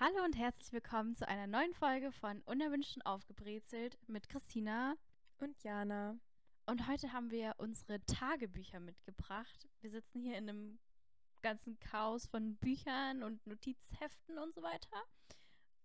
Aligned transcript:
Hallo 0.00 0.24
und 0.24 0.36
herzlich 0.36 0.72
willkommen 0.72 1.14
zu 1.14 1.28
einer 1.28 1.46
neuen 1.46 1.72
Folge 1.72 2.10
von 2.10 2.40
Unerwünschten 2.46 3.02
aufgebrezelt 3.02 3.96
mit 4.08 4.28
Christina 4.28 4.96
und 5.38 5.62
Jana. 5.62 6.18
Und 6.66 6.88
heute 6.88 7.12
haben 7.12 7.30
wir 7.30 7.54
unsere 7.58 8.04
Tagebücher 8.04 8.80
mitgebracht. 8.80 9.68
Wir 9.82 9.90
sitzen 9.90 10.20
hier 10.20 10.36
in 10.36 10.48
einem 10.48 10.78
ganzen 11.42 11.78
Chaos 11.78 12.26
von 12.26 12.56
Büchern 12.56 13.22
und 13.22 13.46
Notizheften 13.46 14.36
und 14.36 14.52
so 14.52 14.62
weiter. 14.62 15.00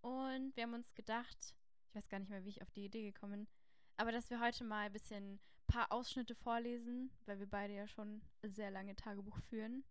Und 0.02 0.55
wir 0.55 0.64
haben 0.64 0.73
uns 0.73 0.96
gedacht, 0.96 1.54
ich 1.88 1.96
weiß 1.96 2.10
gar 2.10 2.18
nicht 2.18 2.32
mehr, 2.32 2.44
wie 2.44 2.50
ich 2.50 2.64
auf 2.64 2.71
die 2.71 2.86
Idee 2.86 3.12
gekommen 3.12 3.46
bin, 3.46 3.48
aber 3.96 4.12
dass 4.12 4.32
wir 4.32 4.39
heute 4.39 4.64
mal 4.64 4.88
ein 4.88 4.91
bisschen 4.91 5.36
ein 5.36 5.39
paar 5.68 5.91
Ausschnitte 5.91 6.34
vorlesen, 6.34 7.12
weil 7.28 7.38
wir 7.39 7.48
beide 7.48 7.76
ja 7.76 7.88
schon 7.88 8.23
sehr 8.41 8.71
lange 8.71 8.96
Tagebuch 8.96 9.38
führen. 9.38 9.84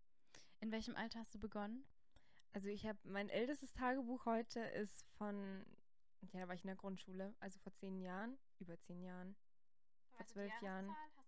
In 0.59 0.73
welchem 0.73 0.97
Alter 0.97 1.19
hast 1.19 1.33
du 1.33 1.39
begonnen? 1.39 1.85
Also 2.53 2.69
ich 2.69 2.85
habe 2.85 2.97
mein 3.03 3.29
ältestes 3.29 3.71
Tagebuch 3.73 4.25
heute 4.25 4.59
ist 4.59 5.05
von, 5.17 5.65
ja, 6.33 6.41
da 6.41 6.47
war 6.47 6.55
ich 6.55 6.63
in 6.63 6.67
der 6.67 6.75
Grundschule, 6.75 7.35
also 7.39 7.59
vor 7.59 7.73
zehn 7.75 7.99
Jahren, 7.99 8.37
über 8.59 8.79
zehn 8.81 9.01
Jahren, 9.03 9.35
vor 10.11 10.25
zwölf 10.25 10.61
Jahren. 10.61 10.87
So 10.87 11.19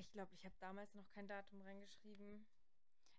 ich 0.00 0.10
glaube, 0.10 0.34
ich 0.34 0.44
habe 0.44 0.54
damals 0.60 0.94
noch 0.94 1.08
kein 1.10 1.28
Datum 1.28 1.60
reingeschrieben. 1.62 2.46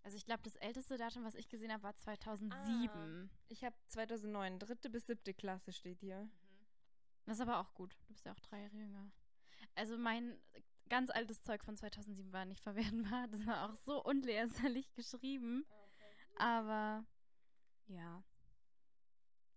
Also 0.03 0.17
ich 0.17 0.25
glaube, 0.25 0.41
das 0.43 0.55
älteste 0.55 0.97
Datum, 0.97 1.23
was 1.23 1.35
ich 1.35 1.47
gesehen 1.47 1.71
habe, 1.71 1.83
war 1.83 1.95
2007. 1.95 2.89
Ah, 2.91 3.29
ich 3.49 3.63
habe 3.63 3.75
2009, 3.89 4.57
dritte 4.57 4.89
bis 4.89 5.05
siebte 5.05 5.33
Klasse 5.33 5.71
steht 5.71 5.99
hier. 5.99 6.23
Mhm. 6.23 6.31
Das 7.25 7.37
ist 7.37 7.41
aber 7.41 7.59
auch 7.59 7.73
gut. 7.75 7.95
Du 8.07 8.13
bist 8.13 8.25
ja 8.25 8.31
auch 8.31 8.39
drei 8.39 8.63
Jahre 8.63 8.77
jünger. 8.77 9.11
Also 9.75 9.97
mein 9.97 10.39
ganz 10.89 11.11
altes 11.11 11.43
Zeug 11.43 11.63
von 11.63 11.77
2007 11.77 12.33
war 12.33 12.45
nicht 12.45 12.61
verwertbar. 12.63 13.27
Das 13.27 13.45
war 13.45 13.69
auch 13.69 13.75
so 13.75 14.03
unleserlich 14.03 14.91
geschrieben. 14.93 15.65
Ah, 15.69 15.73
okay. 15.73 15.80
Aber 16.35 17.05
ja, 17.87 18.23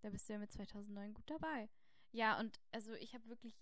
da 0.03 0.11
bist 0.11 0.29
du 0.29 0.35
ja 0.35 0.39
mit 0.39 0.53
2009 0.53 1.15
gut 1.15 1.31
dabei. 1.31 1.69
Ja, 2.13 2.39
und 2.39 2.61
also 2.73 2.95
ich 2.95 3.15
habe 3.15 3.29
wirklich 3.29 3.57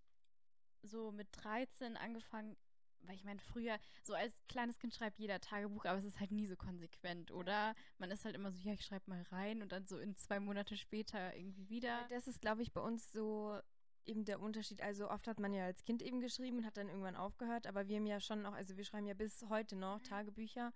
so 0.82 1.12
mit 1.12 1.28
13 1.32 1.96
angefangen, 1.96 2.56
weil 3.04 3.16
ich 3.16 3.24
meine, 3.24 3.40
früher, 3.40 3.78
so 4.02 4.14
als 4.14 4.34
kleines 4.48 4.78
Kind 4.78 4.94
schreibt 4.94 5.18
jeder 5.18 5.40
Tagebuch, 5.40 5.84
aber 5.84 5.98
es 5.98 6.04
ist 6.04 6.20
halt 6.20 6.30
nie 6.30 6.46
so 6.46 6.56
konsequent, 6.56 7.30
oder? 7.30 7.74
Man 7.98 8.10
ist 8.10 8.24
halt 8.24 8.34
immer 8.34 8.52
so, 8.52 8.58
ja, 8.60 8.74
ich 8.74 8.84
schreibe 8.84 9.10
mal 9.10 9.22
rein 9.30 9.62
und 9.62 9.72
dann 9.72 9.86
so 9.86 9.98
in 9.98 10.16
zwei 10.16 10.40
Monate 10.40 10.76
später 10.76 11.34
irgendwie 11.36 11.68
wieder. 11.68 12.06
Das 12.10 12.28
ist, 12.28 12.40
glaube 12.40 12.62
ich, 12.62 12.72
bei 12.72 12.80
uns 12.80 13.12
so 13.12 13.58
eben 14.04 14.24
der 14.24 14.40
Unterschied. 14.40 14.82
Also 14.82 15.10
oft 15.10 15.26
hat 15.26 15.38
man 15.38 15.52
ja 15.52 15.64
als 15.64 15.84
Kind 15.84 16.02
eben 16.02 16.20
geschrieben 16.20 16.58
und 16.58 16.66
hat 16.66 16.76
dann 16.76 16.88
irgendwann 16.88 17.16
aufgehört, 17.16 17.66
aber 17.66 17.88
wir 17.88 17.96
haben 17.96 18.06
ja 18.06 18.20
schon 18.20 18.42
noch, 18.42 18.52
also 18.52 18.76
wir 18.76 18.84
schreiben 18.84 19.06
ja 19.06 19.14
bis 19.14 19.44
heute 19.48 19.76
noch 19.76 19.98
mhm. 19.98 20.04
Tagebücher. 20.04 20.72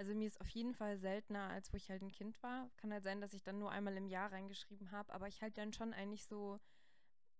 Also 0.00 0.14
mir 0.14 0.28
ist 0.28 0.40
auf 0.40 0.48
jeden 0.48 0.72
Fall 0.72 0.96
seltener, 0.96 1.50
als 1.50 1.74
wo 1.74 1.76
ich 1.76 1.90
halt 1.90 2.00
ein 2.00 2.10
Kind 2.10 2.42
war. 2.42 2.70
Kann 2.78 2.90
halt 2.90 3.04
sein, 3.04 3.20
dass 3.20 3.34
ich 3.34 3.42
dann 3.42 3.58
nur 3.58 3.70
einmal 3.70 3.94
im 3.98 4.06
Jahr 4.06 4.32
reingeschrieben 4.32 4.92
habe, 4.92 5.12
aber 5.12 5.28
ich 5.28 5.42
halte 5.42 5.60
dann 5.60 5.74
schon 5.74 5.92
eigentlich 5.92 6.24
so, 6.24 6.58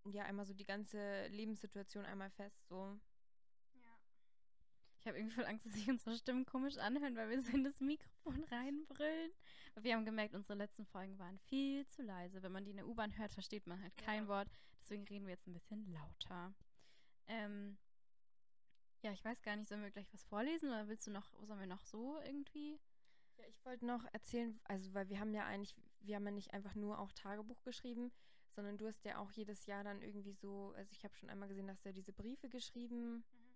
ja, 0.05 0.25
einmal 0.25 0.45
so 0.45 0.53
die 0.53 0.67
ganze 0.67 1.27
Lebenssituation 1.29 2.05
einmal 2.05 2.29
fest, 2.29 2.69
so. 2.69 3.01
Ich 4.99 5.07
habe 5.07 5.17
irgendwie 5.17 5.37
voll 5.37 5.47
Angst, 5.47 5.65
dass 5.65 5.73
sich 5.73 5.89
unsere 5.89 6.15
Stimmen 6.15 6.45
komisch 6.45 6.77
anhören, 6.77 7.17
weil 7.17 7.31
wir 7.31 7.41
so 7.41 7.51
in 7.53 7.65
das 7.65 7.81
Mikrofon 7.81 8.45
reinbrüllen. 8.51 9.31
Aber 9.73 9.83
wir 9.83 9.95
haben 9.97 10.05
gemerkt, 10.05 10.35
unsere 10.35 10.59
letzten 10.59 10.85
Folgen 10.85 11.19
waren 11.19 11.39
viel 11.39 11.87
zu 11.87 12.03
leise. 12.03 12.43
Wenn 12.43 12.53
man 12.53 12.67
die 12.67 12.73
in 12.73 12.77
der 12.77 12.87
U-Bahn 12.87 13.17
hört, 13.17 13.33
versteht 13.33 13.67
man 13.67 13.81
halt 13.83 13.97
kein 13.97 14.25
ja. 14.25 14.29
Wort. 14.29 14.49
Deswegen 14.83 15.05
reden 15.05 15.25
wir 15.25 15.33
jetzt 15.33 15.47
ein 15.47 15.55
bisschen 15.55 15.91
lauter. 15.91 16.53
Ähm, 17.27 17.79
ja, 19.03 19.13
ich 19.13 19.25
weiß 19.25 19.43
gar 19.43 19.57
nicht, 19.57 19.69
sollen 19.69 19.83
wir 19.83 19.91
gleich 19.91 20.13
was 20.13 20.25
vorlesen 20.25 20.69
oder 20.69 20.89
willst 20.89 21.07
du 21.07 21.11
noch, 21.11 21.31
sollen 21.43 21.61
wir 21.61 21.67
noch 21.67 21.85
so 21.85 22.21
irgendwie? 22.25 22.79
Ja, 23.37 23.45
ich 23.49 23.65
wollte 23.65 23.87
noch 23.87 24.05
erzählen, 24.13 24.61
also 24.65 24.93
weil 24.95 25.09
wir 25.09 25.21
haben 25.21 25.35
ja 25.35 25.45
eigentlich, 25.47 25.75
wir 26.01 26.17
haben 26.17 26.27
ja 26.27 26.33
nicht 26.33 26.53
einfach 26.53 26.75
nur 26.75 26.99
auch 26.99 27.13
Tagebuch 27.13 27.63
geschrieben, 27.63 28.13
sondern 28.51 28.79
du 28.79 28.87
hast 28.87 29.05
ja 29.05 29.19
auch 29.19 29.31
jedes 29.33 29.67
Jahr 29.67 29.85
dann 29.85 30.03
irgendwie 30.03 30.33
so, 30.33 30.75
also 30.77 30.93
ich 30.93 31.05
habe 31.05 31.17
schon 31.17 31.31
einmal 31.31 31.49
gesehen, 31.49 31.67
dass 31.67 31.81
du 31.81 31.89
ja 31.89 31.93
diese 31.93 32.13
Briefe 32.13 32.49
geschrieben 32.49 33.17
mhm 33.17 33.51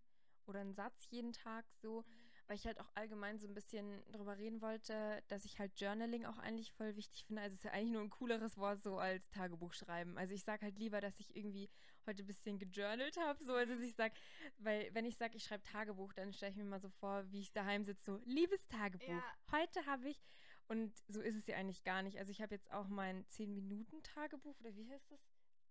oder 0.47 0.61
einen 0.61 0.75
Satz 0.75 1.07
jeden 1.11 1.33
Tag 1.33 1.65
so, 1.81 2.03
mhm. 2.03 2.05
weil 2.47 2.57
ich 2.57 2.67
halt 2.67 2.81
auch 2.81 2.91
allgemein 2.95 3.39
so 3.39 3.47
ein 3.47 3.55
bisschen 3.55 4.03
drüber 4.13 4.39
reden 4.39 4.61
wollte, 4.61 5.23
dass 5.29 5.45
ich 5.45 5.59
halt 5.59 5.79
Journaling 5.79 6.25
auch 6.27 6.39
eigentlich 6.39 6.73
voll 6.73 6.97
wichtig 6.97 7.25
finde. 7.27 7.43
Also 7.43 7.55
es 7.55 7.59
ist 7.61 7.65
ja 7.65 7.73
eigentlich 7.73 7.93
nur 7.93 8.03
ein 8.03 8.11
cooleres 8.11 8.57
Wort 8.57 8.83
so 8.83 8.99
als 8.99 9.29
Tagebuch 9.31 9.73
schreiben. 9.73 10.19
Also 10.19 10.35
ich 10.35 10.45
sage 10.45 10.63
halt 10.63 10.79
lieber, 10.79 11.01
dass 11.01 11.21
ich 11.21 11.35
irgendwie 11.37 11.71
heute 12.07 12.23
ein 12.23 12.27
bisschen 12.27 12.59
gejournalt 12.59 13.17
habe, 13.17 13.43
so 13.45 13.55
als 13.55 13.71
ich 13.71 13.95
sage, 13.95 14.15
weil 14.59 14.93
wenn 14.95 15.05
ich 15.05 15.17
sage, 15.17 15.37
ich 15.37 15.45
schreibe 15.45 15.63
Tagebuch, 15.63 16.13
dann 16.13 16.33
stelle 16.33 16.53
ich 16.53 16.57
mir 16.57 16.65
mal 16.65 16.81
so 16.81 16.89
vor, 16.89 17.25
wie 17.31 17.41
ich 17.41 17.53
daheim 17.53 17.85
sitze, 17.85 18.05
so 18.05 18.21
liebes 18.25 18.67
Tagebuch. 18.69 19.09
Ja. 19.09 19.23
Heute 19.53 19.87
habe 19.87 20.09
ich 20.09 20.21
und 20.69 20.97
so 21.09 21.21
ist 21.21 21.37
es 21.37 21.47
ja 21.47 21.57
eigentlich 21.57 21.85
gar 21.85 22.03
nicht. 22.03 22.19
Also 22.19 22.31
ich 22.31 22.41
habe 22.41 22.55
jetzt 22.55 22.71
auch 22.73 22.89
mein 22.89 23.27
10 23.29 23.53
Minuten 23.55 24.03
Tagebuch 24.03 24.59
oder 24.61 24.75
wie 24.75 24.89
heißt 24.89 25.11
das? 25.11 25.21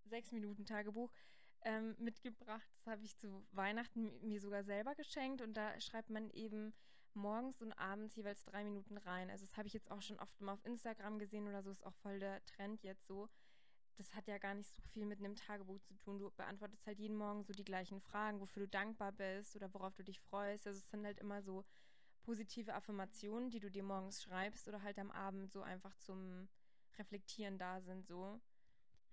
Sechs 0.05 0.31
Minuten 0.31 0.65
Tagebuch 0.65 1.11
ähm, 1.61 1.95
mitgebracht. 1.97 2.69
Das 2.75 2.87
habe 2.87 3.03
ich 3.03 3.17
zu 3.17 3.45
Weihnachten 3.51 4.11
mir 4.27 4.39
sogar 4.39 4.63
selber 4.63 4.95
geschenkt 4.95 5.41
und 5.41 5.55
da 5.55 5.79
schreibt 5.79 6.09
man 6.09 6.29
eben 6.31 6.73
morgens 7.15 7.61
und 7.61 7.73
abends 7.73 8.15
jeweils 8.15 8.43
drei 8.43 8.63
Minuten 8.63 8.97
rein. 8.97 9.29
Also 9.29 9.45
das 9.45 9.55
habe 9.57 9.67
ich 9.67 9.73
jetzt 9.73 9.89
auch 9.91 10.01
schon 10.01 10.19
oft 10.19 10.39
mal 10.41 10.53
auf 10.53 10.65
Instagram 10.65 11.19
gesehen 11.19 11.47
oder 11.47 11.63
so, 11.63 11.71
ist 11.71 11.85
auch 11.85 11.95
voll 11.95 12.19
der 12.19 12.43
Trend 12.45 12.83
jetzt 12.83 13.07
so. 13.07 13.29
Das 13.95 14.15
hat 14.15 14.27
ja 14.27 14.37
gar 14.37 14.55
nicht 14.55 14.69
so 14.73 14.81
viel 14.81 15.05
mit 15.05 15.19
einem 15.19 15.35
Tagebuch 15.35 15.79
zu 15.81 15.93
tun. 15.95 16.19
Du 16.19 16.31
beantwortest 16.31 16.85
halt 16.87 16.99
jeden 16.99 17.15
Morgen 17.15 17.43
so 17.43 17.53
die 17.53 17.63
gleichen 17.63 18.01
Fragen, 18.01 18.39
wofür 18.39 18.63
du 18.63 18.69
dankbar 18.69 19.11
bist 19.11 19.55
oder 19.55 19.71
worauf 19.73 19.93
du 19.93 20.03
dich 20.03 20.19
freust. 20.19 20.65
Also 20.65 20.79
es 20.79 20.89
sind 20.89 21.05
halt 21.05 21.19
immer 21.19 21.41
so 21.43 21.63
positive 22.23 22.73
Affirmationen, 22.73 23.49
die 23.49 23.59
du 23.59 23.69
dir 23.69 23.83
morgens 23.83 24.23
schreibst 24.23 24.67
oder 24.67 24.81
halt 24.81 24.97
am 24.97 25.11
Abend 25.11 25.51
so 25.51 25.61
einfach 25.61 25.95
zum 25.97 26.47
Reflektieren 26.97 27.57
da 27.57 27.81
sind, 27.81 28.07
so. 28.07 28.39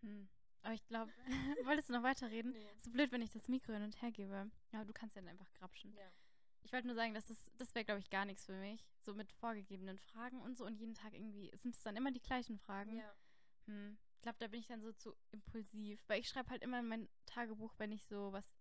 Hm. 0.00 0.28
Aber 0.62 0.74
ich 0.74 0.86
glaube, 0.86 1.12
wolltest 1.64 1.88
du 1.88 1.94
noch 1.94 2.02
weiterreden? 2.02 2.52
Nee. 2.52 2.70
So 2.76 2.90
blöd, 2.90 3.12
wenn 3.12 3.22
ich 3.22 3.30
das 3.30 3.48
Mikro 3.48 3.72
hin 3.72 3.82
und 3.82 4.00
her 4.02 4.10
gebe. 4.10 4.50
Ja, 4.72 4.84
du 4.84 4.92
kannst 4.92 5.16
ja 5.16 5.22
dann 5.22 5.30
einfach 5.30 5.52
grapschen. 5.54 5.92
Ja. 5.94 6.10
Ich 6.62 6.72
wollte 6.72 6.86
nur 6.86 6.96
sagen, 6.96 7.14
dass 7.14 7.26
das, 7.26 7.50
das 7.56 7.74
wäre, 7.74 7.84
glaube 7.84 8.00
ich, 8.00 8.10
gar 8.10 8.24
nichts 8.24 8.44
für 8.44 8.58
mich. 8.58 8.86
So 9.00 9.14
mit 9.14 9.32
vorgegebenen 9.32 9.98
Fragen 9.98 10.40
und 10.42 10.58
so. 10.58 10.66
Und 10.66 10.76
jeden 10.76 10.94
Tag 10.94 11.14
irgendwie 11.14 11.50
sind 11.56 11.74
es 11.74 11.82
dann 11.82 11.96
immer 11.96 12.12
die 12.12 12.20
gleichen 12.20 12.58
Fragen. 12.58 12.96
Ja. 12.96 13.14
Hm. 13.66 13.96
Ich 14.20 14.22
glaube, 14.22 14.38
da 14.38 14.48
bin 14.48 14.60
ich 14.60 14.66
dann 14.66 14.82
so 14.82 14.92
zu 14.92 15.16
impulsiv. 15.30 15.98
Weil 16.06 16.20
ich 16.20 16.28
schreibe 16.28 16.50
halt 16.50 16.62
immer 16.62 16.80
in 16.80 16.86
mein 16.86 17.08
Tagebuch, 17.24 17.72
wenn 17.78 17.90
ich 17.90 18.04
so 18.04 18.32
was 18.32 18.54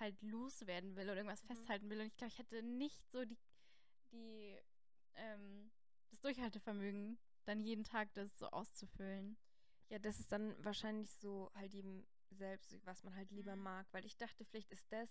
halt 0.00 0.20
loswerden 0.22 0.96
will 0.96 1.04
oder 1.04 1.16
irgendwas 1.16 1.42
mhm. 1.42 1.48
festhalten 1.48 1.90
will. 1.90 2.00
Und 2.00 2.06
ich 2.06 2.16
glaube, 2.16 2.32
ich 2.32 2.38
hätte 2.38 2.62
nicht 2.62 3.06
so 3.10 3.26
die, 3.26 3.36
die, 4.10 4.58
ähm, 5.16 5.70
das 6.08 6.22
Durchhaltevermögen, 6.22 7.18
dann 7.44 7.60
jeden 7.60 7.84
Tag 7.84 8.14
das 8.14 8.38
so 8.38 8.46
auszufüllen. 8.48 9.36
Ja, 9.90 9.98
das 9.98 10.18
ist 10.18 10.32
dann 10.32 10.56
wahrscheinlich 10.64 11.10
so 11.12 11.50
halt 11.54 11.74
eben 11.74 12.06
selbst, 12.30 12.74
was 12.86 13.04
man 13.04 13.14
halt 13.14 13.30
lieber 13.30 13.54
mhm. 13.54 13.64
mag, 13.64 13.86
weil 13.92 14.06
ich 14.06 14.16
dachte, 14.16 14.46
vielleicht 14.46 14.70
ist 14.70 14.90
das 14.90 15.10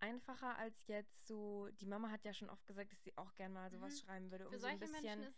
einfacher 0.00 0.58
als 0.58 0.88
jetzt 0.88 1.28
so, 1.28 1.68
die 1.80 1.86
Mama 1.86 2.10
hat 2.10 2.24
ja 2.24 2.34
schon 2.34 2.50
oft 2.50 2.66
gesagt, 2.66 2.92
dass 2.92 3.02
sie 3.04 3.16
auch 3.16 3.32
gerne 3.36 3.54
mal 3.54 3.70
sowas 3.70 3.94
mhm. 3.94 4.04
schreiben 4.04 4.30
würde, 4.32 4.48
um 4.48 4.58
so 4.58 4.66
ein 4.66 4.80
bisschen 4.80 5.32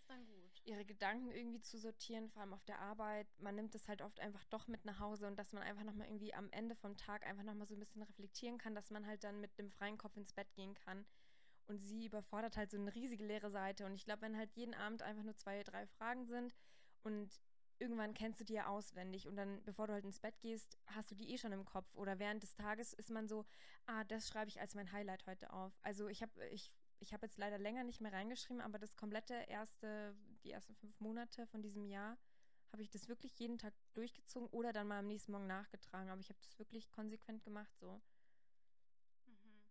ihre 0.66 0.84
Gedanken 0.84 1.30
irgendwie 1.30 1.60
zu 1.60 1.78
sortieren, 1.78 2.28
vor 2.28 2.42
allem 2.42 2.54
auf 2.54 2.64
der 2.64 2.80
Arbeit. 2.80 3.26
Man 3.38 3.54
nimmt 3.54 3.74
das 3.74 3.88
halt 3.88 4.02
oft 4.02 4.20
einfach 4.20 4.44
doch 4.46 4.66
mit 4.68 4.84
nach 4.84 4.98
Hause 5.00 5.26
und 5.26 5.38
dass 5.38 5.52
man 5.52 5.62
einfach 5.62 5.84
nochmal 5.84 6.06
irgendwie 6.06 6.34
am 6.34 6.50
Ende 6.50 6.74
vom 6.74 6.96
Tag 6.96 7.26
einfach 7.26 7.44
nochmal 7.44 7.66
so 7.66 7.74
ein 7.74 7.80
bisschen 7.80 8.02
reflektieren 8.02 8.58
kann, 8.58 8.74
dass 8.74 8.90
man 8.90 9.06
halt 9.06 9.24
dann 9.24 9.40
mit 9.40 9.58
dem 9.58 9.70
freien 9.70 9.98
Kopf 9.98 10.16
ins 10.16 10.32
Bett 10.32 10.52
gehen 10.54 10.74
kann. 10.74 11.04
Und 11.66 11.78
sie 11.78 12.06
überfordert 12.06 12.56
halt 12.56 12.70
so 12.70 12.76
eine 12.76 12.94
riesige 12.94 13.24
leere 13.24 13.50
Seite. 13.50 13.86
Und 13.86 13.94
ich 13.94 14.04
glaube, 14.04 14.22
wenn 14.22 14.36
halt 14.36 14.52
jeden 14.52 14.74
Abend 14.74 15.02
einfach 15.02 15.22
nur 15.22 15.36
zwei, 15.36 15.62
drei 15.62 15.86
Fragen 15.86 16.26
sind 16.26 16.54
und 17.02 17.40
irgendwann 17.78 18.14
kennst 18.14 18.40
du 18.40 18.44
die 18.44 18.54
ja 18.54 18.66
auswendig 18.66 19.26
und 19.26 19.36
dann, 19.36 19.62
bevor 19.64 19.86
du 19.86 19.92
halt 19.92 20.04
ins 20.04 20.20
Bett 20.20 20.38
gehst, 20.40 20.78
hast 20.86 21.10
du 21.10 21.14
die 21.14 21.32
eh 21.32 21.38
schon 21.38 21.52
im 21.52 21.64
Kopf. 21.64 21.94
Oder 21.94 22.18
während 22.18 22.42
des 22.42 22.54
Tages 22.54 22.92
ist 22.92 23.10
man 23.10 23.28
so, 23.28 23.44
ah, 23.86 24.04
das 24.04 24.28
schreibe 24.28 24.48
ich 24.48 24.60
als 24.60 24.74
mein 24.74 24.92
Highlight 24.92 25.26
heute 25.26 25.52
auf. 25.52 25.72
Also 25.82 26.08
ich 26.08 26.22
habe 26.22 26.32
ich, 26.48 26.70
ich 27.00 27.12
hab 27.12 27.22
jetzt 27.22 27.38
leider 27.38 27.58
länger 27.58 27.84
nicht 27.84 28.00
mehr 28.00 28.12
reingeschrieben, 28.12 28.62
aber 28.62 28.78
das 28.78 28.96
komplette 28.96 29.34
erste, 29.48 30.14
die 30.44 30.52
ersten 30.52 30.74
fünf 30.76 30.98
Monate 31.00 31.46
von 31.46 31.62
diesem 31.62 31.86
Jahr 31.86 32.18
habe 32.72 32.82
ich 32.82 32.90
das 32.90 33.08
wirklich 33.08 33.38
jeden 33.38 33.58
Tag 33.58 33.72
durchgezogen 33.94 34.48
oder 34.48 34.72
dann 34.72 34.88
mal 34.88 34.98
am 34.98 35.06
nächsten 35.06 35.32
Morgen 35.32 35.46
nachgetragen. 35.46 36.10
Aber 36.10 36.20
ich 36.20 36.28
habe 36.28 36.40
das 36.42 36.58
wirklich 36.58 36.90
konsequent 36.90 37.44
gemacht 37.44 37.72
so. 37.78 38.00
Mhm. 39.26 39.62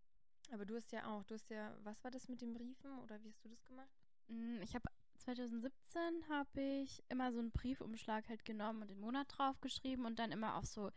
Aber 0.52 0.66
du 0.66 0.76
hast 0.76 0.92
ja 0.92 1.06
auch, 1.08 1.24
du 1.26 1.36
hast 1.36 1.50
ja, 1.50 1.76
was 1.84 2.04
war 2.04 2.12
das 2.12 2.30
mit 2.30 2.42
den 2.42 2.54
Briefen 2.54 2.98
oder 3.00 3.22
wie 3.24 3.30
hast 3.30 3.44
du 3.44 3.50
das 3.50 3.64
gemacht? 3.66 3.94
Mm, 4.28 4.62
ich 4.62 4.74
habe 4.74 4.90
2017 5.18 6.30
habe 6.30 6.62
ich 6.62 7.04
immer 7.10 7.32
so 7.32 7.40
einen 7.40 7.52
Briefumschlag 7.52 8.28
halt 8.30 8.46
genommen 8.46 8.82
und 8.82 8.90
den 8.90 9.00
Monat 9.00 9.28
draufgeschrieben 9.30 10.06
und 10.06 10.20
dann 10.20 10.32
immer 10.32 10.56
auf 10.58 10.66
so 10.66 10.90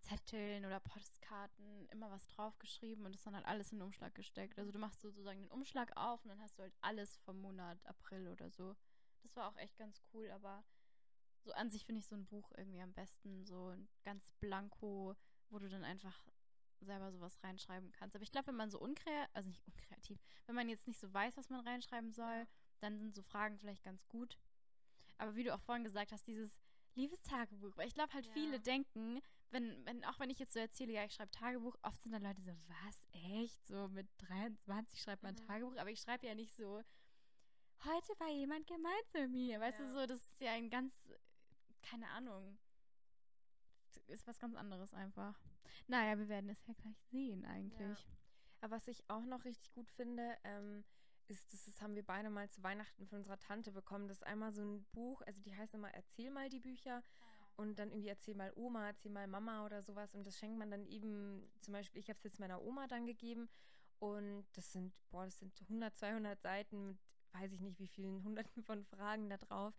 Zetteln 0.00 0.64
oder 0.64 0.80
Postkarten 0.80 1.86
immer 1.90 2.10
was 2.10 2.26
draufgeschrieben 2.28 3.04
und 3.04 3.12
das 3.12 3.22
dann 3.22 3.34
halt 3.34 3.46
alles 3.46 3.72
in 3.72 3.78
den 3.78 3.86
Umschlag 3.86 4.14
gesteckt. 4.14 4.58
Also 4.58 4.72
du 4.72 4.78
machst 4.78 5.00
sozusagen 5.00 5.40
den 5.40 5.50
Umschlag 5.50 5.96
auf 5.96 6.24
und 6.24 6.30
dann 6.30 6.40
hast 6.40 6.58
du 6.58 6.62
halt 6.62 6.74
alles 6.80 7.16
vom 7.18 7.40
Monat 7.40 7.84
April 7.84 8.28
oder 8.28 8.50
so. 8.50 8.76
Das 9.28 9.36
war 9.36 9.48
auch 9.48 9.56
echt 9.58 9.76
ganz 9.76 10.00
cool, 10.14 10.30
aber 10.30 10.64
so 11.44 11.52
an 11.52 11.70
sich 11.70 11.84
finde 11.84 12.00
ich 12.00 12.06
so 12.06 12.16
ein 12.16 12.24
Buch 12.24 12.50
irgendwie 12.56 12.80
am 12.80 12.94
besten, 12.94 13.44
so 13.44 13.74
ganz 14.04 14.30
blanko, 14.40 15.14
wo 15.50 15.58
du 15.58 15.68
dann 15.68 15.84
einfach 15.84 16.26
selber 16.80 17.12
sowas 17.12 17.38
reinschreiben 17.42 17.92
kannst. 17.92 18.16
Aber 18.16 18.22
ich 18.22 18.32
glaube, 18.32 18.48
wenn 18.48 18.56
man 18.56 18.70
so 18.70 18.78
unkreativ, 18.78 19.28
also 19.34 19.48
nicht 19.48 19.66
unkreativ, 19.66 20.18
wenn 20.46 20.54
man 20.54 20.68
jetzt 20.68 20.86
nicht 20.86 20.98
so 20.98 21.12
weiß, 21.12 21.36
was 21.36 21.50
man 21.50 21.60
reinschreiben 21.60 22.12
soll, 22.12 22.46
dann 22.80 22.98
sind 22.98 23.14
so 23.14 23.22
Fragen 23.22 23.58
vielleicht 23.58 23.82
ganz 23.82 24.06
gut. 24.08 24.38
Aber 25.18 25.34
wie 25.36 25.44
du 25.44 25.54
auch 25.54 25.60
vorhin 25.60 25.84
gesagt 25.84 26.12
hast, 26.12 26.26
dieses 26.26 26.60
Liebestagebuch. 26.94 27.76
Weil 27.76 27.88
ich 27.88 27.94
glaube 27.94 28.14
halt, 28.14 28.26
ja. 28.26 28.32
viele 28.32 28.60
denken, 28.60 29.20
wenn, 29.50 29.84
wenn, 29.84 30.04
auch 30.04 30.18
wenn 30.20 30.30
ich 30.30 30.38
jetzt 30.38 30.52
so 30.52 30.58
erzähle, 30.58 30.92
ja, 30.92 31.04
ich 31.04 31.14
schreibe 31.14 31.30
Tagebuch, 31.32 31.76
oft 31.82 32.02
sind 32.02 32.12
dann 32.12 32.22
Leute 32.22 32.42
so, 32.42 32.52
was, 32.66 33.02
echt? 33.12 33.66
So 33.66 33.88
mit 33.88 34.08
23 34.18 35.00
schreibt 35.00 35.22
man 35.22 35.34
mhm. 35.34 35.46
Tagebuch, 35.46 35.76
aber 35.76 35.90
ich 35.90 36.00
schreibe 36.00 36.26
ja 36.26 36.34
nicht 36.34 36.54
so, 36.54 36.82
heute 37.84 38.20
war 38.20 38.28
jemand 38.30 38.66
gemeint 38.66 39.08
zu 39.10 39.26
mir. 39.28 39.60
Weißt 39.60 39.78
ja. 39.78 39.84
du, 39.84 39.92
so, 39.92 40.06
das 40.06 40.18
ist 40.18 40.40
ja 40.40 40.52
ein 40.52 40.70
ganz, 40.70 40.94
keine 41.82 42.08
Ahnung, 42.10 42.58
ist 44.08 44.26
was 44.26 44.38
ganz 44.38 44.56
anderes 44.56 44.94
einfach. 44.94 45.38
Naja, 45.86 46.18
wir 46.18 46.28
werden 46.28 46.50
es 46.50 46.66
ja 46.66 46.74
gleich 46.74 46.98
sehen 47.10 47.44
eigentlich. 47.44 47.98
Ja. 47.98 48.14
Aber 48.60 48.76
was 48.76 48.88
ich 48.88 49.08
auch 49.08 49.24
noch 49.24 49.44
richtig 49.44 49.72
gut 49.72 49.90
finde, 49.90 50.36
ähm, 50.44 50.84
ist, 51.28 51.52
das, 51.52 51.66
das 51.66 51.80
haben 51.82 51.94
wir 51.94 52.04
beide 52.04 52.30
mal 52.30 52.48
zu 52.48 52.62
Weihnachten 52.62 53.06
von 53.06 53.18
unserer 53.18 53.38
Tante 53.38 53.70
bekommen. 53.70 54.08
Das 54.08 54.18
ist 54.18 54.26
einmal 54.26 54.52
so 54.52 54.62
ein 54.62 54.84
Buch, 54.92 55.22
also 55.22 55.40
die 55.42 55.54
heißen 55.54 55.78
immer 55.78 55.92
Erzähl 55.94 56.30
mal 56.30 56.48
die 56.48 56.60
Bücher. 56.60 57.02
Ah, 57.20 57.38
und 57.56 57.78
dann 57.78 57.90
irgendwie 57.90 58.08
erzähl 58.08 58.34
mal 58.34 58.52
Oma, 58.54 58.86
erzähl 58.86 59.10
mal 59.10 59.26
Mama 59.26 59.64
oder 59.66 59.82
sowas. 59.82 60.14
Und 60.14 60.26
das 60.26 60.38
schenkt 60.38 60.58
man 60.58 60.70
dann 60.70 60.86
eben, 60.86 61.50
zum 61.60 61.72
Beispiel, 61.72 62.00
ich 62.00 62.08
habe 62.08 62.16
es 62.18 62.24
jetzt 62.24 62.40
meiner 62.40 62.62
Oma 62.62 62.86
dann 62.86 63.06
gegeben. 63.06 63.48
Und 63.98 64.46
das 64.52 64.72
sind, 64.72 64.92
boah, 65.10 65.24
das 65.24 65.38
sind 65.38 65.60
100, 65.62 65.96
200 65.96 66.40
Seiten 66.40 66.86
mit, 66.88 66.98
weiß 67.32 67.52
ich 67.52 67.60
nicht, 67.60 67.78
wie 67.78 67.86
vielen 67.86 68.22
Hunderten 68.24 68.62
von 68.62 68.84
Fragen 68.84 69.28
da 69.28 69.36
drauf, 69.36 69.74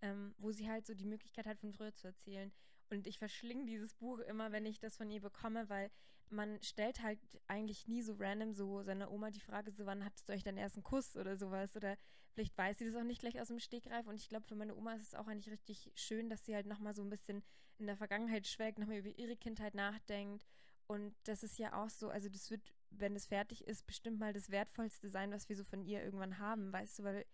ähm, 0.00 0.34
wo 0.38 0.52
sie 0.52 0.68
halt 0.68 0.86
so 0.86 0.94
die 0.94 1.06
Möglichkeit 1.06 1.46
hat, 1.46 1.58
von 1.58 1.72
früher 1.72 1.94
zu 1.94 2.08
erzählen. 2.08 2.52
Und 2.90 3.06
ich 3.06 3.18
verschlinge 3.18 3.64
dieses 3.64 3.94
Buch 3.94 4.18
immer, 4.20 4.52
wenn 4.52 4.66
ich 4.66 4.78
das 4.78 4.96
von 4.96 5.10
ihr 5.10 5.20
bekomme, 5.20 5.68
weil 5.68 5.90
man 6.32 6.60
stellt 6.62 7.02
halt 7.02 7.20
eigentlich 7.46 7.86
nie 7.88 8.02
so 8.02 8.14
random 8.18 8.52
so 8.52 8.82
seiner 8.82 9.10
Oma 9.10 9.30
die 9.30 9.40
Frage, 9.40 9.70
so 9.70 9.86
wann 9.86 10.04
hattest 10.04 10.28
du 10.28 10.32
euch 10.32 10.42
deinen 10.42 10.58
ersten 10.58 10.82
Kuss 10.82 11.16
oder 11.16 11.36
sowas? 11.36 11.76
Oder 11.76 11.96
vielleicht 12.32 12.56
weiß 12.56 12.78
sie 12.78 12.86
das 12.86 12.94
auch 12.94 13.04
nicht 13.04 13.20
gleich 13.20 13.40
aus 13.40 13.48
dem 13.48 13.60
Stegreif. 13.60 14.06
Und 14.06 14.16
ich 14.16 14.28
glaube, 14.28 14.46
für 14.46 14.54
meine 14.54 14.74
Oma 14.74 14.94
ist 14.94 15.02
es 15.02 15.14
auch 15.14 15.26
eigentlich 15.26 15.50
richtig 15.52 15.92
schön, 15.94 16.28
dass 16.28 16.44
sie 16.44 16.54
halt 16.54 16.66
nochmal 16.66 16.94
so 16.94 17.02
ein 17.02 17.10
bisschen 17.10 17.42
in 17.78 17.86
der 17.86 17.96
Vergangenheit 17.96 18.46
schwelgt, 18.46 18.78
nochmal 18.78 18.98
über 18.98 19.10
ihre 19.10 19.36
Kindheit 19.36 19.74
nachdenkt. 19.74 20.46
Und 20.86 21.14
das 21.24 21.42
ist 21.42 21.58
ja 21.58 21.82
auch 21.82 21.90
so, 21.90 22.08
also 22.08 22.28
das 22.28 22.50
wird, 22.50 22.72
wenn 22.98 23.16
es 23.16 23.26
fertig 23.26 23.66
ist, 23.66 23.86
bestimmt 23.86 24.18
mal 24.18 24.32
das 24.32 24.50
Wertvollste 24.50 25.08
sein, 25.08 25.30
was 25.32 25.48
wir 25.48 25.56
so 25.56 25.64
von 25.64 25.84
ihr 25.84 26.02
irgendwann 26.02 26.38
haben, 26.38 26.72
weißt 26.72 26.98
du, 26.98 27.04
weil 27.04 27.26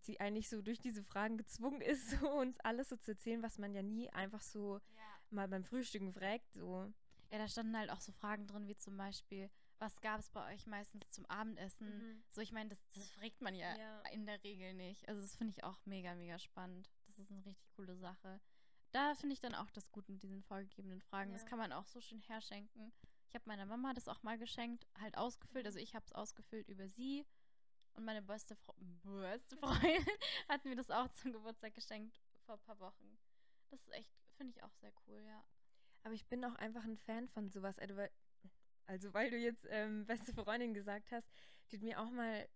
sie 0.00 0.20
eigentlich 0.20 0.48
so 0.48 0.62
durch 0.62 0.80
diese 0.80 1.02
Fragen 1.02 1.36
gezwungen 1.36 1.80
ist, 1.80 2.10
so 2.20 2.30
uns 2.30 2.58
alles 2.60 2.88
so 2.88 2.96
zu 2.96 3.12
erzählen, 3.12 3.42
was 3.42 3.58
man 3.58 3.74
ja 3.74 3.82
nie 3.82 4.10
einfach 4.10 4.42
so 4.42 4.80
ja. 4.96 5.20
mal 5.30 5.48
beim 5.48 5.64
Frühstücken 5.64 6.12
fragt, 6.12 6.52
so. 6.52 6.92
Ja, 7.30 7.38
da 7.38 7.48
standen 7.48 7.76
halt 7.76 7.90
auch 7.90 8.00
so 8.00 8.10
Fragen 8.12 8.46
drin, 8.46 8.66
wie 8.68 8.76
zum 8.76 8.96
Beispiel, 8.96 9.50
was 9.78 10.00
gab 10.00 10.18
es 10.18 10.30
bei 10.30 10.54
euch 10.54 10.66
meistens 10.66 11.08
zum 11.10 11.26
Abendessen? 11.26 11.86
Mhm. 11.86 12.22
So, 12.30 12.40
ich 12.40 12.52
meine, 12.52 12.70
das, 12.70 12.82
das 12.94 13.10
fragt 13.10 13.42
man 13.42 13.54
ja, 13.54 13.76
ja, 13.76 14.02
in 14.12 14.24
der 14.24 14.42
Regel 14.42 14.72
nicht. 14.74 15.06
Also 15.08 15.20
das 15.20 15.36
finde 15.36 15.52
ich 15.56 15.64
auch 15.64 15.78
mega, 15.84 16.14
mega 16.14 16.38
spannend. 16.38 16.90
Das 17.06 17.18
ist 17.18 17.30
eine 17.30 17.44
richtig 17.44 17.68
coole 17.76 17.96
Sache. 17.96 18.40
Da 18.92 19.14
finde 19.14 19.34
ich 19.34 19.40
dann 19.40 19.54
auch 19.54 19.70
das 19.70 19.90
gut 19.92 20.08
mit 20.08 20.22
diesen 20.22 20.42
vorgegebenen 20.42 21.02
Fragen. 21.02 21.30
Ja. 21.30 21.36
Das 21.36 21.46
kann 21.46 21.58
man 21.58 21.72
auch 21.72 21.86
so 21.86 22.00
schön 22.00 22.20
herschenken. 22.22 22.92
Ich 23.28 23.34
habe 23.34 23.44
meiner 23.46 23.66
Mama 23.66 23.92
das 23.92 24.08
auch 24.08 24.22
mal 24.22 24.38
geschenkt, 24.38 24.86
halt 25.00 25.16
ausgefüllt. 25.16 25.66
Also 25.66 25.78
ich 25.78 25.94
habe 25.94 26.04
es 26.06 26.12
ausgefüllt 26.12 26.68
über 26.68 26.88
sie. 26.88 27.26
Und 27.94 28.04
meine 28.04 28.22
beste, 28.22 28.54
Fre 28.56 28.74
beste 29.02 29.56
Freundin 29.56 30.06
hat 30.48 30.64
mir 30.64 30.76
das 30.76 30.90
auch 30.90 31.08
zum 31.08 31.32
Geburtstag 31.32 31.74
geschenkt 31.74 32.20
vor 32.46 32.54
ein 32.54 32.60
paar 32.60 32.78
Wochen. 32.80 33.18
Das 33.70 33.80
ist 33.80 33.92
echt, 33.92 34.12
finde 34.36 34.56
ich 34.56 34.62
auch 34.62 34.72
sehr 34.74 34.92
cool, 35.06 35.20
ja. 35.20 35.44
Aber 36.04 36.14
ich 36.14 36.26
bin 36.26 36.44
auch 36.44 36.54
einfach 36.54 36.84
ein 36.84 36.96
Fan 36.96 37.28
von 37.28 37.50
sowas. 37.50 37.78
Also, 37.78 37.96
weil, 37.96 38.10
also, 38.86 39.12
weil 39.12 39.30
du 39.30 39.36
jetzt 39.36 39.66
ähm, 39.68 40.06
beste 40.06 40.32
Freundin 40.32 40.72
gesagt 40.72 41.10
hast, 41.10 41.28
die 41.70 41.76
hat 41.76 41.82
mir 41.82 42.00
auch 42.00 42.10
mal 42.10 42.48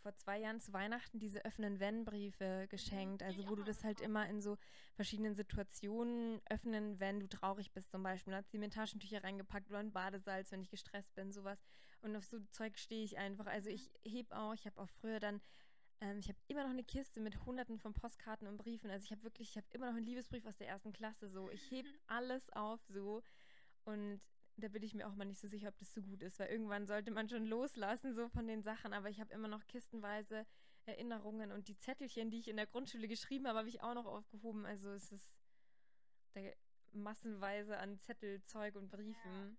vor 0.00 0.14
zwei 0.16 0.38
Jahren 0.38 0.60
zu 0.60 0.72
Weihnachten 0.72 1.18
diese 1.18 1.44
öffnen 1.44 1.80
Wenn-Briefe 1.80 2.66
geschenkt. 2.68 3.22
Also, 3.22 3.48
wo 3.48 3.54
du 3.54 3.62
das 3.62 3.84
halt 3.84 4.00
immer 4.00 4.28
in 4.28 4.40
so 4.40 4.58
verschiedenen 4.94 5.34
Situationen 5.34 6.40
öffnen, 6.48 6.98
wenn 7.00 7.20
du 7.20 7.28
traurig 7.28 7.72
bist, 7.72 7.90
zum 7.90 8.02
Beispiel. 8.02 8.32
Dann 8.32 8.42
hat 8.42 8.50
sie 8.50 8.58
mir 8.58 8.70
Taschentücher 8.70 9.22
reingepackt 9.22 9.70
oder 9.70 9.78
ein 9.78 9.92
Badesalz, 9.92 10.52
wenn 10.52 10.62
ich 10.62 10.70
gestresst 10.70 11.14
bin, 11.14 11.32
sowas. 11.32 11.62
Und 12.02 12.16
auf 12.16 12.24
so 12.24 12.38
Zeug 12.50 12.78
stehe 12.78 13.04
ich 13.04 13.18
einfach. 13.18 13.46
Also, 13.46 13.70
ich 13.70 13.90
heb 14.04 14.32
auch, 14.32 14.54
ich 14.54 14.66
habe 14.66 14.80
auch 14.80 14.88
früher 14.88 15.20
dann 15.20 15.40
ähm, 16.00 16.18
ich 16.18 16.28
habe 16.28 16.38
immer 16.48 16.62
noch 16.62 16.70
eine 16.70 16.84
Kiste 16.84 17.20
mit 17.20 17.44
hunderten 17.44 17.78
von 17.78 17.92
Postkarten 17.92 18.48
und 18.48 18.56
Briefen. 18.56 18.90
Also 18.90 19.04
ich 19.04 19.12
habe 19.12 19.22
wirklich, 19.22 19.50
ich 19.50 19.56
habe 19.56 19.66
immer 19.72 19.86
noch 19.86 19.96
einen 19.96 20.06
Liebesbrief 20.06 20.46
aus 20.46 20.56
der 20.56 20.68
ersten 20.68 20.92
Klasse. 20.92 21.28
So, 21.28 21.50
ich 21.50 21.70
hebe 21.70 21.88
alles 22.06 22.50
auf 22.50 22.80
so. 22.88 23.22
Und 23.84 24.20
da 24.60 24.68
bin 24.68 24.82
ich 24.82 24.94
mir 24.94 25.06
auch 25.08 25.14
mal 25.14 25.24
nicht 25.24 25.40
so 25.40 25.48
sicher, 25.48 25.68
ob 25.68 25.78
das 25.78 25.92
so 25.92 26.02
gut 26.02 26.22
ist, 26.22 26.38
weil 26.38 26.48
irgendwann 26.48 26.86
sollte 26.86 27.10
man 27.10 27.28
schon 27.28 27.46
loslassen 27.46 28.14
so 28.14 28.28
von 28.28 28.46
den 28.46 28.62
Sachen. 28.62 28.92
Aber 28.92 29.08
ich 29.08 29.20
habe 29.20 29.32
immer 29.32 29.48
noch 29.48 29.66
kistenweise 29.66 30.46
Erinnerungen 30.86 31.52
und 31.52 31.68
die 31.68 31.76
Zettelchen, 31.78 32.30
die 32.30 32.38
ich 32.38 32.48
in 32.48 32.56
der 32.56 32.66
Grundschule 32.66 33.08
geschrieben 33.08 33.46
habe, 33.46 33.58
habe 33.58 33.68
ich 33.68 33.82
auch 33.82 33.94
noch 33.94 34.06
aufgehoben. 34.06 34.64
Also 34.66 34.90
es 34.90 35.12
ist 35.12 35.34
massenweise 36.92 37.78
an 37.78 37.98
Zettelzeug 38.00 38.76
und 38.76 38.90
Briefen. 38.90 39.58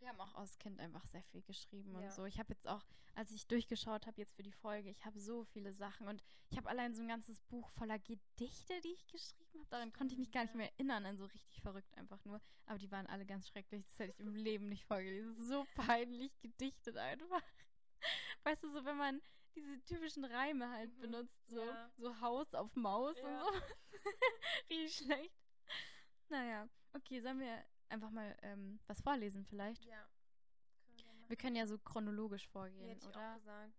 Wir 0.00 0.08
haben 0.08 0.20
auch 0.20 0.34
als 0.34 0.58
Kind 0.58 0.80
einfach 0.80 1.04
sehr 1.06 1.22
viel 1.24 1.42
geschrieben 1.42 1.92
ja. 1.92 2.00
und 2.00 2.12
so. 2.12 2.24
Ich 2.24 2.38
habe 2.38 2.52
jetzt 2.52 2.68
auch, 2.68 2.84
als 3.14 3.30
ich 3.30 3.46
durchgeschaut 3.46 4.06
habe 4.06 4.20
jetzt 4.20 4.34
für 4.34 4.42
die 4.42 4.52
Folge, 4.52 4.90
ich 4.90 5.04
habe 5.04 5.18
so 5.18 5.44
viele 5.44 5.72
Sachen 5.72 6.08
und 6.08 6.22
ich 6.50 6.56
habe 6.58 6.68
allein 6.68 6.94
so 6.94 7.02
ein 7.02 7.08
ganzes 7.08 7.40
Buch 7.40 7.70
voller 7.70 7.98
Gedichte, 7.98 8.80
die 8.82 8.92
ich 8.92 9.06
geschrieben 9.06 9.60
habe. 9.60 9.70
Daran 9.70 9.92
konnte 9.92 10.14
ich 10.14 10.18
mich 10.18 10.30
gar 10.30 10.42
nicht 10.42 10.54
mehr 10.54 10.70
erinnern, 10.72 11.06
an 11.06 11.16
so 11.16 11.24
richtig 11.24 11.60
verrückt 11.62 11.96
einfach 11.96 12.22
nur. 12.24 12.40
Aber 12.66 12.78
die 12.78 12.90
waren 12.90 13.06
alle 13.06 13.26
ganz 13.26 13.48
schrecklich. 13.48 13.84
Das 13.86 13.98
hätte 13.98 14.12
ich 14.12 14.20
im 14.20 14.34
Leben 14.34 14.68
nicht 14.68 14.84
vorgelesen. 14.84 15.34
So 15.34 15.66
peinlich 15.74 16.38
gedichtet 16.40 16.96
einfach. 16.96 17.42
Weißt 18.42 18.62
du, 18.62 18.70
so 18.70 18.84
wenn 18.84 18.96
man 18.96 19.22
diese 19.54 19.82
typischen 19.84 20.24
Reime 20.24 20.70
halt 20.70 20.94
mhm. 20.96 21.00
benutzt, 21.00 21.48
so, 21.48 21.64
ja. 21.64 21.90
so 21.96 22.20
Haus 22.20 22.54
auf 22.54 22.74
Maus 22.76 23.16
ja. 23.18 23.24
und 23.24 23.54
so. 23.54 23.60
richtig 24.70 24.96
schlecht. 24.96 25.34
Naja, 26.28 26.68
okay, 26.92 27.20
sollen 27.20 27.40
wir 27.40 27.64
einfach 27.94 28.10
mal 28.10 28.36
ähm, 28.42 28.78
was 28.86 29.00
vorlesen 29.00 29.44
vielleicht? 29.44 29.84
Ja. 29.84 30.06
Wir, 30.96 31.28
wir 31.28 31.36
können 31.36 31.56
ja 31.56 31.66
so 31.66 31.78
chronologisch 31.78 32.46
vorgehen, 32.48 32.88
Hätte 32.88 33.08
oder? 33.08 33.20
Ich 33.20 33.26
auch 33.26 33.34
gesagt. 33.36 33.72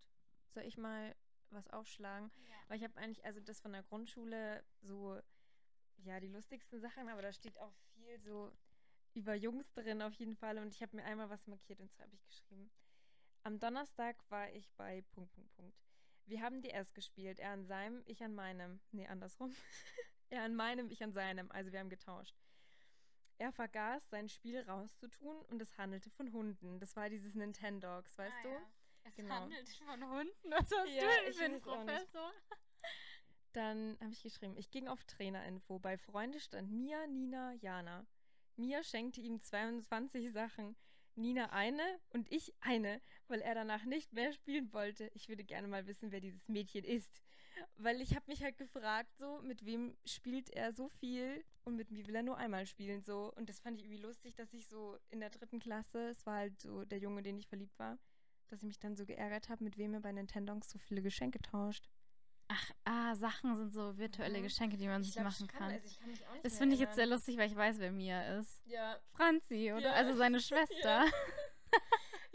Soll 0.50 0.64
ich 0.64 0.78
mal 0.78 1.16
was 1.52 1.68
aufschlagen? 1.70 2.32
Ja. 2.50 2.56
Weil 2.68 2.78
ich 2.78 2.84
habe 2.84 2.98
eigentlich, 2.98 3.24
also 3.26 3.40
das 3.40 3.60
von 3.60 3.74
der 3.74 3.84
Grundschule 3.84 4.64
so, 4.82 5.20
ja, 5.98 6.20
die 6.20 6.30
lustigsten 6.30 6.80
Sachen, 6.80 7.08
aber 7.10 7.22
da 7.22 7.32
steht 7.32 7.58
auch 7.60 7.74
viel 7.94 8.20
so 8.20 8.52
über 9.14 9.36
Jungs 9.36 9.72
drin 9.74 10.02
auf 10.02 10.14
jeden 10.14 10.36
Fall 10.36 10.58
und 10.58 10.74
ich 10.74 10.82
habe 10.82 10.96
mir 10.96 11.04
einmal 11.04 11.30
was 11.30 11.48
markiert 11.48 11.80
und 11.80 11.92
zwar 11.92 12.06
habe 12.06 12.16
ich 12.16 12.26
geschrieben. 12.26 12.70
Am 13.44 13.60
Donnerstag 13.60 14.18
war 14.30 14.52
ich 14.52 14.70
bei 14.72 15.04
Punkt, 15.12 15.32
Punkt, 15.34 15.54
Punkt. 15.56 15.78
Wir 16.26 16.42
haben 16.42 16.62
DS 16.62 16.94
gespielt. 16.94 17.40
Er 17.40 17.52
an 17.52 17.66
seinem, 17.66 18.02
ich 18.06 18.24
an 18.24 18.34
meinem. 18.34 18.80
Nee, 18.92 19.08
andersrum. 19.08 19.56
er 20.30 20.44
an 20.44 20.56
meinem, 20.56 20.90
ich 20.90 21.04
an 21.04 21.14
seinem. 21.14 21.52
Also 21.52 21.72
wir 21.72 21.80
haben 21.80 21.90
getauscht. 21.90 22.36
Er 23.38 23.52
vergaß, 23.52 24.10
sein 24.10 24.30
Spiel 24.30 24.62
rauszutun 24.62 25.42
und 25.50 25.62
es 25.62 25.78
handelte 25.78 26.10
von 26.10 26.32
Hunden. 26.32 26.80
Das 26.80 26.96
war 26.96 27.10
dieses 27.10 27.36
Nintendogs, 27.36 28.18
weißt 28.18 28.36
ah, 28.40 28.44
du? 28.44 28.50
Ja. 28.50 28.62
Es 29.04 29.16
genau. 29.16 29.36
handelt 29.36 29.70
von 29.70 30.10
Hunden? 30.10 30.32
Was 30.50 30.72
hast 30.72 30.90
ja, 30.90 31.02
du 31.02 31.24
denn 31.24 31.34
für 31.34 31.44
einen 31.44 31.62
Professor? 31.62 32.32
Dann 33.54 33.98
habe 34.02 34.12
ich 34.12 34.24
geschrieben, 34.24 34.58
ich 34.58 34.72
ging 34.72 34.88
auf 34.88 35.04
Trainerinfo. 35.06 35.80
Bei 35.80 35.98
Freunde 35.98 36.40
stand 36.40 36.72
Mia, 36.72 37.08
Nina, 37.08 37.54
Jana. 37.54 38.06
Mia 38.58 38.84
schenkte 38.84 39.22
ihm 39.22 39.42
22 39.42 40.32
Sachen. 40.32 40.76
Nina 41.16 41.52
eine 41.52 42.00
und 42.10 42.30
ich 42.32 42.54
eine, 42.60 43.02
weil 43.30 43.42
er 43.42 43.56
danach 43.56 43.86
nicht 43.86 44.14
mehr 44.14 44.32
spielen 44.34 44.72
wollte. 44.74 45.10
Ich 45.14 45.30
würde 45.30 45.44
gerne 45.44 45.68
mal 45.68 45.88
wissen, 45.88 46.12
wer 46.12 46.20
dieses 46.20 46.48
Mädchen 46.48 46.84
ist. 46.84 47.22
Weil 47.78 48.02
ich 48.02 48.16
habe 48.16 48.26
mich 48.28 48.44
halt 48.44 48.58
gefragt, 48.58 49.16
so, 49.18 49.42
mit 49.42 49.66
wem 49.66 49.96
spielt 50.06 50.50
er 50.50 50.74
so 50.74 50.90
viel 50.90 51.44
und 51.64 51.76
mit 51.76 51.92
mir 51.92 52.06
will 52.08 52.16
er 52.16 52.24
nur 52.24 52.38
einmal 52.38 52.66
spielen, 52.66 53.02
so. 53.02 53.32
Und 53.36 53.50
das 53.50 53.60
fand 53.60 53.78
ich 53.78 53.86
irgendwie 53.86 54.02
lustig, 54.02 54.36
dass 54.36 54.54
ich 54.54 54.68
so 54.68 54.98
in 55.10 55.20
der 55.20 55.30
dritten 55.30 55.60
Klasse, 55.60 56.10
es 56.10 56.26
war 56.26 56.36
halt 56.36 56.60
so 56.60 56.84
der 56.86 57.00
Junge, 57.00 57.22
den 57.22 57.38
ich 57.38 57.48
verliebt 57.48 57.78
war, 57.80 57.98
dass 58.48 58.60
ich 58.60 58.68
mich 58.68 58.80
dann 58.80 58.96
so 58.96 59.06
geärgert 59.06 59.50
habe, 59.50 59.64
mit 59.64 59.78
wem 59.78 59.94
er 59.94 60.02
bei 60.02 60.12
Nintendogs 60.12 60.70
so 60.70 60.80
viele 60.80 61.02
Geschenke 61.02 61.40
tauscht. 61.40 61.88
Ach, 62.48 62.72
ah, 62.84 63.16
Sachen 63.16 63.56
sind 63.56 63.74
so 63.74 63.98
virtuelle 63.98 64.40
mhm. 64.40 64.44
Geschenke, 64.44 64.78
die 64.78 64.88
man 64.88 65.02
ich 65.02 65.14
sich 65.14 65.24
machen 65.24 65.48
kann. 65.48 65.72
Also 65.72 65.88
kann 66.00 66.42
das 66.44 66.58
finde 66.58 66.76
ich 66.76 66.82
jetzt 66.82 66.96
sehr 66.96 67.08
lustig, 67.08 67.38
weil 67.38 67.50
ich 67.50 67.56
weiß, 67.56 67.80
wer 67.80 67.92
Mia 67.92 68.38
ist. 68.38 68.62
Ja. 68.66 69.00
Franzi, 69.14 69.72
oder? 69.72 69.82
Ja. 69.82 69.94
Also 69.94 70.16
seine 70.16 70.40
Schwester. 70.42 71.06
Ja. 71.06 71.12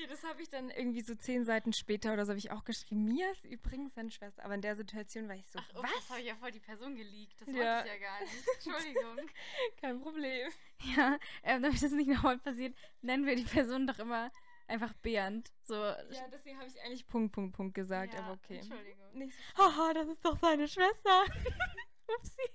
Ja, 0.01 0.07
das 0.09 0.25
habe 0.25 0.41
ich 0.41 0.49
dann 0.49 0.71
irgendwie 0.71 1.03
so 1.03 1.15
zehn 1.15 1.45
Seiten 1.45 1.75
später 1.75 2.15
oder 2.15 2.25
so 2.25 2.31
habe 2.31 2.39
ich 2.39 2.51
auch 2.51 2.65
geschrieben. 2.65 3.05
Mia 3.05 3.31
ist 3.31 3.45
übrigens 3.45 3.95
seine 3.95 4.11
Schwester. 4.11 4.43
Aber 4.45 4.55
in 4.55 4.63
der 4.63 4.75
Situation 4.75 5.29
war 5.29 5.35
ich 5.35 5.47
so, 5.49 5.59
Ach, 5.59 5.73
oh, 5.75 5.83
was? 5.83 5.93
Das 5.93 6.11
habe 6.11 6.21
ich 6.21 6.27
ja 6.27 6.37
voll 6.37 6.51
die 6.53 6.61
Person 6.61 6.97
geleakt. 6.97 7.39
Das 7.41 7.49
ja. 7.49 7.55
wollte 7.55 7.89
ich 7.89 7.93
ja 7.93 8.09
gar 8.09 8.21
nicht. 8.21 8.49
Entschuldigung. 8.55 9.31
Kein 9.81 10.01
Problem. 10.01 10.51
Ja, 10.97 11.19
ähm, 11.43 11.63
damit 11.63 11.83
das 11.83 11.93
nicht 11.93 12.09
nochmal 12.09 12.39
passiert, 12.39 12.75
nennen 13.03 13.27
wir 13.27 13.37
die 13.37 13.45
Person 13.45 13.87
doch 13.87 13.99
immer 13.99 14.31
einfach 14.69 14.95
Bernd. 14.95 15.53
So. 15.65 15.75
Ja, 15.75 16.29
deswegen 16.33 16.59
habe 16.59 16.69
ich 16.69 16.81
eigentlich 16.81 17.07
Punkt, 17.07 17.33
Punkt, 17.33 17.55
Punkt 17.55 17.75
gesagt, 17.75 18.15
ja, 18.15 18.21
aber 18.21 18.33
okay. 18.33 18.59
Entschuldigung. 18.59 19.13
Nicht 19.13 19.37
so 19.37 19.63
Haha, 19.63 19.93
das 19.93 20.09
ist 20.09 20.25
doch 20.25 20.39
seine 20.39 20.67
Schwester. 20.67 21.25
Upsi. 22.19 22.51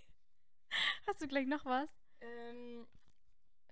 Hast 1.05 1.21
du 1.21 1.27
gleich 1.27 1.45
noch 1.45 1.65
was? 1.65 1.95
Ähm, 2.21 2.87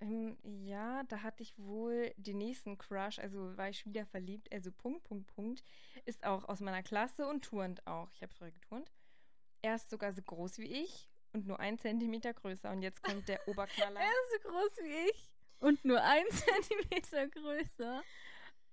ähm, 0.03 0.37
ja, 0.43 1.03
da 1.03 1.23
hatte 1.23 1.43
ich 1.43 1.57
wohl 1.57 2.13
den 2.17 2.37
nächsten 2.37 2.77
Crush, 2.77 3.19
also 3.19 3.57
war 3.57 3.69
ich 3.69 3.85
wieder 3.85 4.05
verliebt, 4.05 4.51
also 4.51 4.71
Punkt, 4.71 5.03
Punkt, 5.03 5.27
Punkt, 5.27 5.63
ist 6.05 6.25
auch 6.25 6.43
aus 6.45 6.59
meiner 6.59 6.83
Klasse 6.83 7.27
und 7.27 7.45
turnt 7.45 7.85
auch. 7.87 8.11
Ich 8.13 8.21
habe 8.21 8.33
früher 8.33 8.51
geturnt. 8.51 8.91
Er 9.61 9.75
ist 9.75 9.89
sogar 9.89 10.11
so 10.11 10.21
groß 10.21 10.57
wie 10.57 10.83
ich 10.83 11.09
und 11.31 11.47
nur 11.47 11.59
ein 11.59 11.79
Zentimeter 11.79 12.33
größer. 12.33 12.69
Und 12.71 12.81
jetzt 12.81 13.01
kommt 13.01 13.27
der 13.29 13.47
Oberknaller. 13.47 13.99
er 13.99 14.09
ist 14.09 14.43
so 14.43 14.49
groß 14.49 14.77
wie 14.83 15.09
ich 15.09 15.31
und 15.59 15.85
nur 15.85 16.03
ein 16.03 16.25
Zentimeter 16.29 17.27
größer. 17.29 18.03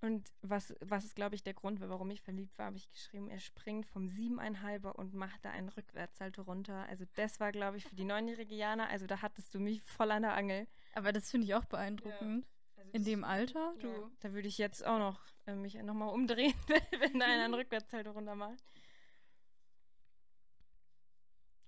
Und 0.03 0.33
was, 0.41 0.75
was 0.81 1.05
ist, 1.05 1.15
glaube 1.15 1.35
ich, 1.35 1.43
der 1.43 1.53
Grund, 1.53 1.81
warum 1.81 2.11
ich 2.11 2.23
verliebt 2.23 2.59
war, 2.59 2.67
habe 2.67 2.79
ich 2.79 2.91
geschrieben, 2.91 3.29
er 3.29 3.39
springt 3.39 3.87
vom 3.87 4.09
siebeneinhalber 4.09 4.99
und 4.99 5.13
macht 5.13 5.45
da 5.45 5.51
einen 5.51 5.69
Rückwärtssalto 5.69 6.43
runter. 6.43 6.87
Also 6.89 7.05
das 7.15 7.39
war, 7.39 7.53
glaube 7.53 7.77
ich, 7.77 7.85
für 7.85 7.95
die 7.95 8.05
neunjährige 8.05 8.55
Jana, 8.55 8.87
also 8.89 9.07
da 9.07 9.21
hattest 9.21 9.55
du 9.55 9.61
mich 9.61 9.83
voll 9.83 10.11
an 10.11 10.23
der 10.23 10.35
Angel. 10.35 10.67
Aber 10.93 11.13
das 11.13 11.31
finde 11.31 11.47
ich 11.47 11.55
auch 11.55 11.65
beeindruckend. 11.65 12.45
Ja. 12.45 12.83
Also 12.83 12.93
In 12.93 13.05
dem 13.05 13.25
Alter? 13.25 13.75
Du. 13.79 13.89
Ja. 13.89 14.11
Da 14.21 14.33
würde 14.33 14.49
ich 14.49 14.59
jetzt 14.59 14.85
auch 14.87 14.99
noch 14.99 15.21
äh, 15.47 15.55
mich 15.55 15.75
nochmal 15.75 16.13
umdrehen, 16.13 16.55
wenn 16.99 17.23
einer 17.23 17.45
einen 17.45 17.55
Rückwärtssalto 17.55 18.11
runter 18.11 18.35
macht. 18.35 18.63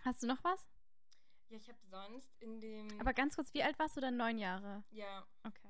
Hast 0.04 0.22
du 0.22 0.26
noch 0.26 0.42
was? 0.42 0.66
Ja, 1.48 1.58
ich 1.58 1.68
habe 1.68 1.78
sonst 1.90 2.28
in 2.40 2.60
dem. 2.60 3.00
Aber 3.00 3.12
ganz 3.12 3.36
kurz, 3.36 3.52
wie 3.54 3.62
alt 3.62 3.78
warst 3.78 3.96
du 3.96 4.00
dann? 4.00 4.16
Neun 4.16 4.38
Jahre? 4.38 4.82
Ja. 4.90 5.24
Okay. 5.44 5.68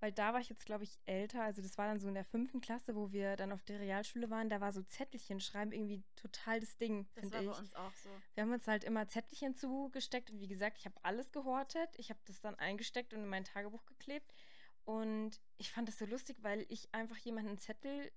Weil 0.00 0.12
da 0.12 0.32
war 0.32 0.40
ich 0.40 0.48
jetzt, 0.48 0.64
glaube 0.64 0.84
ich, 0.84 0.98
älter. 1.06 1.42
Also 1.42 1.60
das 1.60 1.76
war 1.76 1.86
dann 1.86 1.98
so 1.98 2.08
in 2.08 2.14
der 2.14 2.24
fünften 2.24 2.60
Klasse, 2.60 2.94
wo 2.94 3.10
wir 3.12 3.36
dann 3.36 3.50
auf 3.50 3.64
der 3.64 3.80
Realschule 3.80 4.30
waren. 4.30 4.48
Da 4.48 4.60
war 4.60 4.72
so 4.72 4.82
Zettelchen 4.82 5.40
schreiben 5.40 5.72
irgendwie 5.72 6.04
total 6.14 6.60
das 6.60 6.76
Ding, 6.76 7.06
finde 7.14 7.26
ich. 7.26 7.32
Das 7.32 7.46
war 7.46 7.52
bei 7.54 7.60
uns 7.60 7.74
auch 7.74 7.92
so. 7.94 8.10
Wir 8.34 8.42
haben 8.44 8.52
uns 8.52 8.66
halt 8.68 8.84
immer 8.84 9.08
Zettelchen 9.08 9.56
zugesteckt. 9.56 10.30
Und 10.30 10.40
wie 10.40 10.48
gesagt, 10.48 10.78
ich 10.78 10.84
habe 10.84 10.96
alles 11.02 11.32
gehortet. 11.32 11.90
Ich 11.96 12.10
habe 12.10 12.20
das 12.26 12.40
dann 12.40 12.54
eingesteckt 12.54 13.12
und 13.12 13.20
in 13.20 13.28
mein 13.28 13.44
Tagebuch 13.44 13.84
geklebt. 13.86 14.32
Und 14.84 15.40
ich 15.56 15.72
fand 15.72 15.88
das 15.88 15.98
so 15.98 16.06
lustig, 16.06 16.38
weil 16.42 16.64
ich 16.68 16.88
einfach 16.94 17.18
jemanden 17.18 17.50
einen 17.50 17.58
Zettel 17.58 18.10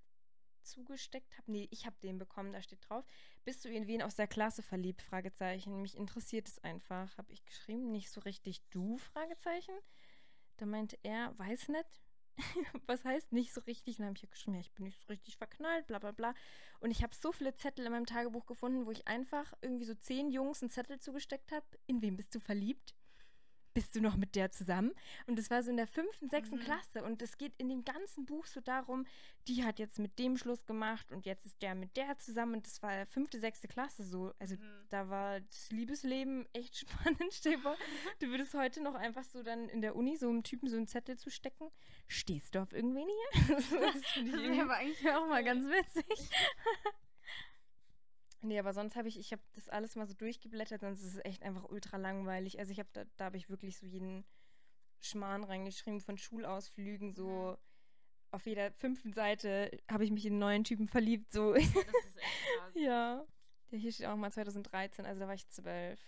zugesteckt 0.63 1.37
habe. 1.37 1.51
Nee, 1.51 1.67
ich 1.71 1.85
habe 1.85 1.95
den 2.01 2.17
bekommen, 2.17 2.53
da 2.53 2.61
steht 2.61 2.87
drauf. 2.87 3.05
Bist 3.43 3.65
du 3.65 3.69
in 3.69 3.87
wen 3.87 4.01
aus 4.01 4.15
der 4.15 4.27
Klasse 4.27 4.61
verliebt? 4.61 5.01
Fragezeichen. 5.01 5.81
Mich 5.81 5.97
interessiert 5.97 6.47
es 6.47 6.63
einfach, 6.63 7.17
habe 7.17 7.31
ich 7.33 7.43
geschrieben. 7.45 7.91
Nicht 7.91 8.11
so 8.11 8.21
richtig 8.21 8.61
du? 8.69 8.97
Fragezeichen. 8.97 9.73
Da 10.61 10.67
meinte 10.67 10.95
er, 11.01 11.33
weiß 11.39 11.69
nicht. 11.69 11.99
Was 12.85 13.03
heißt 13.03 13.31
nicht 13.31 13.51
so 13.51 13.61
richtig? 13.61 13.97
dann 13.97 14.05
habe 14.05 14.15
ich 14.15 14.29
geschrieben, 14.29 14.53
ja, 14.53 14.61
ich 14.61 14.71
bin 14.73 14.85
nicht 14.85 14.99
so 14.99 15.07
richtig 15.07 15.37
verknallt, 15.37 15.87
bla 15.87 15.97
bla 15.97 16.11
bla. 16.11 16.35
Und 16.79 16.91
ich 16.91 17.01
habe 17.01 17.15
so 17.15 17.31
viele 17.31 17.55
Zettel 17.55 17.83
in 17.83 17.91
meinem 17.91 18.05
Tagebuch 18.05 18.45
gefunden, 18.45 18.85
wo 18.85 18.91
ich 18.91 19.07
einfach 19.07 19.53
irgendwie 19.61 19.85
so 19.85 19.95
zehn 19.95 20.29
Jungs 20.29 20.61
einen 20.61 20.69
Zettel 20.69 20.99
zugesteckt 20.99 21.51
habe. 21.51 21.65
In 21.87 22.03
wen 22.03 22.15
bist 22.15 22.35
du 22.35 22.39
verliebt? 22.39 22.93
Bist 23.73 23.95
du 23.95 24.01
noch 24.01 24.15
mit 24.15 24.35
der 24.35 24.51
zusammen? 24.51 24.91
Und 25.27 25.37
das 25.37 25.49
war 25.49 25.63
so 25.63 25.71
in 25.71 25.77
der 25.77 25.87
fünften, 25.87 26.29
sechsten 26.29 26.57
mhm. 26.57 26.61
Klasse. 26.61 27.03
Und 27.03 27.21
es 27.21 27.37
geht 27.37 27.53
in 27.57 27.69
dem 27.69 27.83
ganzen 27.83 28.25
Buch 28.25 28.45
so 28.45 28.61
darum, 28.61 29.05
die 29.47 29.63
hat 29.63 29.79
jetzt 29.79 29.99
mit 29.99 30.19
dem 30.19 30.37
Schluss 30.37 30.65
gemacht 30.65 31.11
und 31.11 31.25
jetzt 31.25 31.45
ist 31.45 31.61
der 31.61 31.75
mit 31.75 31.95
der 31.97 32.17
zusammen. 32.17 32.55
Und 32.55 32.65
das 32.65 32.81
war 32.81 33.05
fünfte, 33.07 33.39
sechste 33.39 33.67
Klasse 33.67 34.03
so. 34.03 34.33
Also 34.39 34.55
mhm. 34.55 34.85
da 34.89 35.09
war 35.09 35.39
das 35.39 35.71
Liebesleben 35.71 36.47
echt 36.53 36.77
spannend, 36.79 37.33
Steber. 37.33 37.75
du 38.19 38.27
würdest 38.27 38.53
heute 38.53 38.81
noch 38.81 38.95
einfach 38.95 39.23
so 39.23 39.43
dann 39.43 39.69
in 39.69 39.81
der 39.81 39.95
Uni 39.95 40.15
so 40.17 40.29
einem 40.29 40.43
Typen 40.43 40.69
so 40.69 40.77
einen 40.77 40.87
Zettel 40.87 41.17
zu 41.17 41.29
stecken. 41.29 41.69
Stehst 42.07 42.55
du 42.55 42.59
auf 42.59 42.73
irgendwen 42.73 43.07
hier? 43.07 43.47
das, 43.55 43.69
das 43.69 44.15
wäre 44.15 44.61
aber 44.61 44.75
eigentlich 44.75 45.09
auch 45.09 45.27
mal 45.27 45.43
ganz 45.43 45.65
witzig. 45.65 46.29
Nee, 48.41 48.57
aber 48.59 48.73
sonst 48.73 48.95
habe 48.95 49.07
ich, 49.07 49.19
ich 49.19 49.31
habe 49.31 49.41
das 49.53 49.69
alles 49.69 49.95
mal 49.95 50.07
so 50.07 50.15
durchgeblättert, 50.15 50.81
sonst 50.81 51.03
ist 51.03 51.15
es 51.15 51.25
echt 51.25 51.43
einfach 51.43 51.69
ultra 51.69 51.97
langweilig. 51.97 52.59
Also 52.59 52.71
ich 52.71 52.79
habe 52.79 52.89
da, 52.93 53.05
da 53.17 53.25
habe 53.25 53.37
ich 53.37 53.49
wirklich 53.49 53.77
so 53.77 53.85
jeden 53.85 54.25
Schmarrn 54.99 55.43
reingeschrieben 55.43 56.01
von 56.01 56.17
Schulausflügen, 56.17 57.13
so 57.13 57.51
mhm. 57.51 57.57
auf 58.31 58.45
jeder 58.45 58.71
fünften 58.71 59.13
Seite 59.13 59.71
habe 59.89 60.03
ich 60.03 60.11
mich 60.11 60.25
in 60.25 60.39
neuen 60.39 60.63
Typen 60.63 60.87
verliebt, 60.87 61.31
so. 61.31 61.55
Ja, 61.55 61.61
das 61.61 61.65
ist 61.65 62.17
echt 62.17 62.45
krass. 62.57 62.73
ja. 62.75 63.25
ja. 63.71 63.77
Hier 63.77 63.91
steht 63.91 64.07
auch 64.07 64.17
mal 64.17 64.31
2013, 64.31 65.05
also 65.05 65.21
da 65.21 65.27
war 65.27 65.33
ich 65.33 65.47
zwölf. 65.47 65.99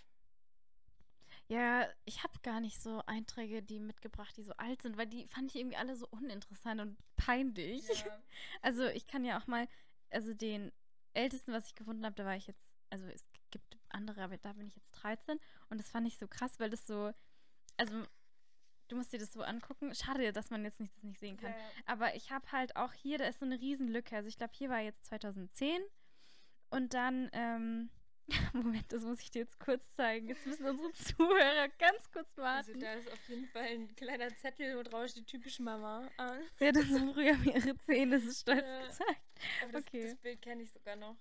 Ja, 1.48 1.88
ich 2.06 2.24
habe 2.24 2.40
gar 2.42 2.60
nicht 2.60 2.82
so 2.82 3.02
Einträge, 3.06 3.62
die 3.62 3.80
mitgebracht, 3.80 4.36
die 4.38 4.44
so 4.44 4.54
alt 4.54 4.82
sind, 4.82 4.98
weil 4.98 5.08
die 5.08 5.28
fand 5.28 5.52
ich 5.52 5.60
irgendwie 5.60 5.78
alle 5.78 5.96
so 5.96 6.08
uninteressant 6.10 6.82
und 6.82 6.98
peinlich. 7.16 7.88
Ja. 7.88 8.20
Also 8.62 8.88
ich 8.88 9.08
kann 9.08 9.26
ja 9.26 9.40
auch 9.40 9.48
mal, 9.48 9.68
also 10.10 10.34
den 10.34 10.72
ältesten, 11.14 11.54
was 11.54 11.68
ich 11.68 11.76
gefunden 11.76 12.06
habe, 12.06 12.16
da 12.16 12.26
war 12.26 12.36
ich 12.36 12.48
jetzt, 12.48 12.72
also 12.90 13.06
es 13.08 13.24
gibt 13.52 13.78
andere, 13.90 14.24
aber 14.24 14.38
da 14.38 14.54
bin 14.54 14.68
ich 14.68 14.76
jetzt 14.76 14.92
13 14.92 15.40
und 15.70 15.80
das 15.80 15.90
fand 15.90 16.08
ich 16.08 16.18
so 16.18 16.28
krass, 16.28 16.60
weil 16.60 16.70
das 16.70 16.88
so, 16.88 17.12
also 17.78 18.06
du 18.88 18.96
musst 18.96 19.14
dir 19.14 19.20
das 19.20 19.34
so 19.34 19.42
angucken. 19.42 19.94
Schade, 19.96 20.32
dass 20.32 20.50
man 20.50 20.64
jetzt 20.64 20.80
nicht, 20.80 20.96
das 20.96 21.04
nicht 21.04 21.20
sehen 21.20 21.38
kann. 21.38 21.52
Ja, 21.52 21.58
Aber 21.86 22.16
ich 22.16 22.32
habe 22.32 22.52
halt 22.52 22.76
auch 22.76 22.94
hier, 22.94 23.18
da 23.18 23.26
ist 23.26 23.40
so 23.40 23.46
eine 23.46 23.60
Riesenlücke. 23.60 24.16
Also 24.16 24.28
ich 24.28 24.38
glaube, 24.38 24.54
hier 24.56 24.70
war 24.70 24.80
jetzt 24.80 25.06
2010 25.06 25.82
und 26.70 26.94
dann, 26.94 27.30
ähm, 27.34 27.90
Moment, 28.54 28.92
das 28.92 29.04
muss 29.04 29.20
ich 29.20 29.32
dir 29.32 29.40
jetzt 29.40 29.60
kurz 29.60 29.96
zeigen. 29.96 30.28
Jetzt 30.28 30.46
müssen 30.46 30.66
unsere 30.66 30.92
Zuhörer 30.94 31.68
ganz 31.78 32.10
kurz 32.12 32.30
also 32.38 32.42
warten. 32.42 32.70
Also 32.72 32.80
da 32.80 32.94
ist 32.94 33.12
auf 33.12 33.30
jeden 33.30 33.48
Fall 33.48 33.64
ein 33.64 33.96
kleiner 33.96 34.36
Zettel, 34.38 34.78
wo 34.78 34.84
drauf 34.84 35.10
steht 35.10 35.28
typisch 35.28 35.60
Mama. 35.60 36.10
Ah. 36.18 36.38
Sie 36.56 36.68
hat 36.68 36.76
so 36.76 37.14
früher 37.14 37.36
ihre 37.44 37.78
Zähne 37.80 38.20
so 38.20 38.32
stolz 38.32 38.64
ja. 38.66 38.86
gezeigt. 38.86 39.22
Aber 39.62 39.72
das, 39.74 39.84
okay. 39.84 40.04
das 40.04 40.16
Bild 40.16 40.42
kenne 40.42 40.64
ich 40.64 40.72
sogar 40.72 40.96
noch. 40.96 41.18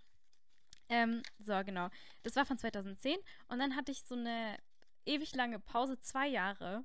Ähm, 0.88 1.22
so, 1.38 1.52
genau. 1.64 1.88
Das 2.22 2.36
war 2.36 2.44
von 2.44 2.58
2010 2.58 3.18
und 3.48 3.58
dann 3.58 3.74
hatte 3.74 3.92
ich 3.92 4.04
so 4.04 4.14
eine 4.14 4.58
ewig 5.06 5.34
lange 5.34 5.58
Pause, 5.58 5.98
zwei 5.98 6.28
Jahre. 6.28 6.84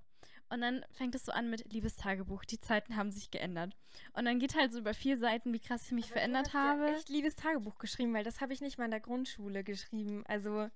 Und 0.49 0.61
dann 0.61 0.85
fängt 0.91 1.13
es 1.15 1.25
so 1.25 1.31
an 1.31 1.49
mit 1.49 1.71
Liebestagebuch. 1.71 2.45
Die 2.45 2.59
Zeiten 2.59 2.95
haben 2.95 3.11
sich 3.11 3.31
geändert. 3.31 3.75
Und 4.13 4.25
dann 4.25 4.39
geht 4.39 4.55
halt 4.55 4.71
so 4.71 4.79
über 4.79 4.93
vier 4.93 5.17
Seiten, 5.17 5.51
wie 5.53 5.59
krass 5.59 5.85
ich 5.85 5.91
mich 5.91 6.05
Aber 6.05 6.13
verändert 6.13 6.47
du 6.47 6.53
hast 6.53 6.55
habe. 6.55 6.81
Ich 6.83 6.87
habe 6.87 6.97
echt 6.97 7.09
Liebestagebuch 7.09 7.77
geschrieben, 7.79 8.13
weil 8.13 8.23
das 8.23 8.39
habe 8.39 8.53
ich 8.53 8.61
nicht 8.61 8.77
mal 8.77 8.85
in 8.85 8.91
der 8.91 9.01
Grundschule 9.01 9.63
geschrieben. 9.63 10.23
Also 10.27 10.69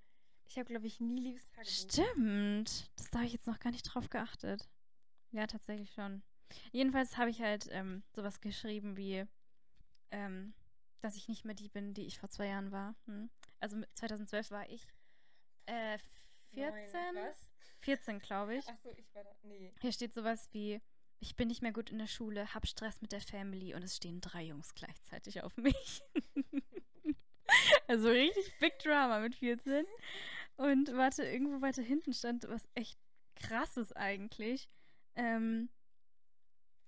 ich 0.46 0.58
habe, 0.58 0.68
glaube 0.68 0.88
ich, 0.88 1.00
nie 1.00 1.22
Liebestagebuch. 1.22 1.72
Stimmt. 1.72 2.92
Das 2.98 3.10
da 3.12 3.20
habe 3.20 3.28
ich 3.28 3.34
jetzt 3.34 3.48
noch 3.48 3.60
gar 3.60 3.72
nicht 3.72 3.84
drauf 3.84 4.10
geachtet. 4.10 4.68
Ja, 5.32 5.48
tatsächlich 5.48 5.94
schon. 5.94 6.22
Jedenfalls 6.74 7.18
habe 7.18 7.30
ich 7.30 7.42
halt 7.42 7.70
ähm, 7.72 8.04
sowas 8.14 8.42
geschrieben 8.42 8.98
wie, 8.98 9.24
ähm, 10.12 10.54
dass 11.00 11.16
ich 11.16 11.30
nicht 11.30 11.46
mehr 11.46 11.56
die 11.56 11.70
bin, 11.70 11.94
die 11.94 12.06
ich 12.06 12.20
vor 12.20 12.30
zwei 12.30 12.48
Jahren 12.48 12.72
war. 12.74 12.96
Hm. 13.06 13.30
Also 13.62 13.82
2012 13.94 14.52
war 14.52 14.70
ich 14.70 14.86
äh, 15.68 15.98
14. 16.54 16.92
Nein, 16.94 17.16
was? 17.16 17.48
14, 17.80 18.20
glaube 18.20 18.56
ich. 18.56 18.68
Achso, 18.68 18.92
ich 18.98 19.14
war 19.16 19.24
da. 19.24 19.32
Nee. 19.44 19.74
Hier 19.82 19.92
steht 19.92 20.14
sowas 20.14 20.50
wie: 20.52 20.82
Ich 21.20 21.36
bin 21.36 21.48
nicht 21.48 21.62
mehr 21.62 21.74
gut 21.74 21.90
in 21.90 21.98
der 21.98 22.08
Schule, 22.08 22.54
hab 22.54 22.68
Stress 22.68 23.02
mit 23.02 23.12
der 23.12 23.22
Family 23.22 23.74
und 23.74 23.84
es 23.84 23.96
stehen 23.96 24.22
drei 24.22 24.44
Jungs 24.44 24.74
gleichzeitig 24.74 25.42
auf 25.44 25.56
mich. 25.58 26.02
also 27.88 28.10
richtig 28.10 28.54
Big 28.60 28.80
Drama 28.80 29.20
mit 29.20 29.36
14. 29.36 29.86
Und 30.58 30.96
warte, 30.96 31.24
irgendwo 31.24 31.62
weiter 31.62 31.82
hinten 31.82 32.14
stand 32.14 32.48
was 32.48 32.68
echt 32.76 33.00
krasses 33.36 33.92
eigentlich. 33.94 34.70
Ähm, 35.16 35.70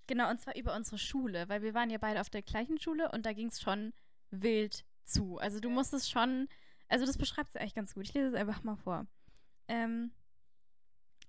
genau, 0.06 0.30
und 0.30 0.40
zwar 0.40 0.56
über 0.56 0.74
unsere 0.74 0.98
Schule, 0.98 1.48
weil 1.48 1.62
wir 1.62 1.74
waren 1.74 1.90
ja 1.90 1.98
beide 1.98 2.20
auf 2.20 2.30
der 2.30 2.42
gleichen 2.42 2.78
Schule 2.78 3.10
und 3.10 3.26
da 3.26 3.32
ging 3.32 3.48
es 3.48 3.60
schon 3.60 3.92
wild 4.30 4.84
zu. 5.04 5.38
Also 5.38 5.60
du 5.60 5.70
musstest 5.70 6.10
schon, 6.10 6.48
also 6.88 7.04
das 7.04 7.18
beschreibt 7.18 7.50
es 7.50 7.56
eigentlich 7.56 7.74
ganz 7.74 7.94
gut. 7.94 8.04
Ich 8.04 8.14
lese 8.14 8.28
es 8.28 8.34
einfach 8.34 8.62
mal 8.62 8.76
vor. 8.76 9.06
Ähm, 9.68 10.12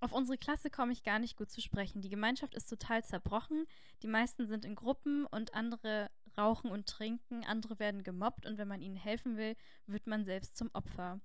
auf 0.00 0.12
unsere 0.12 0.36
Klasse 0.36 0.70
komme 0.70 0.92
ich 0.92 1.02
gar 1.02 1.18
nicht 1.18 1.36
gut 1.36 1.50
zu 1.50 1.60
sprechen. 1.60 2.02
Die 2.02 2.10
Gemeinschaft 2.10 2.54
ist 2.54 2.66
total 2.66 3.04
zerbrochen. 3.04 3.66
Die 4.02 4.08
meisten 4.08 4.46
sind 4.46 4.64
in 4.64 4.74
Gruppen 4.74 5.24
und 5.26 5.54
andere 5.54 6.10
rauchen 6.36 6.70
und 6.70 6.86
trinken. 6.86 7.44
Andere 7.44 7.78
werden 7.78 8.02
gemobbt 8.02 8.46
und 8.46 8.58
wenn 8.58 8.68
man 8.68 8.82
ihnen 8.82 8.96
helfen 8.96 9.36
will, 9.36 9.56
wird 9.86 10.06
man 10.06 10.24
selbst 10.24 10.56
zum 10.56 10.70
Opfer. 10.74 11.20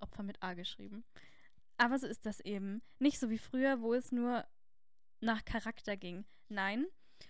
Opfer 0.00 0.22
mit 0.22 0.42
A 0.42 0.54
geschrieben. 0.54 1.04
Aber 1.76 1.98
so 1.98 2.06
ist 2.06 2.26
das 2.26 2.40
eben. 2.40 2.82
Nicht 2.98 3.20
so 3.20 3.30
wie 3.30 3.38
früher, 3.38 3.80
wo 3.80 3.94
es 3.94 4.10
nur 4.10 4.44
nach 5.20 5.44
Charakter 5.44 5.96
ging. 5.96 6.24
Nein, 6.48 6.86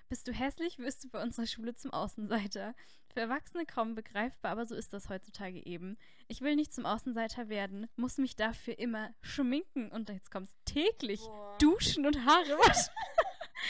bist 0.08 0.26
du 0.26 0.32
hässlich, 0.32 0.78
wirst 0.78 1.04
du 1.04 1.08
bei 1.08 1.22
unserer 1.22 1.46
Schule 1.46 1.74
zum 1.74 1.92
Außenseiter. 1.92 2.74
Für 3.12 3.20
Erwachsene 3.20 3.66
kaum 3.66 3.96
begreifbar, 3.96 4.52
aber 4.52 4.66
so 4.66 4.76
ist 4.76 4.92
das 4.92 5.08
heutzutage 5.08 5.66
eben. 5.66 5.98
Ich 6.28 6.42
will 6.42 6.54
nicht 6.54 6.72
zum 6.72 6.86
Außenseiter 6.86 7.48
werden, 7.48 7.88
muss 7.96 8.18
mich 8.18 8.36
dafür 8.36 8.78
immer 8.78 9.12
schminken 9.20 9.90
und 9.90 10.08
jetzt 10.08 10.30
kommst 10.30 10.54
täglich 10.64 11.20
Boah. 11.20 11.58
duschen 11.58 12.06
und 12.06 12.24
Haare 12.24 12.56
waschen. 12.58 12.94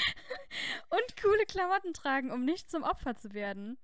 und 0.91 1.23
coole 1.23 1.47
Klamotten 1.47 1.95
tragen, 1.95 2.31
um 2.31 2.45
nicht 2.45 2.71
zum 2.71 2.83
Opfer 2.83 3.17
zu 3.17 3.33
werden. 3.33 3.79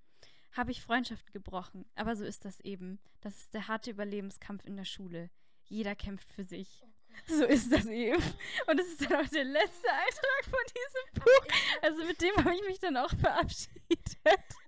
Habe 0.52 0.72
ich 0.72 0.82
Freundschaften 0.82 1.32
gebrochen, 1.32 1.86
aber 1.94 2.16
so 2.16 2.24
ist 2.24 2.44
das 2.44 2.60
eben. 2.60 2.98
Das 3.22 3.38
ist 3.38 3.54
der 3.54 3.66
harte 3.66 3.90
Überlebenskampf 3.90 4.66
in 4.66 4.76
der 4.76 4.84
Schule. 4.84 5.30
Jeder 5.64 5.94
kämpft 5.96 6.30
für 6.32 6.44
sich. 6.44 6.82
Oh 6.84 7.34
so 7.38 7.44
ist 7.44 7.72
das 7.72 7.86
eben. 7.86 8.22
Und 8.66 8.78
das 8.78 8.86
ist 8.88 9.00
dann 9.00 9.24
auch 9.24 9.30
der 9.30 9.44
letzte 9.44 9.90
Eintrag 9.90 10.44
von 10.44 10.60
diesem 10.68 11.24
Buch. 11.24 11.56
Also 11.80 12.04
mit 12.04 12.20
dem 12.20 12.36
habe 12.44 12.54
ich 12.54 12.62
mich 12.66 12.78
dann 12.78 12.98
auch 12.98 13.10
verabschiedet. 13.16 14.16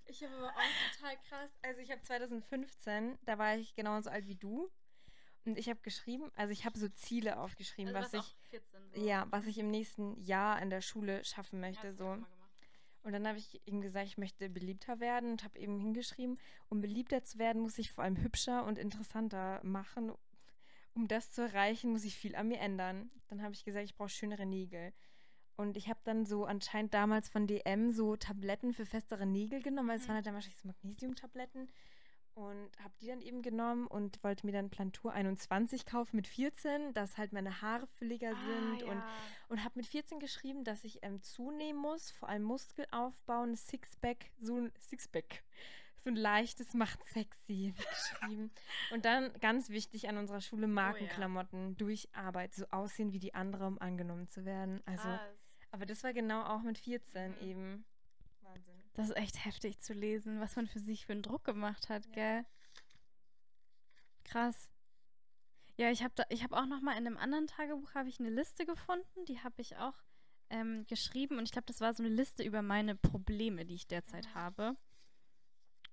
Ich 0.09 0.23
habe 0.23 0.35
aber 0.37 0.49
auch 0.49 0.97
total 0.97 1.17
krass. 1.29 1.51
Also 1.63 1.81
ich 1.81 1.91
habe 1.91 2.03
2015, 2.03 3.19
da 3.25 3.39
war 3.39 3.57
ich 3.57 3.75
genauso 3.75 4.11
alt 4.11 4.27
wie 4.27 4.37
du. 4.37 4.71
Und 5.45 5.59
ich 5.59 5.69
habe 5.69 5.81
geschrieben, 5.81 6.31
also 6.35 6.53
ich 6.53 6.65
habe 6.65 6.79
so 6.79 6.89
Ziele 6.89 7.39
aufgeschrieben, 7.39 7.95
also 7.95 8.17
was 8.17 8.25
ich 8.25 8.37
14, 8.51 8.91
so. 8.95 9.07
ja, 9.07 9.27
was 9.31 9.47
ich 9.47 9.59
im 9.59 9.71
nächsten 9.71 10.21
Jahr 10.21 10.61
in 10.61 10.71
der 10.71 10.81
Schule 10.81 11.25
schaffen 11.25 11.61
möchte. 11.61 11.95
so. 11.95 12.19
Und 13.03 13.13
dann 13.13 13.27
habe 13.27 13.39
ich 13.39 13.61
ihm 13.67 13.81
gesagt, 13.81 14.07
ich 14.09 14.19
möchte 14.19 14.51
beliebter 14.51 15.01
werden 15.01 15.31
und 15.31 15.45
habe 15.45 15.59
eben 15.59 15.79
hingeschrieben, 15.79 16.39
um 16.69 16.81
beliebter 16.81 17.23
zu 17.23 17.39
werden, 17.39 17.63
muss 17.63 17.79
ich 17.79 17.93
vor 17.93 18.05
allem 18.05 18.21
hübscher 18.21 18.65
und 18.65 18.79
interessanter 18.79 19.61
machen 19.63 20.13
um 20.99 21.07
das 21.07 21.31
zu 21.31 21.43
erreichen, 21.43 21.93
muss 21.93 22.05
ich 22.05 22.17
viel 22.17 22.35
an 22.35 22.49
mir 22.49 22.59
ändern. 22.59 23.11
Dann 23.29 23.43
habe 23.43 23.55
ich 23.55 23.65
gesagt, 23.65 23.85
ich 23.85 23.95
brauche 23.95 24.09
schönere 24.09 24.47
Nägel. 24.47 24.93
Und 25.59 25.77
ich 25.77 25.89
habe 25.89 25.99
dann 26.05 26.25
so 26.25 26.45
anscheinend 26.45 26.95
damals 26.95 27.29
von 27.29 27.49
DM 27.49 27.91
so 27.91 28.15
Tabletten 28.15 28.73
für 28.73 28.87
festere 28.87 29.27
Nägel 29.27 29.61
genommen, 29.61 29.89
weil 29.89 29.97
es 29.97 30.05
mhm. 30.05 30.09
waren 30.09 30.17
halt 30.17 30.27
dann 30.27 30.35
wahrscheinlich 30.35 30.61
so 30.61 30.69
Magnesiumtabletten. 30.69 31.69
Und 32.35 32.71
habe 32.79 32.95
die 33.01 33.09
dann 33.09 33.21
eben 33.21 33.43
genommen 33.43 33.89
und 33.89 34.23
wollte 34.23 34.47
mir 34.47 34.53
dann 34.53 34.71
Plantur 34.71 35.13
21 35.13 35.85
kaufen 35.85 36.15
mit 36.15 36.29
14, 36.29 36.95
dass 36.95 37.19
halt 37.19 37.33
meine 37.33 37.61
Haare 37.61 37.89
fülliger 37.89 38.31
ah, 38.31 38.47
sind. 38.47 38.83
Ja. 38.83 38.93
Und, 38.93 39.03
und 39.49 39.65
habe 39.65 39.73
mit 39.75 39.87
14 39.87 40.21
geschrieben, 40.21 40.63
dass 40.63 40.85
ich 40.85 41.01
ähm, 41.03 41.21
zunehmen 41.25 41.83
muss, 41.83 42.13
vor 42.13 42.29
allem 42.29 42.45
Muskel 42.45 42.87
aufbauen, 42.93 43.57
Sixpack, 43.57 44.31
so 44.41 44.55
ein 44.55 44.73
Sixpack 44.79 45.43
so 46.05 46.11
ein 46.11 46.17
leichtes 46.17 46.75
macht 46.75 47.05
sexy 47.09 47.75
geschrieben. 47.91 48.51
Und 48.93 49.05
dann 49.05 49.33
ganz 49.41 49.69
wichtig 49.71 50.09
an 50.09 50.17
unserer 50.17 50.41
Schule 50.41 50.67
Markenklamotten 50.67 51.67
oh, 51.67 51.69
ja. 51.71 51.75
durch 51.77 52.09
Arbeit 52.15 52.55
so 52.55 52.67
aussehen 52.71 53.13
wie 53.13 53.19
die 53.19 53.35
andere, 53.35 53.67
um 53.67 53.81
angenommen 53.81 54.29
zu 54.29 54.45
werden. 54.45 54.81
Also, 54.87 55.03
Krass. 55.03 55.21
Aber 55.71 55.87
das 55.87 56.03
war 56.05 56.13
genau 56.13 56.43
auch 56.45 56.63
mit 56.63 56.79
14 56.79 57.33
mhm. 57.33 57.37
eben. 57.41 57.85
Wahnsinn. 58.43 58.83
Das 58.95 59.09
ist 59.11 59.17
echt 59.17 59.45
heftig 59.45 59.81
zu 59.81 59.93
lesen, 59.93 60.41
was 60.41 60.57
man 60.57 60.67
für 60.67 60.81
sich 60.81 61.07
für 61.07 61.13
einen 61.13 61.23
Druck 61.23 61.45
gemacht 61.45 61.89
hat, 61.89 62.07
ja. 62.07 62.13
gell? 62.13 62.47
Krass. 64.25 64.71
Ja, 65.77 65.91
ich 65.91 66.03
habe 66.03 66.15
ich 66.29 66.43
habe 66.43 66.57
auch 66.57 66.67
noch 66.67 66.81
mal 66.81 66.99
in 66.99 67.07
einem 67.07 67.17
anderen 67.17 67.47
Tagebuch 67.47 67.95
habe 67.95 68.09
ich 68.09 68.19
eine 68.19 68.31
Liste 68.31 68.67
gefunden, 68.67 69.25
die 69.27 69.41
habe 69.41 69.61
ich 69.63 69.77
auch 69.77 69.95
ähm, 70.51 70.87
geschrieben 70.87 71.39
und 71.39 71.45
ich 71.45 71.53
glaube, 71.53 71.67
das 71.67 71.81
war 71.81 71.95
so 71.95 72.03
eine 72.03 72.13
Liste 72.13 72.43
über 72.43 72.63
meine 72.63 72.97
Probleme, 72.97 73.65
die 73.65 73.75
ich 73.75 73.87
derzeit 73.87 74.27
mhm. 74.27 74.35
habe. 74.35 74.77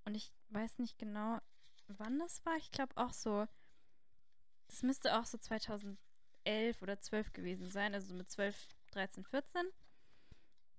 Und 0.06 0.16
ich 0.16 0.32
weiß 0.50 0.80
nicht 0.80 0.98
genau, 0.98 1.40
wann 1.88 2.20
das 2.20 2.46
war. 2.46 2.56
Ich 2.58 2.72
glaube 2.72 2.96
auch 2.98 3.14
so, 3.14 3.48
das 4.68 4.84
müsste 4.84 5.18
auch 5.18 5.26
so 5.26 5.38
2011 5.38 5.98
oder 6.82 7.00
12 7.00 7.34
gewesen 7.34 7.70
sein, 7.70 7.94
also 7.94 8.14
mit 8.14 8.30
12, 8.30 8.56
13, 8.96 9.26
14. 9.26 9.62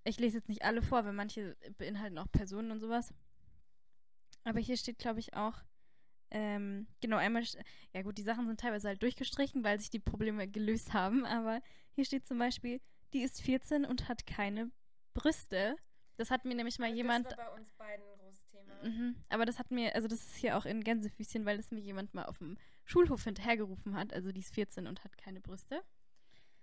Ich 0.04 0.18
lese 0.18 0.38
jetzt 0.38 0.48
nicht 0.48 0.64
alle 0.64 0.82
vor, 0.82 1.04
weil 1.04 1.12
manche 1.12 1.56
beinhalten 1.78 2.18
auch 2.18 2.30
Personen 2.32 2.70
und 2.70 2.80
sowas. 2.80 3.12
Aber 4.44 4.60
hier 4.60 4.76
steht, 4.76 4.98
glaube 4.98 5.20
ich, 5.20 5.34
auch, 5.34 5.64
ähm, 6.30 6.86
genau, 7.00 7.16
einmal, 7.16 7.44
ja 7.92 8.02
gut, 8.02 8.16
die 8.18 8.22
Sachen 8.22 8.46
sind 8.46 8.60
teilweise 8.60 8.88
halt 8.88 9.02
durchgestrichen, 9.02 9.64
weil 9.64 9.80
sich 9.80 9.90
die 9.90 9.98
Probleme 9.98 10.48
gelöst 10.48 10.92
haben, 10.92 11.24
aber 11.24 11.60
hier 11.92 12.04
steht 12.04 12.26
zum 12.26 12.38
Beispiel, 12.38 12.80
die 13.12 13.22
ist 13.22 13.42
14 13.42 13.84
und 13.84 14.08
hat 14.08 14.26
keine 14.26 14.70
Brüste. 15.14 15.76
Das 16.16 16.30
hat 16.30 16.44
mir 16.44 16.54
nämlich 16.54 16.78
mal 16.78 16.88
das 16.88 16.96
jemand. 16.96 17.26
Das 17.26 17.36
war 17.36 17.50
bei 17.50 17.60
uns 17.60 17.72
beiden 17.72 18.04
Mhm. 18.82 19.16
Aber 19.28 19.44
das 19.44 19.58
hat 19.58 19.70
mir, 19.70 19.94
also 19.94 20.08
das 20.08 20.22
ist 20.24 20.36
hier 20.36 20.56
auch 20.56 20.64
in 20.64 20.82
Gänsefüßchen, 20.82 21.44
weil 21.44 21.56
das 21.56 21.70
mir 21.70 21.80
jemand 21.80 22.14
mal 22.14 22.26
auf 22.26 22.38
dem 22.38 22.56
Schulhof 22.84 23.24
hinterhergerufen 23.24 23.96
hat. 23.96 24.12
Also 24.12 24.32
die 24.32 24.40
ist 24.40 24.54
14 24.54 24.86
und 24.86 25.04
hat 25.04 25.16
keine 25.16 25.40
Brüste. 25.40 25.82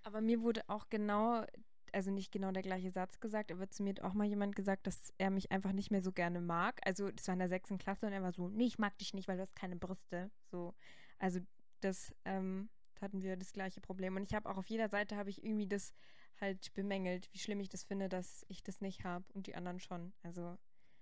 Aber 0.04 0.22
mir 0.22 0.42
wurde 0.42 0.68
auch 0.68 0.90
genau, 0.90 1.46
also 1.92 2.12
nicht 2.12 2.32
genau 2.32 2.52
der 2.52 2.64
gleiche 2.64 2.92
Satz 2.92 3.20
gesagt, 3.20 3.52
aber 3.52 3.70
zu 3.70 3.84
mir 3.84 3.92
hat 3.92 4.02
auch 4.02 4.14
mal 4.14 4.28
jemand 4.28 4.56
gesagt, 4.56 4.88
dass 4.88 5.14
er 5.18 5.30
mich 5.30 5.52
einfach 5.52 5.72
nicht 5.72 5.92
mehr 5.92 6.02
so 6.02 6.12
gerne 6.12 6.42
mag. 6.42 6.80
Also 6.86 7.12
das 7.12 7.28
war 7.28 7.34
in 7.34 7.40
der 7.40 7.50
sechsten 7.50 7.78
Klasse 7.78 8.06
und 8.08 8.14
er 8.14 8.24
war 8.24 8.34
so, 8.34 8.50
nee, 8.50 8.66
ich 8.66 8.80
mag 8.80 8.98
dich 8.98 9.14
nicht, 9.14 9.28
weil 9.28 9.38
du 9.38 9.44
hast 9.44 9.56
keine 9.56 9.76
Brüste. 9.76 10.30
So, 10.52 10.74
also 11.20 11.40
das 11.80 12.14
ähm, 12.26 12.70
hatten 13.02 13.22
wir 13.22 13.38
das 13.38 13.54
gleiche 13.54 13.82
Problem. 13.82 14.16
Und 14.16 14.24
ich 14.24 14.34
habe 14.34 14.50
auch 14.50 14.58
auf 14.58 14.68
jeder 14.68 14.90
Seite 14.90 15.16
habe 15.16 15.30
ich 15.30 15.44
irgendwie 15.44 15.68
das 15.68 15.94
halt 16.42 16.74
bemängelt, 16.74 17.30
wie 17.32 17.40
schlimm 17.40 17.60
ich 17.60 17.70
das 17.70 17.84
finde, 17.84 18.10
dass 18.10 18.46
ich 18.50 18.64
das 18.64 18.82
nicht 18.82 19.04
habe 19.04 19.26
und 19.34 19.48
die 19.48 19.56
anderen 19.56 19.80
schon. 19.80 20.14
Also 20.24 20.58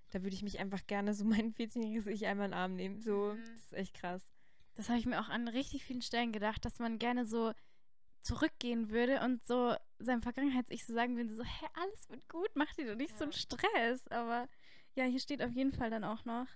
da 0.10 0.24
würde 0.24 0.36
ich 0.36 0.44
mich 0.44 0.60
einfach 0.60 0.86
gerne 0.88 1.14
so 1.14 1.24
mein 1.26 1.54
14-jähriges 1.54 2.08
Ich 2.08 2.26
einmal 2.26 2.48
in 2.48 2.52
den 2.52 2.60
Arm 2.60 2.76
nehmen. 2.76 3.02
So, 3.02 3.34
mhm. 3.34 3.40
das 3.40 3.50
ist 3.50 3.74
echt 3.74 3.94
krass. 3.94 4.22
Das 4.76 4.90
habe 4.90 5.00
ich 5.00 5.06
mir 5.06 5.20
auch 5.20 5.30
an 5.30 5.48
richtig 5.48 5.84
vielen 5.84 6.02
Stellen 6.02 6.32
gedacht, 6.32 6.64
dass 6.66 6.80
man 6.80 7.00
gerne 7.00 7.26
so 7.26 7.54
zurückgehen 8.22 8.90
würde 8.90 9.22
und 9.22 9.46
so 9.46 9.76
seinem 10.00 10.22
Vergangenheits-Ich 10.22 10.86
so 10.86 10.94
sagen 10.94 11.18
würde, 11.18 11.34
so, 11.34 11.44
hä, 11.44 11.66
alles 11.74 12.10
wird 12.10 12.28
gut, 12.28 12.50
mach 12.56 12.74
dir 12.74 12.88
doch 12.88 12.96
nicht 12.96 13.12
ja. 13.12 13.18
so 13.18 13.24
einen 13.24 13.34
Stress. 13.34 14.08
Aber 14.10 14.48
ja, 14.96 15.06
hier 15.06 15.20
steht 15.20 15.42
auf 15.42 15.52
jeden 15.52 15.72
Fall 15.72 15.90
dann 15.90 16.04
auch 16.04 16.26
noch, 16.26 16.48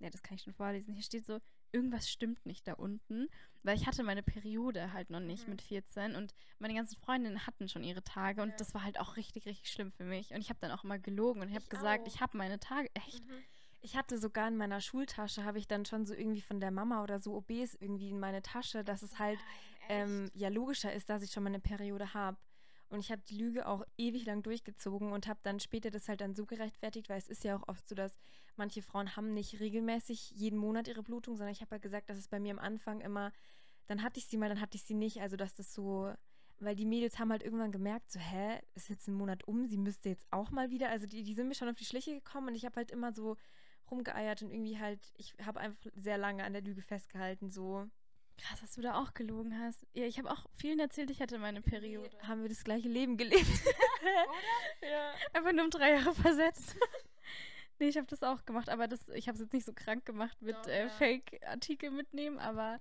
ja, 0.00 0.10
das 0.10 0.22
kann 0.22 0.36
ich 0.36 0.42
schon 0.42 0.54
vorlesen, 0.54 0.94
hier 0.94 1.02
steht 1.02 1.26
so, 1.26 1.40
irgendwas 1.72 2.08
stimmt 2.08 2.46
nicht 2.46 2.66
da 2.66 2.74
unten, 2.74 3.28
weil 3.62 3.76
ich 3.76 3.86
hatte 3.86 4.02
meine 4.02 4.22
Periode 4.22 4.92
halt 4.92 5.10
noch 5.10 5.20
nicht 5.20 5.44
mhm. 5.44 5.54
mit 5.54 5.62
14 5.62 6.14
und 6.14 6.34
meine 6.58 6.74
ganzen 6.74 6.96
Freundinnen 6.96 7.46
hatten 7.46 7.68
schon 7.68 7.84
ihre 7.84 8.02
Tage 8.02 8.42
und 8.42 8.50
ja. 8.50 8.56
das 8.56 8.74
war 8.74 8.84
halt 8.84 8.98
auch 8.98 9.16
richtig, 9.16 9.46
richtig 9.46 9.70
schlimm 9.70 9.92
für 9.92 10.04
mich. 10.04 10.32
Und 10.32 10.40
ich 10.40 10.48
habe 10.48 10.58
dann 10.60 10.70
auch 10.70 10.84
immer 10.84 10.98
gelogen 10.98 11.42
und 11.42 11.48
ich 11.48 11.54
habe 11.54 11.66
gesagt, 11.66 12.04
auch. 12.04 12.06
ich 12.06 12.20
habe 12.20 12.36
meine 12.36 12.58
Tage, 12.58 12.88
echt. 12.94 13.26
Mhm. 13.26 13.44
Ich 13.80 13.96
hatte 13.96 14.18
sogar 14.18 14.48
in 14.48 14.56
meiner 14.56 14.80
Schultasche, 14.80 15.44
habe 15.44 15.58
ich 15.58 15.68
dann 15.68 15.84
schon 15.84 16.04
so 16.04 16.12
irgendwie 16.12 16.40
von 16.40 16.58
der 16.58 16.72
Mama 16.72 17.02
oder 17.02 17.20
so 17.20 17.36
OBs 17.36 17.74
irgendwie 17.74 18.10
in 18.10 18.18
meine 18.18 18.42
Tasche, 18.42 18.82
dass 18.82 19.02
es 19.02 19.20
halt 19.20 19.38
ähm, 19.88 20.30
ja 20.34 20.48
logischer 20.48 20.92
ist, 20.92 21.08
dass 21.08 21.22
ich 21.22 21.32
schon 21.32 21.42
meine 21.42 21.60
Periode 21.60 22.14
habe. 22.14 22.38
Und 22.90 23.00
ich 23.00 23.10
habe 23.10 23.22
die 23.28 23.36
Lüge 23.36 23.66
auch 23.66 23.84
ewig 23.98 24.24
lang 24.24 24.42
durchgezogen 24.42 25.12
und 25.12 25.26
habe 25.26 25.40
dann 25.42 25.60
später 25.60 25.90
das 25.90 26.08
halt 26.08 26.20
dann 26.22 26.34
so 26.34 26.46
gerechtfertigt, 26.46 27.08
weil 27.08 27.18
es 27.18 27.28
ist 27.28 27.44
ja 27.44 27.56
auch 27.56 27.68
oft 27.68 27.86
so, 27.86 27.94
dass 27.94 28.16
manche 28.56 28.82
Frauen 28.82 29.14
haben 29.14 29.34
nicht 29.34 29.60
regelmäßig 29.60 30.30
jeden 30.30 30.58
Monat 30.58 30.88
ihre 30.88 31.02
Blutung, 31.02 31.36
sondern 31.36 31.52
ich 31.52 31.60
habe 31.60 31.72
halt 31.72 31.82
gesagt, 31.82 32.08
dass 32.08 32.16
es 32.16 32.28
bei 32.28 32.40
mir 32.40 32.52
am 32.52 32.58
Anfang 32.58 33.00
immer, 33.00 33.32
dann 33.86 34.02
hatte 34.02 34.18
ich 34.18 34.26
sie 34.26 34.38
mal, 34.38 34.48
dann 34.48 34.60
hatte 34.60 34.76
ich 34.76 34.84
sie 34.84 34.94
nicht. 34.94 35.20
Also 35.20 35.36
dass 35.36 35.54
das 35.54 35.74
so, 35.74 36.10
weil 36.60 36.76
die 36.76 36.86
Mädels 36.86 37.18
haben 37.18 37.30
halt 37.30 37.42
irgendwann 37.42 37.72
gemerkt, 37.72 38.10
so, 38.10 38.18
hä, 38.18 38.58
ist 38.74 38.88
jetzt 38.88 39.06
ein 39.06 39.14
Monat 39.14 39.44
um, 39.44 39.66
sie 39.66 39.78
müsste 39.78 40.08
jetzt 40.08 40.26
auch 40.30 40.50
mal 40.50 40.70
wieder. 40.70 40.88
Also 40.88 41.06
die, 41.06 41.22
die 41.24 41.34
sind 41.34 41.48
mir 41.48 41.54
schon 41.54 41.68
auf 41.68 41.76
die 41.76 41.84
Schliche 41.84 42.14
gekommen 42.14 42.48
und 42.48 42.54
ich 42.54 42.64
habe 42.64 42.76
halt 42.76 42.90
immer 42.90 43.12
so 43.12 43.36
rumgeeiert 43.90 44.42
und 44.42 44.50
irgendwie 44.50 44.78
halt, 44.78 45.00
ich 45.14 45.34
habe 45.44 45.60
einfach 45.60 45.78
sehr 45.94 46.16
lange 46.16 46.42
an 46.44 46.54
der 46.54 46.62
Lüge 46.62 46.82
festgehalten, 46.82 47.50
so. 47.50 47.86
Krass, 48.38 48.60
dass 48.60 48.72
du 48.72 48.80
da 48.80 48.94
auch 48.94 49.14
gelogen 49.14 49.58
hast. 49.58 49.84
Ja, 49.92 50.04
ich 50.04 50.18
habe 50.18 50.30
auch 50.30 50.46
vielen 50.56 50.78
erzählt, 50.78 51.10
ich 51.10 51.20
hatte 51.20 51.38
meine 51.38 51.60
Periode. 51.60 52.16
Haben 52.22 52.42
wir 52.42 52.48
das 52.48 52.64
gleiche 52.64 52.88
Leben 52.88 53.16
gelebt. 53.16 53.44
Oder? 54.02 54.88
Ja. 54.88 55.12
Einfach 55.32 55.52
nur 55.52 55.64
um 55.64 55.70
drei 55.70 55.94
Jahre 55.94 56.14
versetzt. 56.14 56.76
nee, 57.78 57.88
ich 57.88 57.96
habe 57.96 58.06
das 58.06 58.22
auch 58.22 58.44
gemacht, 58.44 58.68
aber 58.68 58.86
das, 58.86 59.08
ich 59.08 59.28
habe 59.28 59.34
es 59.36 59.42
jetzt 59.42 59.52
nicht 59.52 59.66
so 59.66 59.72
krank 59.72 60.06
gemacht 60.06 60.40
mit 60.40 60.56
äh, 60.66 60.84
ja. 60.84 60.88
Fake-Artikel 60.88 61.90
mitnehmen, 61.90 62.38
aber 62.38 62.80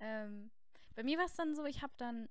ähm, 0.00 0.50
bei 0.94 1.02
mir 1.02 1.18
war 1.18 1.26
es 1.26 1.34
dann 1.34 1.54
so, 1.54 1.64
ich 1.64 1.82
habe 1.82 1.92
dann 1.96 2.28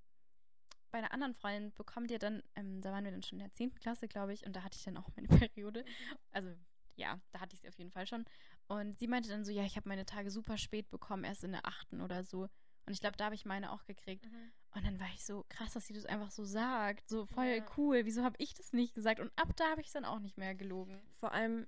bei 0.92 1.00
einer 1.00 1.12
anderen 1.12 1.34
Freundin 1.34 1.74
bekommen, 1.74 2.08
die 2.08 2.18
dann, 2.18 2.44
ähm, 2.56 2.82
da 2.82 2.92
waren 2.92 3.04
wir 3.04 3.12
dann 3.12 3.24
schon 3.24 3.40
in 3.40 3.46
der 3.46 3.54
10. 3.54 3.76
Klasse, 3.76 4.08
glaube 4.08 4.34
ich, 4.34 4.46
und 4.46 4.56
da 4.56 4.64
hatte 4.64 4.78
ich 4.78 4.84
dann 4.84 4.98
auch 4.98 5.10
meine 5.16 5.28
Periode. 5.28 5.84
Mhm. 5.84 6.18
Also 6.32 6.50
ja, 6.96 7.20
da 7.32 7.40
hatte 7.40 7.56
ich 7.56 7.62
sie 7.62 7.70
auf 7.70 7.78
jeden 7.78 7.92
Fall 7.92 8.06
schon. 8.06 8.26
Und 8.70 9.00
sie 9.00 9.08
meinte 9.08 9.30
dann 9.30 9.44
so, 9.44 9.52
ja, 9.52 9.64
ich 9.64 9.76
habe 9.78 9.90
meine 9.90 10.06
Tage 10.06 10.30
super 10.30 10.58
spät 10.58 10.92
bekommen, 10.92 11.24
erst 11.24 11.44
in 11.44 11.52
der 11.52 11.66
achten 11.66 12.02
oder 12.02 12.24
so. 12.24 12.44
Und 12.86 12.94
ich 12.94 13.02
glaube, 13.02 13.18
da 13.18 13.26
habe 13.26 13.36
ich 13.36 13.44
meine 13.44 13.72
auch 13.72 13.84
gekriegt. 13.86 14.26
Mhm. 14.26 14.52
Und 14.76 14.86
dann 14.86 15.00
war 15.00 15.08
ich 15.14 15.26
so, 15.26 15.44
krass, 15.50 15.74
dass 15.74 15.88
sie 15.88 15.94
das 15.94 16.06
einfach 16.06 16.30
so 16.30 16.44
sagt. 16.44 17.10
So 17.10 17.26
voll 17.26 17.46
ja. 17.46 17.66
cool. 17.78 18.06
Wieso 18.06 18.24
habe 18.24 18.36
ich 18.38 18.54
das 18.54 18.72
nicht 18.72 18.94
gesagt? 18.94 19.20
Und 19.20 19.32
ab 19.36 19.50
da 19.56 19.72
habe 19.72 19.82
ich 19.82 19.88
es 19.88 19.94
dann 19.94 20.06
auch 20.06 20.20
nicht 20.20 20.38
mehr 20.38 20.54
gelogen. 20.54 21.02
Vor 21.20 21.32
allem, 21.32 21.66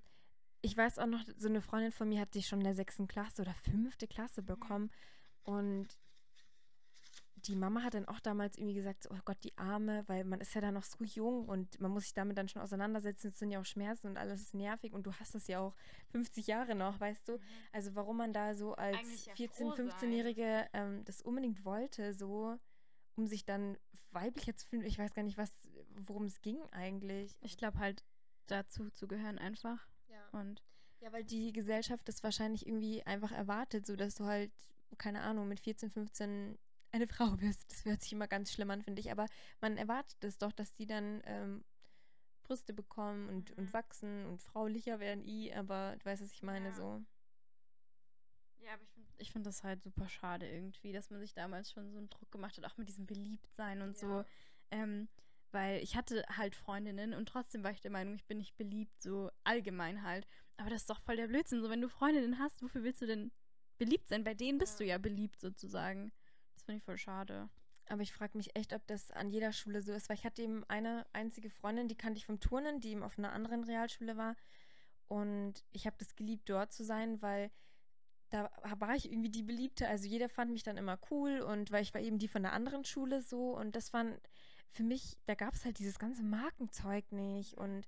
ich 0.62 0.78
weiß 0.78 1.00
auch 1.00 1.08
noch, 1.08 1.24
so 1.38 1.48
eine 1.48 1.62
Freundin 1.62 1.92
von 1.92 2.08
mir 2.08 2.22
hat 2.22 2.34
sich 2.34 2.48
schon 2.48 2.60
in 2.60 2.66
der 2.66 2.76
sechsten 2.76 3.08
Klasse 3.08 3.42
oder 3.42 3.56
fünfte 3.56 4.08
Klasse 4.08 4.44
mhm. 4.44 4.46
bekommen. 4.46 4.92
Mhm. 5.48 5.54
Und 5.54 5.88
die 7.48 7.56
Mama 7.56 7.84
hat 7.84 7.94
dann 7.94 8.08
auch 8.08 8.20
damals 8.20 8.58
irgendwie 8.58 8.76
gesagt, 8.76 9.08
oh 9.12 9.18
Gott, 9.26 9.38
die 9.44 9.58
Arme, 9.58 10.04
weil 10.08 10.24
man 10.24 10.42
ist 10.42 10.54
ja 10.54 10.62
da 10.62 10.72
noch 10.72 10.84
so 10.84 11.04
jung 11.04 11.48
und 11.48 11.80
man 11.80 11.92
muss 11.92 12.04
sich 12.04 12.14
damit 12.14 12.38
dann 12.38 12.48
schon 12.48 12.62
auseinandersetzen. 12.62 13.28
Es 13.30 13.40
sind 13.40 13.52
ja 13.52 13.60
auch 13.60 13.66
Schmerzen 13.66 14.08
und 14.08 14.18
alles 14.18 14.42
ist 14.42 14.54
nervig 14.54 14.94
und 14.94 15.06
du 15.06 15.14
hast 15.14 15.36
das 15.36 15.48
ja 15.48 15.60
auch 15.60 15.76
50 16.12 16.48
Jahre 16.48 16.76
noch, 16.76 17.00
weißt 17.00 17.28
du? 17.28 17.34
Mhm. 17.34 17.42
Also 17.72 17.96
warum 17.96 18.18
man 18.18 18.34
da 18.34 18.54
so 18.54 18.76
als 18.76 19.26
ja 19.26 19.34
14-, 19.34 19.76
15-Jährige 19.76 20.68
ähm, 20.74 21.04
das 21.06 21.22
unbedingt 21.22 21.66
wollte, 21.66 22.14
so 22.14 22.58
um 23.16 23.28
sich 23.28 23.46
dann 23.46 23.78
weiblicher 24.12 24.56
zu 24.56 24.68
fühlen. 24.68 24.86
Ich 24.86 25.00
weiß 25.00 25.14
gar 25.14 25.24
nicht, 25.24 25.38
was, 25.38 25.52
worum 25.96 26.26
es 26.26 26.42
ging 26.42 26.62
eigentlich. 26.72 27.38
Ich 27.42 27.58
glaube 27.58 27.80
halt 27.80 28.04
dazu 28.48 28.90
zu 28.92 29.08
gehören 29.08 29.40
einfach. 29.40 29.88
Ja. 30.10 30.40
Und 30.40 30.64
ja, 31.00 31.12
weil 31.12 31.24
die 31.24 31.52
Gesellschaft 31.52 32.08
das 32.08 32.24
wahrscheinlich 32.24 32.68
irgendwie 32.68 33.04
einfach 33.04 33.32
erwartet, 33.32 33.86
so 33.86 33.96
dass 33.96 34.16
du 34.16 34.26
halt 34.26 34.52
keine 34.98 35.22
Ahnung, 35.22 35.48
mit 35.48 35.60
14, 35.60 35.90
15 35.90 36.58
eine 36.92 37.08
Frau 37.08 37.32
bist. 37.38 37.72
Das 37.72 37.86
hört 37.86 38.02
sich 38.02 38.14
immer 38.14 38.28
ganz 38.28 38.52
schlimm 38.52 38.72
an, 38.72 38.82
finde 38.82 39.00
ich. 39.00 39.12
Aber 39.12 39.28
man 39.62 39.78
erwartet 39.78 40.24
es 40.24 40.38
doch, 40.38 40.52
dass 40.52 40.74
die 40.74 40.86
dann 40.86 41.22
ähm, 41.26 41.64
Brüste 42.44 42.74
bekommen 42.74 43.30
und, 43.30 43.52
mhm. 43.52 43.64
und 43.64 43.74
wachsen 43.74 44.26
und 44.26 44.42
fraulicher 44.42 45.00
werden, 45.00 45.26
i, 45.26 45.54
aber 45.54 45.96
du 46.00 46.06
weißt, 46.06 46.22
was 46.22 46.34
ich 46.34 46.44
meine, 46.44 46.70
ja. 46.70 46.76
so. 46.76 47.02
Ja, 48.60 48.74
aber 48.74 48.84
ich 48.84 48.92
finde 48.92 49.10
ich 49.18 49.32
find 49.32 49.46
das 49.46 49.64
halt 49.64 49.82
super 49.84 50.08
schade 50.10 50.50
irgendwie, 50.50 50.92
dass 50.92 51.10
man 51.10 51.20
sich 51.20 51.34
damals 51.34 51.72
schon 51.72 51.92
so 51.92 51.98
einen 51.98 52.10
Druck 52.10 52.32
gemacht 52.32 52.58
hat, 52.58 52.66
auch 52.66 52.78
mit 52.78 52.90
diesem 52.90 53.06
Beliebtsein 53.06 53.82
und 53.82 54.00
ja. 54.02 54.08
so. 54.08 54.26
Ähm, 54.72 55.08
weil 55.52 55.82
ich 55.82 55.96
hatte 55.96 56.24
halt 56.30 56.56
Freundinnen 56.56 57.14
und 57.14 57.28
trotzdem 57.28 57.64
war 57.64 57.72
ich 57.72 57.82
der 57.82 57.92
Meinung, 57.92 58.16
ich 58.16 58.26
bin 58.26 58.38
nicht 58.38 58.56
beliebt, 58.58 59.02
so 59.02 59.32
allgemein 59.44 60.04
halt. 60.04 60.28
Aber 60.58 60.70
das 60.70 60.82
ist 60.82 60.90
doch 60.90 61.02
voll 61.02 61.18
der 61.18 61.28
Blödsinn. 61.28 61.62
So, 61.62 61.70
wenn 61.70 61.82
du 61.82 61.90
Freundinnen 61.90 62.40
hast, 62.40 62.62
wofür 62.62 62.84
willst 62.84 63.02
du 63.02 63.06
denn 63.06 63.32
beliebt 63.78 64.08
sein? 64.08 64.24
Bei 64.24 64.34
denen 64.34 64.60
bist 64.60 64.80
ja. 64.80 64.86
du 64.86 64.90
ja 64.92 64.98
beliebt 64.98 65.42
sozusagen. 65.42 66.12
Das 66.62 66.66
finde 66.68 66.78
ich 66.78 66.84
voll 66.84 67.00
schade. 67.00 67.50
Aber 67.88 68.04
ich 68.04 68.14
frage 68.14 68.38
mich 68.38 68.56
echt, 68.56 68.72
ob 68.74 68.86
das 68.86 69.10
an 69.10 69.32
jeder 69.32 69.52
Schule 69.52 69.82
so 69.82 69.94
ist, 69.94 70.10
weil 70.10 70.18
ich 70.18 70.26
hatte 70.26 70.44
eben 70.44 70.64
eine 70.66 71.08
einzige 71.12 71.50
Freundin, 71.50 71.88
die 71.88 71.98
kannte 71.98 72.20
ich 72.20 72.28
vom 72.28 72.40
Turnen, 72.40 72.80
die 72.80 72.92
eben 72.92 73.02
auf 73.02 73.18
einer 73.18 73.34
anderen 73.34 73.64
Realschule 73.64 74.16
war. 74.16 74.36
Und 75.08 75.66
ich 75.72 75.88
habe 75.88 75.96
das 75.98 76.16
geliebt, 76.16 76.48
dort 76.48 76.72
zu 76.72 76.84
sein, 76.84 77.20
weil 77.24 77.50
da 78.30 78.52
war 78.78 78.96
ich 78.96 79.12
irgendwie 79.12 79.32
die 79.32 79.42
Beliebte. 79.42 79.88
Also 79.88 80.08
jeder 80.08 80.30
fand 80.30 80.52
mich 80.52 80.62
dann 80.62 80.78
immer 80.78 81.00
cool 81.10 81.40
und 81.40 81.72
weil 81.72 81.82
ich 81.82 81.96
war 81.96 82.02
eben 82.02 82.20
die 82.20 82.28
von 82.28 82.44
der 82.44 82.54
anderen 82.54 82.86
Schule 82.86 83.24
so 83.24 83.58
und 83.58 83.76
das 83.76 83.92
waren 83.92 84.16
für 84.70 84.84
mich, 84.84 85.18
da 85.26 85.34
gab 85.34 85.56
es 85.56 85.66
halt 85.66 85.80
dieses 85.80 85.98
ganze 85.98 86.22
Markenzeug 86.22 87.12
nicht 87.12 87.58
und 87.58 87.88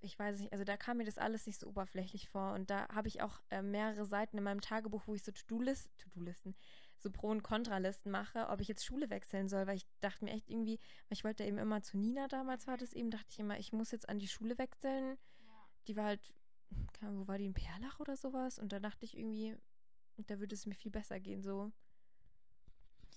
ich 0.00 0.18
weiß 0.18 0.40
nicht, 0.40 0.52
also 0.52 0.64
da 0.64 0.76
kam 0.76 0.96
mir 0.96 1.04
das 1.04 1.16
alles 1.16 1.46
nicht 1.46 1.60
so 1.60 1.68
oberflächlich 1.68 2.28
vor 2.28 2.54
und 2.54 2.70
da 2.70 2.88
habe 2.88 3.06
ich 3.06 3.22
auch 3.22 3.40
äh, 3.50 3.62
mehrere 3.62 4.04
Seiten 4.04 4.36
in 4.36 4.44
meinem 4.44 4.60
Tagebuch, 4.60 5.02
wo 5.06 5.14
ich 5.14 5.22
so 5.22 5.30
To-Do-Listen, 5.30 5.90
To-Do-Listen, 5.98 6.56
so 6.98 7.10
Pro- 7.10 7.30
und 7.30 7.42
Kontralisten 7.42 8.10
mache, 8.10 8.48
ob 8.48 8.60
ich 8.60 8.68
jetzt 8.68 8.84
Schule 8.84 9.10
wechseln 9.10 9.48
soll, 9.48 9.66
weil 9.66 9.76
ich 9.76 9.86
dachte 10.00 10.24
mir 10.24 10.32
echt 10.32 10.48
irgendwie, 10.48 10.78
weil 11.08 11.16
ich 11.16 11.24
wollte 11.24 11.44
eben 11.44 11.58
immer 11.58 11.82
zu 11.82 11.96
Nina 11.96 12.28
damals 12.28 12.66
war 12.66 12.76
das 12.76 12.92
eben, 12.92 13.10
dachte 13.10 13.28
ich 13.30 13.38
immer, 13.38 13.58
ich 13.58 13.72
muss 13.72 13.90
jetzt 13.90 14.08
an 14.08 14.18
die 14.18 14.28
Schule 14.28 14.58
wechseln. 14.58 15.16
Ja. 15.40 15.68
Die 15.86 15.96
war 15.96 16.04
halt 16.06 16.32
wo 17.00 17.26
war 17.26 17.38
die 17.38 17.46
in 17.46 17.54
Perlach 17.54 18.00
oder 18.00 18.16
sowas? 18.16 18.58
Und 18.58 18.72
da 18.72 18.80
dachte 18.80 19.04
ich 19.04 19.16
irgendwie, 19.16 19.56
da 20.16 20.38
würde 20.38 20.54
es 20.54 20.66
mir 20.66 20.74
viel 20.74 20.90
besser 20.90 21.20
gehen, 21.20 21.42
so. 21.42 21.72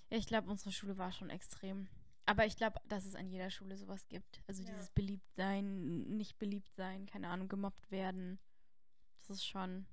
Ja, 0.09 0.17
ich 0.17 0.27
glaube, 0.27 0.49
unsere 0.49 0.71
Schule 0.71 0.97
war 0.97 1.11
schon 1.11 1.29
extrem. 1.29 1.87
Aber 2.25 2.45
ich 2.45 2.55
glaube, 2.55 2.79
dass 2.87 3.05
es 3.05 3.15
an 3.15 3.27
jeder 3.27 3.49
Schule 3.49 3.77
sowas 3.77 4.07
gibt. 4.07 4.41
Also 4.47 4.61
ja. 4.63 4.69
dieses 4.69 4.89
Beliebtsein, 4.91 6.03
nicht 6.15 6.37
beliebt 6.37 6.73
sein, 6.75 7.05
keine 7.05 7.29
Ahnung, 7.29 7.49
gemobbt 7.49 7.89
werden. 7.91 8.39
Das 9.19 9.29
ist 9.29 9.45
schon 9.45 9.85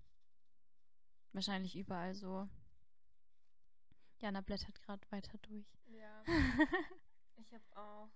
wahrscheinlich 1.33 1.77
überall 1.77 2.14
so. 2.14 2.48
Jana 4.20 4.40
blättert 4.40 4.81
gerade 4.83 5.07
weiter 5.11 5.38
durch. 5.38 5.66
Ja. 5.87 6.22
ich 7.37 7.52
habe 7.52 7.64
auch 7.76 8.09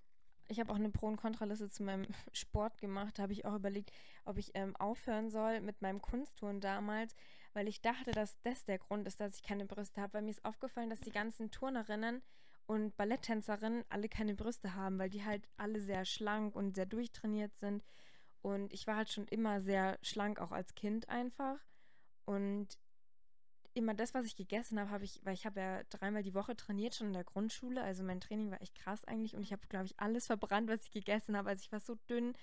ich 0.52 0.60
habe 0.60 0.70
auch 0.70 0.76
eine 0.76 0.90
Pro- 0.90 1.06
und 1.06 1.16
Kontraliste 1.16 1.70
zu 1.70 1.82
meinem 1.82 2.06
Sport 2.32 2.78
gemacht. 2.78 3.18
Da 3.18 3.22
habe 3.22 3.32
ich 3.32 3.44
auch 3.44 3.54
überlegt, 3.54 3.90
ob 4.24 4.36
ich 4.36 4.50
ähm, 4.54 4.76
aufhören 4.76 5.30
soll 5.30 5.60
mit 5.60 5.80
meinem 5.80 6.02
Kunsttouren 6.02 6.60
damals, 6.60 7.14
weil 7.54 7.68
ich 7.68 7.80
dachte, 7.80 8.12
dass 8.12 8.38
das 8.42 8.64
der 8.64 8.78
Grund 8.78 9.06
ist, 9.06 9.20
dass 9.20 9.36
ich 9.36 9.42
keine 9.42 9.64
Brüste 9.64 10.00
habe. 10.00 10.14
Weil 10.14 10.22
mir 10.22 10.30
ist 10.30 10.44
aufgefallen, 10.44 10.90
dass 10.90 11.00
die 11.00 11.10
ganzen 11.10 11.50
Turnerinnen 11.50 12.22
und 12.66 12.96
Balletttänzerinnen 12.96 13.84
alle 13.88 14.08
keine 14.08 14.34
Brüste 14.34 14.74
haben, 14.74 14.98
weil 14.98 15.10
die 15.10 15.24
halt 15.24 15.48
alle 15.56 15.80
sehr 15.80 16.04
schlank 16.04 16.54
und 16.54 16.74
sehr 16.74 16.86
durchtrainiert 16.86 17.56
sind. 17.58 17.82
Und 18.42 18.72
ich 18.72 18.86
war 18.86 18.96
halt 18.96 19.10
schon 19.10 19.26
immer 19.28 19.60
sehr 19.60 19.98
schlank, 20.02 20.40
auch 20.40 20.52
als 20.52 20.74
Kind 20.74 21.08
einfach. 21.08 21.58
Und 22.24 22.78
immer 23.74 23.94
das, 23.94 24.14
was 24.14 24.26
ich 24.26 24.36
gegessen 24.36 24.78
habe, 24.78 24.90
habe 24.90 25.04
ich, 25.04 25.20
weil 25.24 25.34
ich 25.34 25.46
habe 25.46 25.60
ja 25.60 25.82
dreimal 25.84 26.22
die 26.22 26.34
Woche 26.34 26.56
trainiert 26.56 26.94
schon 26.94 27.08
in 27.08 27.12
der 27.12 27.24
Grundschule, 27.24 27.82
also 27.82 28.02
mein 28.02 28.20
Training 28.20 28.50
war 28.50 28.60
echt 28.60 28.74
krass 28.74 29.04
eigentlich 29.04 29.34
und 29.34 29.42
ich 29.42 29.52
habe, 29.52 29.66
glaube 29.68 29.86
ich, 29.86 29.98
alles 29.98 30.26
verbrannt, 30.26 30.68
was 30.68 30.84
ich 30.84 30.90
gegessen 30.90 31.36
habe. 31.36 31.50
Also 31.50 31.62
ich 31.62 31.72
war 31.72 31.80
so 31.80 31.96
dünn 32.08 32.34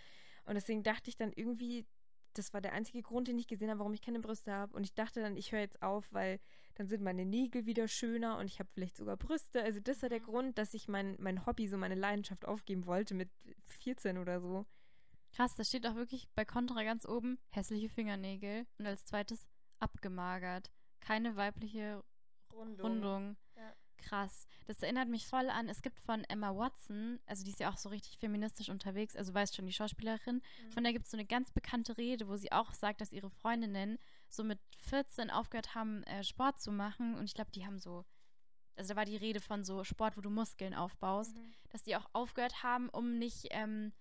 und 0.46 0.56
deswegen 0.56 0.84
dachte 0.84 1.10
ich 1.10 1.18
dann 1.18 1.32
irgendwie, 1.34 1.86
das 2.34 2.54
war 2.54 2.62
der 2.62 2.74
einzige 2.74 3.02
Grund, 3.02 3.28
den 3.28 3.38
ich 3.38 3.48
gesehen 3.48 3.70
habe, 3.70 3.80
warum 3.80 3.94
ich 3.94 4.02
keine 4.02 4.20
Brüste 4.20 4.52
habe. 4.52 4.76
Und 4.76 4.84
ich 4.84 4.94
dachte 4.94 5.22
dann, 5.22 5.36
ich 5.36 5.52
höre 5.52 5.60
jetzt 5.62 5.82
auf, 5.82 6.08
weil 6.12 6.40
dann 6.76 6.88
sind 6.88 7.04
meine 7.04 7.26
Nägel 7.26 7.66
wieder 7.66 7.88
schöner 7.88 8.38
und 8.38 8.46
ich 8.46 8.60
habe 8.60 8.70
vielleicht 8.74 8.98
sogar 8.98 9.18
Brüste. 9.18 9.62
Also 9.64 9.80
das 9.80 10.02
war 10.02 10.10
der 10.10 10.22
mhm. 10.22 10.26
Grund, 10.26 10.58
dass 10.58 10.74
ich 10.74 10.88
mein, 10.88 11.16
mein 11.20 11.46
Hobby, 11.46 11.68
so 11.68 11.78
meine 11.78 11.96
Leidenschaft 11.96 12.46
aufgeben 12.46 12.86
wollte 12.86 13.16
mit 13.16 13.30
14 13.68 14.18
oder 14.18 14.40
so. 14.40 14.66
Krass, 15.32 15.56
da 15.56 15.64
steht 15.64 15.86
auch 15.86 15.96
wirklich 15.96 16.28
bei 16.36 16.46
Contra 16.46 16.84
ganz 16.84 17.06
oben 17.06 17.38
hässliche 17.50 17.90
Fingernägel 17.90 18.66
und 18.78 18.88
als 18.88 19.06
zweites 19.06 19.48
abgemagert 19.80 20.72
keine 21.00 21.36
weibliche 21.36 22.04
Rundung. 22.54 22.86
Rundung. 22.86 23.38
Ja. 23.56 23.74
Krass. 23.98 24.48
Das 24.66 24.82
erinnert 24.82 25.10
mich 25.10 25.28
voll 25.28 25.50
an, 25.50 25.68
es 25.68 25.82
gibt 25.82 26.00
von 26.00 26.24
Emma 26.26 26.56
Watson, 26.56 27.20
also 27.26 27.44
die 27.44 27.52
ist 27.52 27.60
ja 27.60 27.70
auch 27.70 27.78
so 27.78 27.90
richtig 27.90 28.18
feministisch 28.18 28.70
unterwegs, 28.70 29.16
also 29.16 29.34
weißt 29.34 29.56
schon, 29.56 29.66
die 29.66 29.74
Schauspielerin, 29.74 30.36
mhm. 30.36 30.72
von 30.72 30.84
der 30.84 30.94
gibt 30.94 31.06
es 31.06 31.12
so 31.12 31.18
eine 31.18 31.26
ganz 31.26 31.52
bekannte 31.52 31.98
Rede, 31.98 32.28
wo 32.28 32.38
sie 32.38 32.52
auch 32.52 32.74
sagt, 32.74 33.02
dass 33.02 33.12
ihre 33.12 33.30
Freundinnen 33.30 33.98
so 34.30 34.44
mit 34.44 34.60
14 34.78 35.30
aufgehört 35.30 35.76
haben, 35.76 36.04
äh, 36.04 36.24
Sport 36.24 36.62
zu 36.62 36.72
machen. 36.72 37.16
Und 37.16 37.26
ich 37.26 37.34
glaube, 37.34 37.52
die 37.52 37.66
haben 37.66 37.80
so, 37.80 38.06
also 38.76 38.94
da 38.94 38.96
war 38.96 39.06
die 39.06 39.18
Rede 39.18 39.42
von 39.42 39.64
so 39.64 39.84
Sport, 39.84 40.18
wo 40.18 40.22
du 40.22 40.30
Muskeln 40.30 40.74
aufbaust, 40.74 41.36
mhm. 41.36 41.54
dass 41.70 41.84
die 41.84 41.96
auch 41.96 42.08
aufgehört 42.14 42.64
haben, 42.64 42.90
um 42.90 43.18
nicht 43.18 43.48
ähm, 43.52 43.92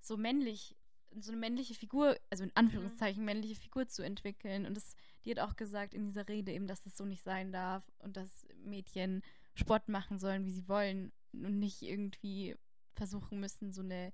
so 0.00 0.16
männlich 0.16 0.76
so 1.20 1.30
eine 1.30 1.40
männliche 1.40 1.74
Figur, 1.74 2.16
also 2.30 2.44
in 2.44 2.50
mhm. 2.50 2.56
Anführungszeichen 2.56 3.24
männliche 3.24 3.60
Figur 3.60 3.88
zu 3.88 4.02
entwickeln. 4.02 4.66
Und 4.66 4.76
das, 4.76 4.94
die 5.24 5.30
hat 5.30 5.38
auch 5.38 5.56
gesagt 5.56 5.94
in 5.94 6.04
dieser 6.04 6.28
Rede 6.28 6.52
eben, 6.52 6.66
dass 6.66 6.82
das 6.82 6.96
so 6.96 7.04
nicht 7.04 7.22
sein 7.22 7.52
darf 7.52 7.84
und 7.98 8.16
dass 8.16 8.46
Mädchen 8.64 9.22
Sport 9.54 9.88
machen 9.88 10.18
sollen, 10.18 10.44
wie 10.44 10.52
sie 10.52 10.68
wollen 10.68 11.12
und 11.32 11.58
nicht 11.58 11.82
irgendwie 11.82 12.56
versuchen 12.94 13.40
müssen, 13.40 13.72
so 13.72 13.82
eine 13.82 14.12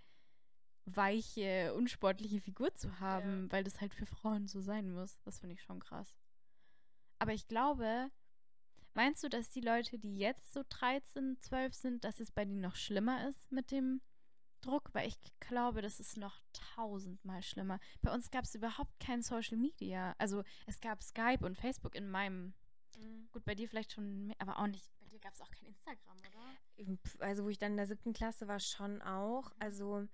weiche, 0.84 1.74
unsportliche 1.74 2.40
Figur 2.40 2.74
zu 2.74 3.00
haben, 3.00 3.44
ja. 3.44 3.52
weil 3.52 3.64
das 3.64 3.80
halt 3.80 3.94
für 3.94 4.06
Frauen 4.06 4.46
so 4.46 4.60
sein 4.60 4.90
muss. 4.90 5.20
Das 5.22 5.38
finde 5.38 5.54
ich 5.54 5.62
schon 5.62 5.80
krass. 5.80 6.16
Aber 7.18 7.34
ich 7.34 7.46
glaube, 7.48 8.10
meinst 8.94 9.22
du, 9.22 9.28
dass 9.28 9.50
die 9.50 9.60
Leute, 9.60 9.98
die 9.98 10.16
jetzt 10.16 10.52
so 10.52 10.62
13, 10.68 11.36
12 11.40 11.74
sind, 11.74 12.04
dass 12.04 12.20
es 12.20 12.30
bei 12.30 12.44
denen 12.44 12.60
noch 12.60 12.76
schlimmer 12.76 13.28
ist 13.28 13.50
mit 13.52 13.70
dem 13.70 14.00
Druck, 14.60 14.90
weil 14.92 15.08
ich 15.08 15.18
glaube, 15.40 15.82
das 15.82 16.00
ist 16.00 16.16
noch 16.16 16.40
tausendmal 16.74 17.42
schlimmer. 17.42 17.78
Bei 18.02 18.12
uns 18.12 18.30
gab 18.30 18.44
es 18.44 18.54
überhaupt 18.54 18.98
kein 19.00 19.22
Social 19.22 19.56
Media. 19.56 20.14
Also 20.18 20.42
es 20.66 20.80
gab 20.80 21.02
Skype 21.02 21.44
und 21.44 21.56
Facebook 21.56 21.94
in 21.94 22.08
meinem. 22.08 22.54
Mhm. 22.96 23.28
Gut, 23.32 23.44
bei 23.44 23.54
dir 23.54 23.68
vielleicht 23.68 23.92
schon, 23.92 24.26
mehr, 24.26 24.36
aber 24.38 24.58
auch 24.58 24.66
nicht. 24.66 24.90
Bei 25.00 25.08
dir 25.08 25.20
gab 25.20 25.34
es 25.34 25.40
auch 25.40 25.50
kein 25.50 25.66
Instagram, 25.66 26.18
oder? 26.18 27.26
Also 27.26 27.44
wo 27.44 27.48
ich 27.48 27.58
dann 27.58 27.72
in 27.72 27.76
der 27.76 27.86
siebten 27.86 28.12
Klasse 28.12 28.48
war, 28.48 28.60
schon 28.60 29.02
auch. 29.02 29.50
Mhm. 29.50 29.56
Also 29.60 30.08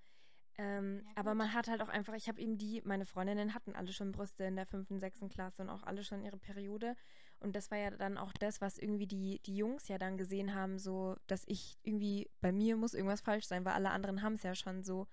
ähm, 0.57 1.03
ja, 1.05 1.13
aber 1.17 1.35
man 1.35 1.53
hat 1.53 1.69
halt 1.69 1.83
auch 1.83 1.89
einfach, 1.89 2.15
ich 2.15 2.29
habe 2.29 2.41
eben 2.41 2.59
die, 2.59 2.81
meine 2.85 3.07
Freundinnen 3.07 3.55
hatten 3.55 3.75
alle 3.75 3.93
schon 3.93 4.13
Brüste 4.13 4.45
in 4.45 4.57
der 4.57 4.67
fünften, 4.67 5.01
sechsten 5.01 5.29
Klasse 5.29 5.63
und 5.63 5.69
auch 5.69 5.83
alle 5.83 6.05
schon 6.05 6.23
ihre 6.23 6.39
Periode. 6.39 6.97
Und 7.45 7.55
das 7.55 7.71
war 7.71 7.77
ja 7.77 7.91
dann 7.91 8.17
auch 8.17 8.33
das, 8.33 8.63
was 8.63 8.79
irgendwie 8.79 9.07
die, 9.07 9.39
die 9.45 9.57
Jungs 9.57 9.87
ja 9.89 9.99
dann 9.99 10.17
gesehen 10.17 10.55
haben, 10.55 10.79
so, 10.79 11.17
dass 11.27 11.45
ich 11.47 11.79
irgendwie, 11.83 12.31
bei 12.41 12.53
mir 12.53 12.77
muss 12.77 12.95
irgendwas 12.95 13.21
falsch 13.21 13.45
sein, 13.45 13.65
weil 13.67 13.75
alle 13.75 13.91
anderen 13.91 14.23
haben 14.23 14.35
es 14.35 14.43
ja 14.43 14.55
schon 14.55 14.83
so. 14.83 15.07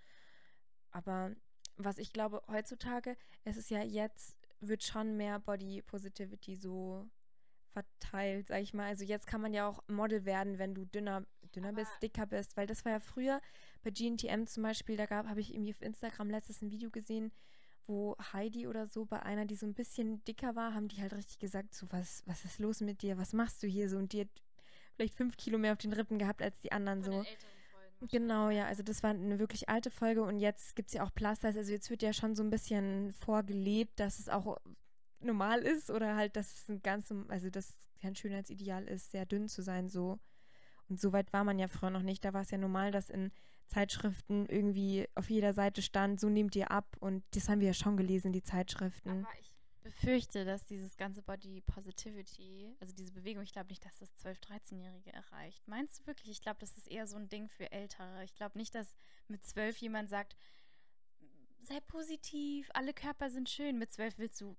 Aber 0.91 1.35
was 1.75 1.97
ich 1.97 2.13
glaube, 2.13 2.41
heutzutage, 2.47 3.17
es 3.43 3.57
ist 3.57 3.69
ja 3.69 3.83
jetzt, 3.83 4.37
wird 4.61 4.81
schon 4.83 5.17
mehr 5.17 5.39
Body 5.39 5.81
Positivity 5.81 6.55
so 6.55 7.05
verteilt, 7.71 8.47
sag 8.47 8.61
ich 8.61 8.73
mal. 8.73 8.87
Also 8.87 9.03
jetzt 9.03 9.27
kann 9.27 9.41
man 9.41 9.53
ja 9.53 9.67
auch 9.67 9.83
Model 9.87 10.23
werden, 10.23 10.57
wenn 10.57 10.73
du 10.73 10.85
dünner, 10.85 11.25
dünner 11.53 11.73
bist, 11.73 11.91
dicker 12.01 12.25
bist, 12.25 12.55
weil 12.55 12.67
das 12.67 12.85
war 12.85 12.93
ja 12.93 12.99
früher 13.01 13.41
bei 13.83 13.91
GNTM 13.91 14.45
zum 14.45 14.63
Beispiel, 14.63 14.95
da 14.95 15.05
gab, 15.05 15.27
habe 15.27 15.41
ich 15.41 15.53
irgendwie 15.53 15.73
auf 15.73 15.81
Instagram 15.81 16.29
letztes 16.29 16.61
ein 16.61 16.71
Video 16.71 16.89
gesehen, 16.89 17.31
wo 17.87 18.15
Heidi 18.33 18.67
oder 18.67 18.87
so 18.87 19.05
bei 19.05 19.21
einer, 19.21 19.45
die 19.45 19.55
so 19.55 19.65
ein 19.65 19.73
bisschen 19.73 20.23
dicker 20.25 20.55
war, 20.55 20.73
haben 20.73 20.87
die 20.87 21.01
halt 21.01 21.13
richtig 21.13 21.39
gesagt, 21.39 21.73
so 21.73 21.85
was, 21.91 22.23
was 22.25 22.45
ist 22.45 22.59
los 22.59 22.81
mit 22.81 23.01
dir, 23.01 23.17
was 23.17 23.33
machst 23.33 23.63
du 23.63 23.67
hier 23.67 23.89
so 23.89 23.97
und 23.97 24.13
die 24.13 24.21
hat 24.21 24.29
vielleicht 24.95 25.15
fünf 25.15 25.37
Kilo 25.37 25.57
mehr 25.57 25.73
auf 25.73 25.77
den 25.77 25.93
Rippen 25.93 26.19
gehabt 26.19 26.41
als 26.41 26.59
die 26.59 26.71
anderen 26.71 27.03
Von 27.03 27.13
so. 27.13 27.25
Genau, 28.07 28.49
ja, 28.49 28.65
also 28.65 28.81
das 28.81 29.03
war 29.03 29.11
eine 29.11 29.37
wirklich 29.37 29.69
alte 29.69 29.91
Folge 29.91 30.23
und 30.23 30.39
jetzt 30.39 30.75
gibt 30.75 30.87
es 30.87 30.95
ja 30.95 31.03
auch 31.03 31.13
Plasters, 31.13 31.55
also 31.55 31.71
jetzt 31.71 31.89
wird 31.91 32.01
ja 32.01 32.13
schon 32.13 32.35
so 32.35 32.41
ein 32.43 32.49
bisschen 32.49 33.11
vorgelebt, 33.13 33.99
dass 33.99 34.17
es 34.17 34.27
auch 34.27 34.57
normal 35.19 35.61
ist 35.61 35.91
oder 35.91 36.15
halt, 36.15 36.35
dass 36.35 36.51
es 36.53 36.69
ein 36.69 36.81
ganz, 36.81 37.13
also 37.27 37.49
das 37.49 37.75
kein 38.01 38.15
Schönheitsideal 38.15 38.87
ist, 38.87 39.11
sehr 39.11 39.25
dünn 39.25 39.47
zu 39.47 39.61
sein 39.61 39.89
so. 39.89 40.19
Und 40.89 40.99
so 40.99 41.13
weit 41.13 41.31
war 41.31 41.43
man 41.43 41.59
ja 41.59 41.67
früher 41.67 41.91
noch 41.91 42.01
nicht. 42.01 42.25
Da 42.25 42.33
war 42.33 42.41
es 42.41 42.51
ja 42.51 42.57
normal, 42.57 42.91
dass 42.91 43.09
in 43.09 43.31
Zeitschriften 43.71 44.45
irgendwie 44.47 45.07
auf 45.15 45.29
jeder 45.29 45.53
Seite 45.53 45.81
stand, 45.81 46.19
so 46.19 46.29
nehmt 46.29 46.55
ihr 46.55 46.71
ab. 46.71 46.97
Und 46.99 47.23
das 47.31 47.49
haben 47.49 47.61
wir 47.61 47.67
ja 47.67 47.73
schon 47.73 47.97
gelesen, 47.97 48.33
die 48.33 48.43
Zeitschriften. 48.43 49.25
Aber 49.25 49.39
ich 49.39 49.51
befürchte, 49.81 50.45
dass 50.45 50.65
dieses 50.65 50.97
ganze 50.97 51.21
Body 51.21 51.61
Positivity, 51.61 52.75
also 52.79 52.93
diese 52.93 53.11
Bewegung, 53.11 53.43
ich 53.43 53.53
glaube 53.53 53.69
nicht, 53.69 53.83
dass 53.83 53.97
das 53.97 54.13
12-, 54.23 54.41
13-Jährige 54.41 55.11
erreicht. 55.13 55.67
Meinst 55.67 55.99
du 55.99 56.07
wirklich? 56.07 56.29
Ich 56.29 56.41
glaube, 56.41 56.59
das 56.59 56.77
ist 56.77 56.87
eher 56.87 57.07
so 57.07 57.17
ein 57.17 57.29
Ding 57.29 57.47
für 57.47 57.71
Ältere. 57.71 58.23
Ich 58.23 58.35
glaube 58.35 58.57
nicht, 58.57 58.75
dass 58.75 58.95
mit 59.27 59.43
12 59.43 59.77
jemand 59.77 60.09
sagt, 60.09 60.35
sei 61.61 61.79
positiv, 61.87 62.69
alle 62.73 62.93
Körper 62.93 63.29
sind 63.29 63.49
schön. 63.49 63.79
Mit 63.79 63.91
12 63.91 64.17
willst 64.17 64.41
du, 64.41 64.57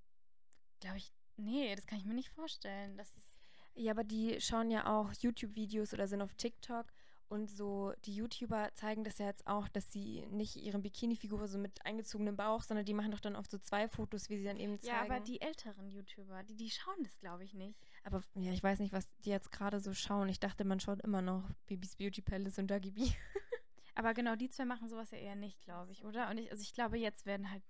glaube 0.81 0.98
ich, 0.98 1.12
nee, 1.37 1.75
das 1.75 1.87
kann 1.87 1.98
ich 1.98 2.05
mir 2.05 2.14
nicht 2.14 2.31
vorstellen. 2.31 2.96
Das 2.96 3.16
ist 3.16 3.33
ja, 3.75 3.92
aber 3.92 4.05
die 4.05 4.38
schauen 4.40 4.70
ja 4.70 4.87
auch 4.87 5.12
YouTube-Videos 5.14 5.94
oder 5.94 6.07
sind 6.07 6.20
auf 6.20 6.35
TikTok 6.35 6.87
und 7.33 7.51
so, 7.51 7.95
die 8.05 8.14
YouTuber 8.14 8.75
zeigen 8.75 9.05
das 9.05 9.16
ja 9.16 9.25
jetzt 9.25 9.47
auch, 9.47 9.66
dass 9.68 9.90
sie 9.90 10.27
nicht 10.31 10.57
ihre 10.57 10.79
Bikini-Figur 10.79 11.49
so 11.49 11.57
mit 11.57 11.83
eingezogenem 11.87 12.37
Bauch, 12.37 12.62
sondern 12.62 12.85
die 12.85 12.92
machen 12.92 13.11
doch 13.11 13.21
dann 13.21 13.37
oft 13.37 13.51
so 13.51 13.57
zwei 13.57 13.88
Fotos, 13.88 14.29
wie 14.29 14.37
sie 14.37 14.45
dann 14.45 14.59
eben 14.59 14.79
zeigen. 14.79 14.95
Ja, 14.95 15.03
aber 15.03 15.18
die 15.18 15.40
älteren 15.40 15.88
YouTuber, 15.88 16.42
die, 16.42 16.57
die 16.57 16.68
schauen 16.68 17.03
das, 17.03 17.18
glaube 17.21 17.42
ich, 17.45 17.55
nicht. 17.55 17.81
Aber 18.05 18.21
ja, 18.35 18.53
ich 18.53 18.62
weiß 18.62 18.81
nicht, 18.81 18.92
was 18.92 19.09
die 19.25 19.31
jetzt 19.31 19.51
gerade 19.51 19.81
so 19.81 19.95
schauen. 19.95 20.29
Ich 20.29 20.40
dachte, 20.40 20.64
man 20.64 20.79
schaut 20.79 21.01
immer 21.01 21.23
noch 21.23 21.49
Babys 21.64 21.97
Beauty 21.97 22.21
Palace 22.21 22.59
und 22.59 22.66
Dagi 22.71 22.90
B. 22.90 23.01
aber 23.95 24.12
genau, 24.12 24.37
die 24.37 24.51
zwei 24.51 24.66
machen 24.66 24.90
sowas 24.90 25.11
ja 25.11 25.16
eher 25.16 25.37
nicht, 25.37 25.62
glaube 25.62 25.90
ich, 25.90 26.05
oder? 26.05 26.29
Und 26.29 26.37
ich, 26.37 26.51
also 26.51 26.61
ich 26.61 26.75
glaube, 26.75 26.99
jetzt 26.99 27.25
werden 27.25 27.51
halt 27.51 27.62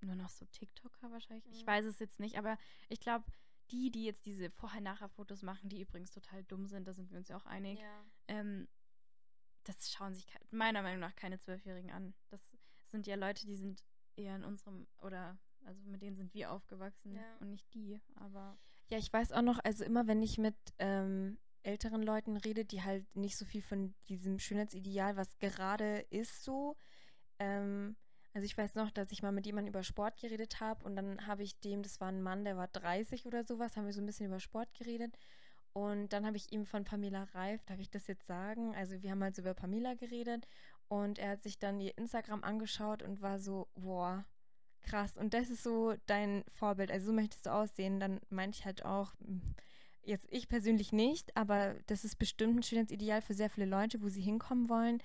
nur 0.00 0.14
noch 0.14 0.30
so 0.30 0.46
TikToker 0.46 1.12
wahrscheinlich. 1.12 1.44
Mhm. 1.44 1.52
Ich 1.52 1.66
weiß 1.66 1.84
es 1.84 1.98
jetzt 1.98 2.18
nicht, 2.18 2.38
aber 2.38 2.56
ich 2.88 2.98
glaube, 2.98 3.26
die, 3.72 3.90
die 3.90 4.04
jetzt 4.04 4.24
diese 4.24 4.50
Vorher-Nachher-Fotos 4.50 5.42
machen, 5.42 5.68
die 5.68 5.82
übrigens 5.82 6.12
total 6.12 6.44
dumm 6.44 6.66
sind, 6.66 6.88
da 6.88 6.94
sind 6.94 7.10
wir 7.10 7.18
uns 7.18 7.28
ja 7.28 7.36
auch 7.36 7.46
einig, 7.46 7.78
ja. 7.78 8.04
ähm, 8.28 8.68
das 9.64 9.92
schauen 9.92 10.14
sich 10.14 10.26
meiner 10.50 10.82
Meinung 10.82 11.00
nach 11.00 11.14
keine 11.16 11.38
Zwölfjährigen 11.38 11.90
an. 11.90 12.14
Das 12.30 12.40
sind 12.86 13.06
ja 13.06 13.16
Leute, 13.16 13.46
die 13.46 13.56
sind 13.56 13.84
eher 14.16 14.36
in 14.36 14.44
unserem, 14.44 14.86
oder 15.00 15.38
also 15.64 15.80
mit 15.88 16.02
denen 16.02 16.16
sind 16.16 16.34
wir 16.34 16.50
aufgewachsen 16.50 17.14
ja. 17.14 17.36
und 17.40 17.50
nicht 17.50 17.72
die, 17.74 18.00
aber. 18.16 18.58
Ja, 18.88 18.98
ich 18.98 19.12
weiß 19.12 19.32
auch 19.32 19.42
noch, 19.42 19.58
also 19.64 19.84
immer 19.84 20.06
wenn 20.06 20.22
ich 20.22 20.38
mit 20.38 20.56
ähm, 20.78 21.38
älteren 21.62 22.02
Leuten 22.02 22.36
rede, 22.36 22.64
die 22.64 22.82
halt 22.82 23.04
nicht 23.16 23.36
so 23.36 23.44
viel 23.44 23.62
von 23.62 23.94
diesem 24.08 24.38
Schönheitsideal, 24.38 25.16
was 25.16 25.38
gerade 25.38 26.00
ist, 26.10 26.44
so. 26.44 26.76
Ähm, 27.38 27.96
also 28.34 28.46
ich 28.46 28.56
weiß 28.56 28.74
noch, 28.74 28.90
dass 28.90 29.12
ich 29.12 29.22
mal 29.22 29.32
mit 29.32 29.46
jemandem 29.46 29.72
über 29.72 29.82
Sport 29.82 30.18
geredet 30.18 30.60
habe 30.60 30.84
und 30.84 30.96
dann 30.96 31.26
habe 31.26 31.42
ich 31.42 31.58
dem, 31.60 31.82
das 31.82 32.00
war 32.00 32.08
ein 32.08 32.22
Mann, 32.22 32.44
der 32.44 32.56
war 32.56 32.68
30 32.68 33.26
oder 33.26 33.44
sowas, 33.44 33.76
haben 33.76 33.86
wir 33.86 33.92
so 33.92 34.00
ein 34.00 34.06
bisschen 34.06 34.26
über 34.26 34.40
Sport 34.40 34.72
geredet. 34.74 35.16
Und 35.72 36.12
dann 36.12 36.26
habe 36.26 36.36
ich 36.36 36.52
ihm 36.52 36.66
von 36.66 36.84
Pamela 36.84 37.24
Reif, 37.34 37.64
darf 37.64 37.78
ich 37.78 37.90
das 37.90 38.06
jetzt 38.06 38.26
sagen? 38.26 38.74
Also 38.74 39.02
wir 39.02 39.10
haben 39.10 39.22
halt 39.22 39.34
so 39.34 39.42
über 39.42 39.54
Pamela 39.54 39.94
geredet 39.94 40.46
und 40.88 41.18
er 41.18 41.30
hat 41.30 41.42
sich 41.42 41.58
dann 41.58 41.80
ihr 41.80 41.96
Instagram 41.96 42.44
angeschaut 42.44 43.02
und 43.02 43.22
war 43.22 43.38
so, 43.38 43.68
boah, 43.74 44.26
krass. 44.82 45.16
Und 45.16 45.32
das 45.32 45.48
ist 45.48 45.62
so 45.62 45.94
dein 46.06 46.44
Vorbild. 46.48 46.90
Also 46.90 47.06
so 47.06 47.12
möchtest 47.12 47.46
du 47.46 47.52
aussehen. 47.52 48.00
Dann 48.00 48.20
meinte 48.28 48.58
ich 48.58 48.64
halt 48.66 48.84
auch, 48.84 49.14
hm, 49.24 49.40
jetzt 50.02 50.26
ich 50.30 50.48
persönlich 50.48 50.92
nicht, 50.92 51.34
aber 51.36 51.76
das 51.86 52.04
ist 52.04 52.18
bestimmt 52.18 52.56
ein 52.56 52.62
Schönheitsideal 52.62 53.22
für 53.22 53.34
sehr 53.34 53.48
viele 53.48 53.66
Leute, 53.66 54.02
wo 54.02 54.08
sie 54.08 54.20
hinkommen 54.20 54.68
wollen. 54.68 55.02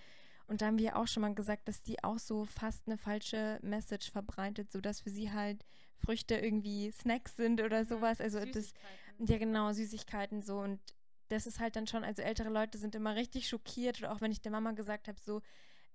Und 0.47 0.61
da 0.61 0.67
haben 0.67 0.79
wir 0.79 0.97
auch 0.97 1.07
schon 1.07 1.21
mal 1.21 1.35
gesagt, 1.35 1.67
dass 1.67 1.83
die 1.83 2.03
auch 2.03 2.19
so 2.19 2.45
fast 2.45 2.87
eine 2.87 2.97
falsche 2.97 3.59
Message 3.61 4.11
verbreitet, 4.11 4.71
sodass 4.71 5.01
für 5.01 5.09
sie 5.09 5.31
halt 5.31 5.65
Früchte 5.97 6.35
irgendwie 6.35 6.91
Snacks 6.91 7.35
sind 7.35 7.61
oder 7.61 7.85
sowas. 7.85 8.21
Also 8.21 8.39
das, 8.45 8.73
ja 9.19 9.37
genau, 9.37 9.71
Süßigkeiten 9.71 10.41
so. 10.41 10.59
Und 10.59 10.79
das 11.29 11.45
ist 11.47 11.59
halt 11.59 11.75
dann 11.75 11.87
schon, 11.87 12.03
also 12.03 12.21
ältere 12.21 12.49
Leute 12.49 12.77
sind 12.77 12.95
immer 12.95 13.15
richtig 13.15 13.47
schockiert. 13.47 13.99
Oder 13.99 14.11
auch 14.11 14.21
wenn 14.21 14.31
ich 14.31 14.41
der 14.41 14.51
Mama 14.51 14.71
gesagt 14.71 15.07
habe, 15.07 15.19
so, 15.21 15.41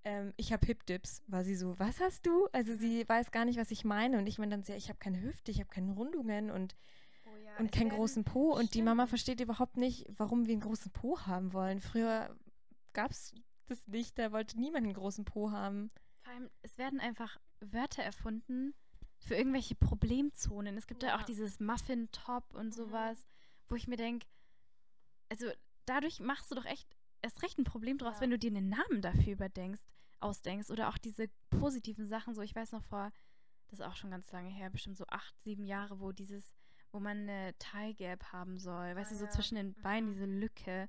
ähm, 0.04 0.32
ich 0.36 0.52
habe 0.52 0.66
Hip-Dips, 0.66 1.22
war 1.26 1.44
sie 1.44 1.54
so, 1.54 1.78
was 1.78 2.00
hast 2.00 2.26
du? 2.26 2.48
Also 2.52 2.74
sie 2.74 3.08
weiß 3.08 3.30
gar 3.30 3.44
nicht, 3.44 3.58
was 3.58 3.70
ich 3.70 3.84
meine. 3.84 4.18
Und 4.18 4.26
ich 4.26 4.38
meine 4.38 4.50
dann 4.50 4.64
sehr, 4.64 4.76
ich 4.76 4.88
habe 4.88 4.98
keine 4.98 5.20
Hüfte, 5.20 5.50
ich 5.50 5.60
habe 5.60 5.70
keine 5.70 5.92
Rundungen 5.92 6.50
und, 6.50 6.76
oh 7.26 7.36
ja, 7.44 7.56
und 7.58 7.72
keinen 7.72 7.90
großen 7.90 8.24
Po. 8.24 8.52
Stimmt. 8.52 8.64
Und 8.64 8.74
die 8.74 8.82
Mama 8.82 9.06
versteht 9.06 9.40
überhaupt 9.40 9.76
nicht, 9.76 10.06
warum 10.16 10.46
wir 10.46 10.52
einen 10.52 10.62
großen 10.62 10.92
Po 10.92 11.20
haben 11.20 11.52
wollen. 11.52 11.80
Früher 11.80 12.34
gab 12.92 13.10
es 13.10 13.34
das 13.68 13.86
nicht, 13.86 14.18
da 14.18 14.32
wollte 14.32 14.58
niemand 14.58 14.84
einen 14.84 14.94
großen 14.94 15.24
Po 15.24 15.50
haben. 15.50 15.90
Vor 16.22 16.32
allem, 16.32 16.50
es 16.62 16.76
werden 16.78 17.00
einfach 17.00 17.38
Wörter 17.60 18.02
erfunden 18.02 18.74
für 19.22 19.34
irgendwelche 19.34 19.74
Problemzonen. 19.74 20.76
Es 20.76 20.86
gibt 20.86 21.02
ja, 21.02 21.10
ja 21.10 21.18
auch 21.18 21.22
dieses 21.22 21.60
Muffin-Top 21.60 22.54
und 22.54 22.66
mhm. 22.66 22.72
sowas, 22.72 23.26
wo 23.68 23.76
ich 23.76 23.88
mir 23.88 23.96
denke, 23.96 24.26
also 25.30 25.46
dadurch 25.86 26.20
machst 26.20 26.50
du 26.50 26.54
doch 26.54 26.64
echt 26.64 26.88
erst 27.22 27.42
recht 27.42 27.58
ein 27.58 27.64
Problem 27.64 27.98
draus, 27.98 28.16
ja. 28.16 28.20
wenn 28.22 28.30
du 28.30 28.38
dir 28.38 28.50
einen 28.50 28.68
Namen 28.68 29.00
dafür 29.00 29.32
überdenkst, 29.32 29.82
ausdenkst. 30.20 30.70
Oder 30.70 30.88
auch 30.88 30.98
diese 30.98 31.28
positiven 31.50 32.06
Sachen, 32.06 32.34
so 32.34 32.42
ich 32.42 32.54
weiß 32.54 32.72
noch 32.72 32.82
vor, 32.82 33.12
das 33.68 33.80
ist 33.80 33.86
auch 33.86 33.96
schon 33.96 34.10
ganz 34.10 34.30
lange 34.32 34.50
her, 34.50 34.70
bestimmt 34.70 34.96
so 34.96 35.06
acht, 35.06 35.34
sieben 35.40 35.64
Jahre, 35.64 36.00
wo 36.00 36.12
dieses, 36.12 36.52
wo 36.90 37.00
man 37.00 37.20
eine 37.20 37.54
Tie 37.58 37.94
Gap 37.94 38.24
haben 38.32 38.58
soll, 38.58 38.96
weißt 38.96 39.12
ah, 39.12 39.14
du, 39.14 39.18
so 39.20 39.24
ja. 39.24 39.30
zwischen 39.30 39.54
den 39.54 39.74
Beinen, 39.74 40.10
mhm. 40.10 40.12
diese 40.12 40.26
Lücke. 40.26 40.88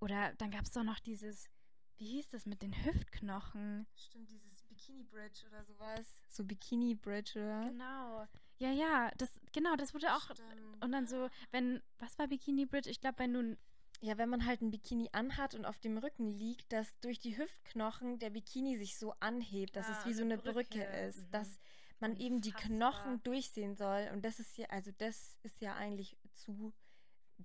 Oder 0.00 0.32
dann 0.34 0.50
gab 0.50 0.64
es 0.64 0.72
doch 0.72 0.82
noch 0.82 0.98
dieses, 0.98 1.48
wie 1.96 2.06
hieß 2.06 2.30
das 2.30 2.46
mit 2.46 2.62
den 2.62 2.74
Hüftknochen? 2.84 3.86
Stimmt, 3.94 4.30
dieses 4.30 4.61
Bikini 4.82 5.04
Bridge 5.04 5.46
oder 5.48 5.64
sowas. 5.64 6.06
So 6.28 6.44
Bikini 6.44 6.94
Bridge, 6.94 7.32
oder? 7.36 7.68
Genau. 7.68 8.26
Ja, 8.58 8.70
ja, 8.70 9.10
das, 9.16 9.30
genau, 9.52 9.76
das 9.76 9.94
wurde 9.94 10.12
auch. 10.14 10.22
Stimmt. 10.22 10.82
Und 10.82 10.92
dann 10.92 11.06
so, 11.06 11.28
wenn, 11.50 11.82
was 11.98 12.18
war 12.18 12.28
Bikini 12.28 12.66
Bridge? 12.66 12.90
Ich 12.90 13.00
glaube, 13.00 13.18
wenn 13.18 13.32
du 13.32 13.56
ja, 14.00 14.18
wenn 14.18 14.28
man 14.28 14.44
halt 14.44 14.62
ein 14.62 14.72
Bikini 14.72 15.08
anhat 15.12 15.54
und 15.54 15.64
auf 15.64 15.78
dem 15.78 15.96
Rücken 15.96 16.32
liegt, 16.32 16.72
dass 16.72 16.98
durch 16.98 17.20
die 17.20 17.38
Hüftknochen 17.38 18.18
der 18.18 18.30
Bikini 18.30 18.76
sich 18.76 18.98
so 18.98 19.14
anhebt, 19.20 19.76
dass 19.76 19.86
ah, 19.86 19.92
es 19.92 20.06
wie 20.06 20.12
so 20.12 20.24
eine 20.24 20.38
Brücke, 20.38 20.54
Brücke 20.54 20.82
ist, 20.82 21.18
mhm. 21.18 21.30
dass 21.30 21.60
man 22.00 22.10
Unfassbar. 22.10 22.26
eben 22.26 22.40
die 22.40 22.50
Knochen 22.50 23.22
durchsehen 23.22 23.76
soll. 23.76 24.10
Und 24.12 24.24
das 24.24 24.40
ist 24.40 24.58
ja, 24.58 24.66
also 24.70 24.90
das 24.98 25.38
ist 25.44 25.60
ja 25.60 25.76
eigentlich 25.76 26.16
zu 26.34 26.72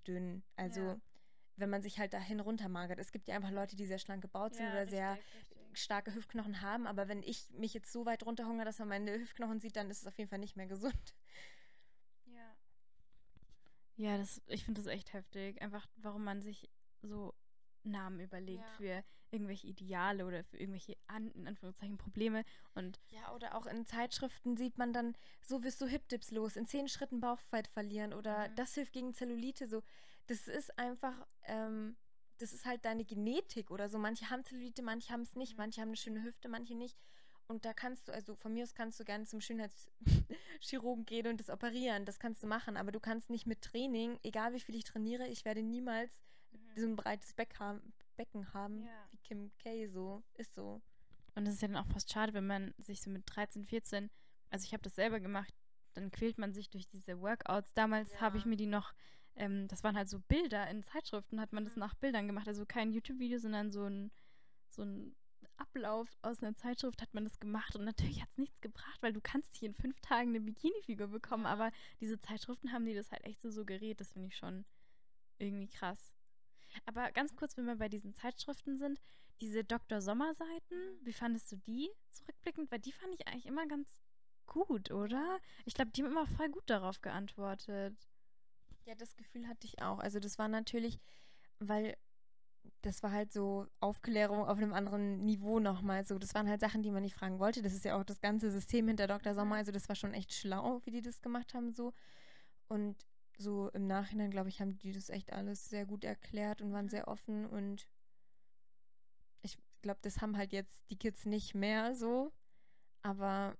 dünn. 0.07 0.41
Also 0.55 0.81
ja. 0.81 0.99
wenn 1.57 1.69
man 1.69 1.83
sich 1.83 1.99
halt 1.99 2.13
dahin 2.13 2.39
runtermagert. 2.39 2.97
Es 2.97 3.11
gibt 3.11 3.27
ja 3.27 3.35
einfach 3.35 3.51
Leute, 3.51 3.75
die 3.75 3.85
sehr 3.85 3.99
schlank 3.99 4.23
gebaut 4.23 4.55
sind 4.55 4.65
ja, 4.65 4.71
oder 4.71 4.81
richtig, 4.81 4.97
sehr. 4.97 5.19
Starke 5.81 6.13
Hüftknochen 6.13 6.61
haben. 6.61 6.87
Aber 6.87 7.07
wenn 7.07 7.23
ich 7.23 7.49
mich 7.51 7.73
jetzt 7.73 7.91
so 7.91 8.05
weit 8.05 8.25
runterhungere, 8.25 8.65
dass 8.65 8.79
man 8.79 8.89
meine 8.89 9.13
Hüftknochen 9.13 9.59
sieht, 9.59 9.75
dann 9.75 9.89
ist 9.89 10.01
es 10.01 10.07
auf 10.07 10.17
jeden 10.17 10.29
Fall 10.29 10.39
nicht 10.39 10.57
mehr 10.57 10.67
gesund. 10.67 11.13
Ja, 13.97 14.15
das, 14.17 14.41
ich 14.47 14.63
finde 14.63 14.81
das 14.81 14.91
echt 14.91 15.11
heftig. 15.13 15.61
Einfach, 15.61 15.87
warum 15.97 16.23
man 16.23 16.41
sich 16.41 16.69
so 17.01 17.33
Namen 17.83 18.19
überlegt 18.19 18.63
ja. 18.63 18.73
für 18.77 19.03
irgendwelche 19.31 19.67
Ideale 19.67 20.25
oder 20.25 20.43
für 20.43 20.57
irgendwelche 20.57 20.95
An 21.07 21.31
in 21.31 21.47
Anführungszeichen 21.47 21.97
Probleme 21.97 22.45
und 22.75 22.99
ja 23.09 23.33
oder 23.33 23.55
auch 23.55 23.65
in 23.65 23.85
Zeitschriften 23.85 24.55
sieht 24.55 24.77
man 24.77 24.93
dann 24.93 25.17
so 25.41 25.63
wirst 25.63 25.81
du 25.81 25.85
Hip-Dips 25.85 26.31
los 26.31 26.55
in 26.55 26.65
zehn 26.65 26.87
Schritten 26.87 27.19
Bauchfett 27.19 27.67
verlieren 27.67 28.13
oder 28.13 28.47
mhm. 28.47 28.55
das 28.55 28.73
hilft 28.73 28.93
gegen 28.93 29.13
Zellulite 29.13 29.67
so 29.67 29.83
das 30.27 30.47
ist 30.47 30.77
einfach 30.79 31.27
ähm, 31.43 31.97
das 32.37 32.53
ist 32.53 32.65
halt 32.65 32.85
deine 32.85 33.05
Genetik 33.05 33.71
oder 33.71 33.89
so 33.89 33.97
manche 33.97 34.29
haben 34.29 34.43
Zellulite 34.43 34.83
manche 34.83 35.11
haben 35.11 35.21
es 35.21 35.35
nicht 35.35 35.53
mhm. 35.53 35.57
manche 35.57 35.81
haben 35.81 35.89
eine 35.89 35.97
schöne 35.97 36.23
Hüfte 36.23 36.49
manche 36.49 36.75
nicht 36.75 36.97
und 37.47 37.63
da 37.63 37.73
kannst 37.73 38.07
du, 38.07 38.13
also 38.13 38.35
von 38.35 38.53
mir 38.53 38.63
aus 38.63 38.75
kannst 38.75 38.99
du 38.99 39.05
gerne 39.05 39.25
zum 39.25 39.39
Schönheitschirurgen 39.39 41.05
gehen 41.05 41.27
und 41.27 41.39
das 41.39 41.49
operieren. 41.49 42.03
Das 42.05 42.19
kannst 42.19 42.43
du 42.43 42.47
machen. 42.47 42.75
Aber 42.75 42.91
du 42.91 42.99
kannst 42.99 43.29
nicht 43.29 43.47
mit 43.47 43.61
Training, 43.61 44.19
egal 44.23 44.53
wie 44.53 44.59
viel 44.59 44.75
ich 44.75 44.83
trainiere, 44.83 45.27
ich 45.27 45.45
werde 45.45 45.63
niemals 45.63 46.11
mhm. 46.51 46.57
so 46.75 46.85
ein 46.85 46.95
breites 46.97 47.33
Beck 47.33 47.57
haben, 47.59 47.93
Becken 48.17 48.53
haben 48.53 48.83
ja. 48.83 49.07
wie 49.11 49.17
Kim 49.17 49.51
K. 49.59 49.87
So. 49.87 50.23
Ist 50.33 50.55
so. 50.55 50.81
Und 51.35 51.47
es 51.47 51.55
ist 51.55 51.61
ja 51.61 51.69
dann 51.69 51.77
auch 51.77 51.87
fast 51.87 52.11
schade, 52.11 52.33
wenn 52.33 52.47
man 52.47 52.73
sich 52.79 53.01
so 53.01 53.09
mit 53.09 53.23
13, 53.27 53.63
14, 53.63 54.09
also 54.49 54.65
ich 54.65 54.73
habe 54.73 54.83
das 54.83 54.95
selber 54.95 55.19
gemacht, 55.19 55.53
dann 55.93 56.11
quält 56.11 56.37
man 56.37 56.53
sich 56.53 56.69
durch 56.69 56.87
diese 56.89 57.21
Workouts. 57.21 57.73
Damals 57.75 58.11
ja. 58.13 58.21
habe 58.21 58.37
ich 58.37 58.45
mir 58.45 58.57
die 58.57 58.65
noch, 58.65 58.93
ähm, 59.37 59.67
das 59.67 59.83
waren 59.83 59.95
halt 59.95 60.09
so 60.09 60.19
Bilder 60.19 60.67
in 60.69 60.83
Zeitschriften, 60.83 61.39
hat 61.39 61.53
man 61.53 61.65
das 61.65 61.75
mhm. 61.75 61.81
nach 61.81 61.95
Bildern 61.95 62.27
gemacht. 62.27 62.47
Also 62.47 62.65
kein 62.65 62.91
YouTube-Video, 62.91 63.39
sondern 63.39 63.71
so 63.71 63.85
ein, 63.85 64.11
so 64.69 64.83
ein 64.83 65.15
Ablauf 65.57 66.07
aus 66.21 66.41
einer 66.41 66.55
Zeitschrift 66.55 67.01
hat 67.01 67.13
man 67.13 67.23
das 67.23 67.39
gemacht 67.39 67.75
und 67.75 67.83
natürlich 67.83 68.21
hat 68.21 68.29
es 68.31 68.37
nichts 68.37 68.61
gebracht, 68.61 69.01
weil 69.01 69.13
du 69.13 69.21
kannst 69.21 69.55
hier 69.55 69.69
in 69.69 69.75
fünf 69.75 69.99
Tagen 70.01 70.29
eine 70.29 70.41
Bikini-Figur 70.41 71.07
bekommen, 71.07 71.45
ja. 71.45 71.49
aber 71.49 71.71
diese 71.99 72.19
Zeitschriften 72.19 72.71
haben 72.71 72.85
die 72.85 72.93
das 72.93 73.11
halt 73.11 73.23
echt 73.23 73.41
so 73.41 73.49
suggeriert, 73.49 73.99
das 73.99 74.13
finde 74.13 74.27
ich 74.27 74.37
schon 74.37 74.65
irgendwie 75.39 75.67
krass. 75.67 76.13
Aber 76.85 77.11
ganz 77.11 77.35
kurz, 77.35 77.57
wenn 77.57 77.65
wir 77.65 77.77
bei 77.77 77.89
diesen 77.89 78.13
Zeitschriften 78.13 78.77
sind, 78.77 78.99
diese 79.41 79.63
Dr. 79.63 80.01
Sommer-Seiten, 80.01 80.75
mhm. 80.75 81.05
wie 81.05 81.13
fandest 81.13 81.51
du 81.51 81.57
die 81.57 81.89
zurückblickend? 82.09 82.71
Weil 82.71 82.79
die 82.79 82.91
fand 82.91 83.13
ich 83.13 83.27
eigentlich 83.27 83.45
immer 83.45 83.67
ganz 83.67 83.99
gut, 84.45 84.91
oder? 84.91 85.39
Ich 85.65 85.73
glaube, 85.73 85.91
die 85.91 86.03
haben 86.03 86.11
immer 86.11 86.27
voll 86.27 86.49
gut 86.49 86.69
darauf 86.69 87.01
geantwortet. 87.01 87.95
Ja, 88.87 88.95
das 88.95 89.17
Gefühl 89.17 89.49
hatte 89.49 89.67
ich 89.67 89.81
auch. 89.81 89.99
Also 89.99 90.21
das 90.21 90.39
war 90.39 90.47
natürlich, 90.47 90.97
weil 91.59 91.97
das 92.81 93.03
war 93.03 93.11
halt 93.11 93.33
so 93.33 93.67
Aufklärung 93.81 94.45
auf 94.45 94.57
einem 94.57 94.73
anderen 94.73 95.25
Niveau 95.25 95.59
nochmal. 95.59 96.05
So, 96.05 96.17
das 96.17 96.33
waren 96.33 96.47
halt 96.47 96.61
Sachen, 96.61 96.83
die 96.83 96.91
man 96.91 97.03
nicht 97.03 97.15
fragen 97.15 97.37
wollte. 97.37 97.61
Das 97.61 97.73
ist 97.73 97.83
ja 97.83 97.99
auch 97.99 98.05
das 98.05 98.21
ganze 98.21 98.49
System 98.49 98.87
hinter 98.87 99.07
Dr. 99.07 99.35
Sommer. 99.35 99.57
Also 99.57 99.73
das 99.73 99.89
war 99.89 99.95
schon 99.97 100.13
echt 100.13 100.33
schlau, 100.33 100.81
wie 100.85 100.91
die 100.91 101.01
das 101.01 101.21
gemacht 101.21 101.53
haben 101.53 101.73
so. 101.73 101.91
Und 102.69 102.95
so 103.37 103.69
im 103.71 103.87
Nachhinein, 103.87 104.31
glaube 104.31 104.47
ich, 104.47 104.61
haben 104.61 104.77
die 104.77 104.93
das 104.93 105.09
echt 105.09 105.33
alles 105.33 105.69
sehr 105.69 105.85
gut 105.85 106.05
erklärt 106.05 106.61
und 106.61 106.71
waren 106.71 106.87
sehr 106.87 107.09
offen. 107.09 107.45
Und 107.45 107.89
ich 109.41 109.57
glaube, 109.81 109.99
das 110.01 110.21
haben 110.21 110.37
halt 110.37 110.53
jetzt 110.53 110.79
die 110.89 110.97
Kids 110.97 111.25
nicht 111.25 111.55
mehr 111.55 111.93
so. 111.93 112.31
Aber 113.01 113.57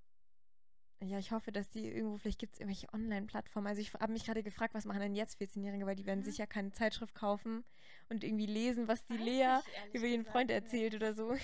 ja, 0.99 1.19
ich 1.19 1.31
hoffe, 1.31 1.51
dass 1.51 1.69
die 1.69 1.87
irgendwo, 1.87 2.17
vielleicht 2.17 2.39
gibt 2.39 2.53
es 2.53 2.59
irgendwelche 2.59 2.91
Online-Plattformen. 2.93 3.67
Also 3.67 3.81
ich 3.81 3.93
habe 3.93 4.11
mich 4.11 4.25
gerade 4.25 4.43
gefragt, 4.43 4.73
was 4.73 4.85
machen 4.85 4.99
denn 4.99 5.15
jetzt 5.15 5.39
14-Jährige, 5.39 5.85
weil 5.85 5.95
die 5.95 6.05
werden 6.05 6.21
mhm. 6.21 6.25
sicher 6.25 6.47
keine 6.47 6.71
Zeitschrift 6.71 7.13
kaufen 7.13 7.63
und 8.09 8.23
irgendwie 8.23 8.47
lesen, 8.47 8.87
was 8.87 9.05
die 9.05 9.19
Weiß 9.19 9.25
Lea 9.25 9.59
über 9.93 10.05
ihren 10.05 10.25
Freund 10.25 10.49
erzählt 10.49 10.95
oder 10.95 11.13
so. 11.13 11.35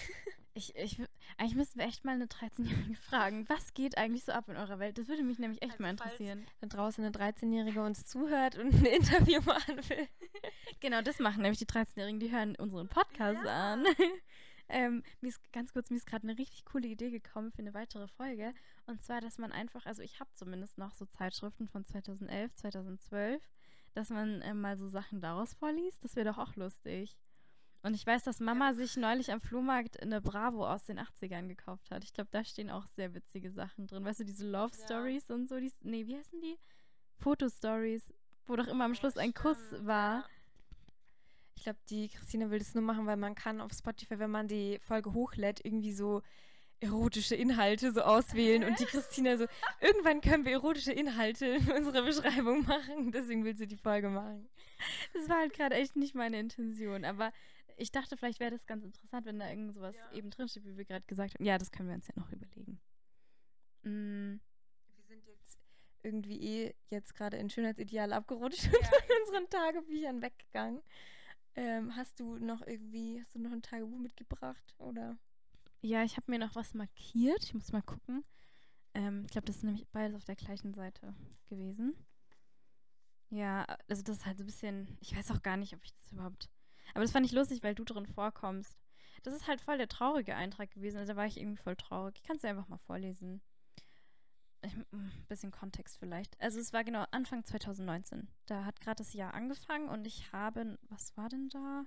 Ich, 0.56 0.76
ich, 0.76 1.02
eigentlich 1.38 1.56
müssten 1.56 1.80
wir 1.80 1.88
echt 1.88 2.06
mal 2.06 2.14
eine 2.14 2.26
13-Jährige 2.26 2.96
fragen, 2.96 3.50
was 3.50 3.74
geht 3.74 3.98
eigentlich 3.98 4.24
so 4.24 4.34
ab 4.34 4.50
in 4.50 4.56
eurer 4.56 4.78
Welt? 4.78 4.98
Das 5.00 5.08
würde 5.08 5.24
mich 5.24 5.40
nämlich 5.40 5.64
echt 5.64 5.74
also 5.74 5.84
mal 5.84 5.90
interessieren. 5.90 6.46
Da 6.62 6.68
draußen 6.68 7.04
eine 7.04 7.12
13-Jährige 7.12 7.82
uns 7.84 8.06
zuhört 8.06 8.56
und 8.58 8.72
ein 8.72 8.86
Interview 8.86 9.42
machen 9.42 9.78
will. 9.90 10.08
genau, 10.80 11.02
das 11.02 11.18
machen 11.18 11.42
nämlich 11.42 11.58
die 11.60 11.66
13-Jährigen, 11.66 12.20
die 12.20 12.32
hören 12.32 12.56
unseren 12.56 12.88
Podcast 12.88 13.44
ja. 13.44 13.74
an. 13.74 13.86
Ähm, 14.74 15.04
mir 15.22 15.28
ist 15.28 15.40
ganz 15.54 15.72
kurz, 15.72 15.92
mir 15.92 15.98
ist 15.98 16.08
gerade 16.08 16.28
eine 16.28 16.38
richtig 16.38 16.66
coole 16.66 16.88
Idee 16.88 17.12
gekommen 17.12 17.52
für 17.52 17.60
eine 17.60 17.76
weitere 17.76 18.08
Folge. 18.08 18.56
Und 18.88 19.04
zwar, 19.04 19.22
dass 19.22 19.38
man 19.38 19.52
einfach, 19.52 19.86
also 19.86 20.02
ich 20.02 20.20
habe 20.20 20.32
zumindest 20.34 20.80
noch 20.80 20.96
so 20.96 21.06
Zeitschriften 21.06 21.68
von 21.68 21.86
2011, 21.86 22.56
2012, 22.56 23.44
dass 23.94 24.10
man 24.10 24.42
äh, 24.42 24.56
mal 24.56 24.76
so 24.76 24.88
Sachen 24.88 25.22
daraus 25.22 25.54
vorliest. 25.54 26.04
Das 26.04 26.16
wäre 26.16 26.28
doch 26.28 26.40
auch 26.40 26.56
lustig. 26.56 27.16
Und 27.84 27.94
ich 27.94 28.08
weiß, 28.08 28.24
dass 28.24 28.40
Mama 28.40 28.70
ja. 28.70 28.74
sich 28.74 28.98
neulich 28.98 29.32
am 29.32 29.42
Flohmarkt 29.42 30.02
eine 30.02 30.22
Bravo 30.22 30.66
aus 30.66 30.86
den 30.86 31.00
80ern 31.00 31.48
gekauft 31.48 31.92
hat. 31.92 32.04
Ich 32.04 32.14
glaube, 32.14 32.30
da 32.32 32.44
stehen 32.44 32.72
auch 32.72 32.88
sehr 32.88 33.14
witzige 33.14 33.52
Sachen 33.52 33.86
drin. 33.86 34.04
Weißt 34.04 34.22
du, 34.22 34.26
diese 34.26 34.50
Love 34.50 34.74
Stories 34.74 35.28
ja. 35.28 35.36
und 35.36 35.48
so. 35.48 35.60
Die, 35.60 35.72
nee, 35.82 36.08
wie 36.08 36.16
heißen 36.16 36.42
die? 36.42 36.58
Fotostories, 37.18 38.12
wo 38.48 38.56
doch 38.56 38.68
immer 38.68 38.86
am 38.86 38.96
Schluss 38.96 39.18
ein 39.18 39.36
Kuss 39.36 39.60
war. 39.86 40.28
Ich 41.56 41.64
glaube, 41.64 41.80
die 41.90 42.10
Christine 42.10 42.50
will 42.52 42.60
das 42.60 42.74
nur 42.74 42.84
machen, 42.84 43.06
weil 43.06 43.18
man 43.18 43.36
kann 43.36 43.62
auf 43.62 43.72
Spotify, 43.74 44.20
wenn 44.20 44.32
man 44.32 44.48
die 44.48 44.80
Folge 44.80 45.14
hochlädt, 45.14 45.62
irgendwie 45.64 45.94
so 45.94 46.22
erotische 46.84 47.36
Inhalte 47.36 47.94
so 47.94 48.02
auswählen 48.02 48.64
und 48.66 48.78
die 48.80 48.86
Christina 48.86 49.38
so, 49.38 49.46
irgendwann 49.80 50.20
können 50.20 50.44
wir 50.44 50.52
erotische 50.52 50.92
Inhalte 50.92 51.46
in 51.46 51.72
unserer 51.72 52.04
Beschreibung 52.04 52.66
machen, 52.66 53.12
deswegen 53.12 53.46
will 53.46 53.56
sie 53.56 53.68
die 53.68 53.78
Folge 53.78 54.10
machen. 54.10 54.50
Das 55.14 55.30
war 55.30 55.38
halt 55.38 55.54
gerade 55.54 55.76
echt 55.76 55.96
nicht 55.96 56.14
meine 56.14 56.40
Intention, 56.40 57.06
aber 57.06 57.32
ich 57.78 57.92
dachte, 57.92 58.18
vielleicht 58.18 58.40
wäre 58.40 58.52
das 58.52 58.66
ganz 58.66 58.84
interessant, 58.84 59.26
wenn 59.26 59.40
da 59.40 59.50
irgend 59.50 59.74
sowas 59.74 59.96
ja. 59.96 60.18
eben 60.18 60.30
drinsteht, 60.30 60.66
wie 60.66 60.78
wir 60.78 60.86
gerade 60.86 61.06
gesagt 61.08 61.36
haben. 61.36 61.46
Ja, 61.46 61.58
das 61.58 61.72
können 61.72 61.90
wir 61.90 61.96
uns 61.96 62.08
ja 62.08 62.14
noch 62.18 62.32
überlegen. 62.32 62.80
Mm. 63.84 64.40
Wir 64.96 65.04
sind 65.08 65.28
jetzt 65.28 65.60
irgendwie 66.04 66.42
eh 66.42 66.76
jetzt 66.90 67.16
gerade 67.16 67.38
in 67.38 67.50
Schönheitsideal 67.50 68.14
abgerutscht 68.14 68.66
ja. 68.66 68.72
und 68.78 69.10
in 69.10 69.26
unseren 69.26 69.50
Tagebüchern 69.50 70.22
weggegangen. 70.22 70.82
Ähm, 71.56 71.96
hast 71.96 72.20
du 72.20 72.38
noch 72.38 72.62
irgendwie, 72.66 73.22
hast 73.22 73.36
du 73.36 73.40
noch 73.40 73.52
ein 73.52 73.62
Tagebuch 73.62 74.00
mitgebracht 74.00 74.74
oder? 74.80 75.18
Ja, 75.82 76.04
ich 76.04 76.18
habe 76.18 76.32
mir 76.32 76.40
noch 76.40 76.56
was 76.56 76.74
markiert. 76.74 77.44
Ich 77.44 77.54
muss 77.54 77.72
mal 77.72 77.82
gucken. 77.82 78.24
Ähm, 78.94 79.24
ich 79.26 79.32
glaube, 79.32 79.46
das 79.46 79.58
ist 79.58 79.64
nämlich 79.64 79.88
beides 79.90 80.16
auf 80.16 80.24
der 80.24 80.36
gleichen 80.36 80.74
Seite 80.74 81.14
gewesen. 81.48 81.96
Ja, 83.30 83.66
also 83.88 84.04
das 84.04 84.18
ist 84.18 84.26
halt 84.26 84.38
so 84.38 84.44
ein 84.44 84.48
bisschen, 84.48 84.98
ich 85.00 85.16
weiß 85.16 85.32
auch 85.32 85.42
gar 85.42 85.58
nicht, 85.58 85.74
ob 85.74 85.84
ich 85.84 85.94
das 85.94 86.12
überhaupt. 86.12 86.50
Aber 86.94 87.02
das 87.02 87.12
fand 87.12 87.26
ich 87.26 87.32
lustig, 87.32 87.64
weil 87.64 87.76
du 87.76 87.84
drin 87.84 88.06
vorkommst. 88.06 88.78
Das 89.24 89.34
ist 89.34 89.48
halt 89.48 89.62
voll 89.62 89.78
der 89.78 89.88
traurige 89.88 90.36
Eintrag 90.36 90.72
gewesen. 90.72 90.98
Also 90.98 91.14
da 91.14 91.18
war 91.18 91.26
ich 91.26 91.40
irgendwie 91.40 91.62
voll 91.62 91.76
traurig. 91.76 92.16
Ich 92.18 92.24
kann 92.24 92.36
es 92.36 92.42
dir 92.42 92.50
einfach 92.50 92.68
mal 92.68 92.78
vorlesen. 92.78 93.42
Ein 94.64 94.86
hm, 94.92 95.12
bisschen 95.28 95.52
Kontext 95.52 95.98
vielleicht. 95.98 96.40
Also 96.40 96.60
es 96.60 96.72
war 96.72 96.84
genau 96.84 97.06
Anfang 97.12 97.44
2019. 97.44 98.30
Da 98.46 98.64
hat 98.64 98.80
gerade 98.80 99.04
das 99.04 99.14
Jahr 99.14 99.34
angefangen 99.34 99.90
und 99.90 100.08
ich 100.08 100.32
habe, 100.32 100.78
was 100.90 101.16
war 101.18 101.28
denn 101.28 101.50
da? 101.50 101.86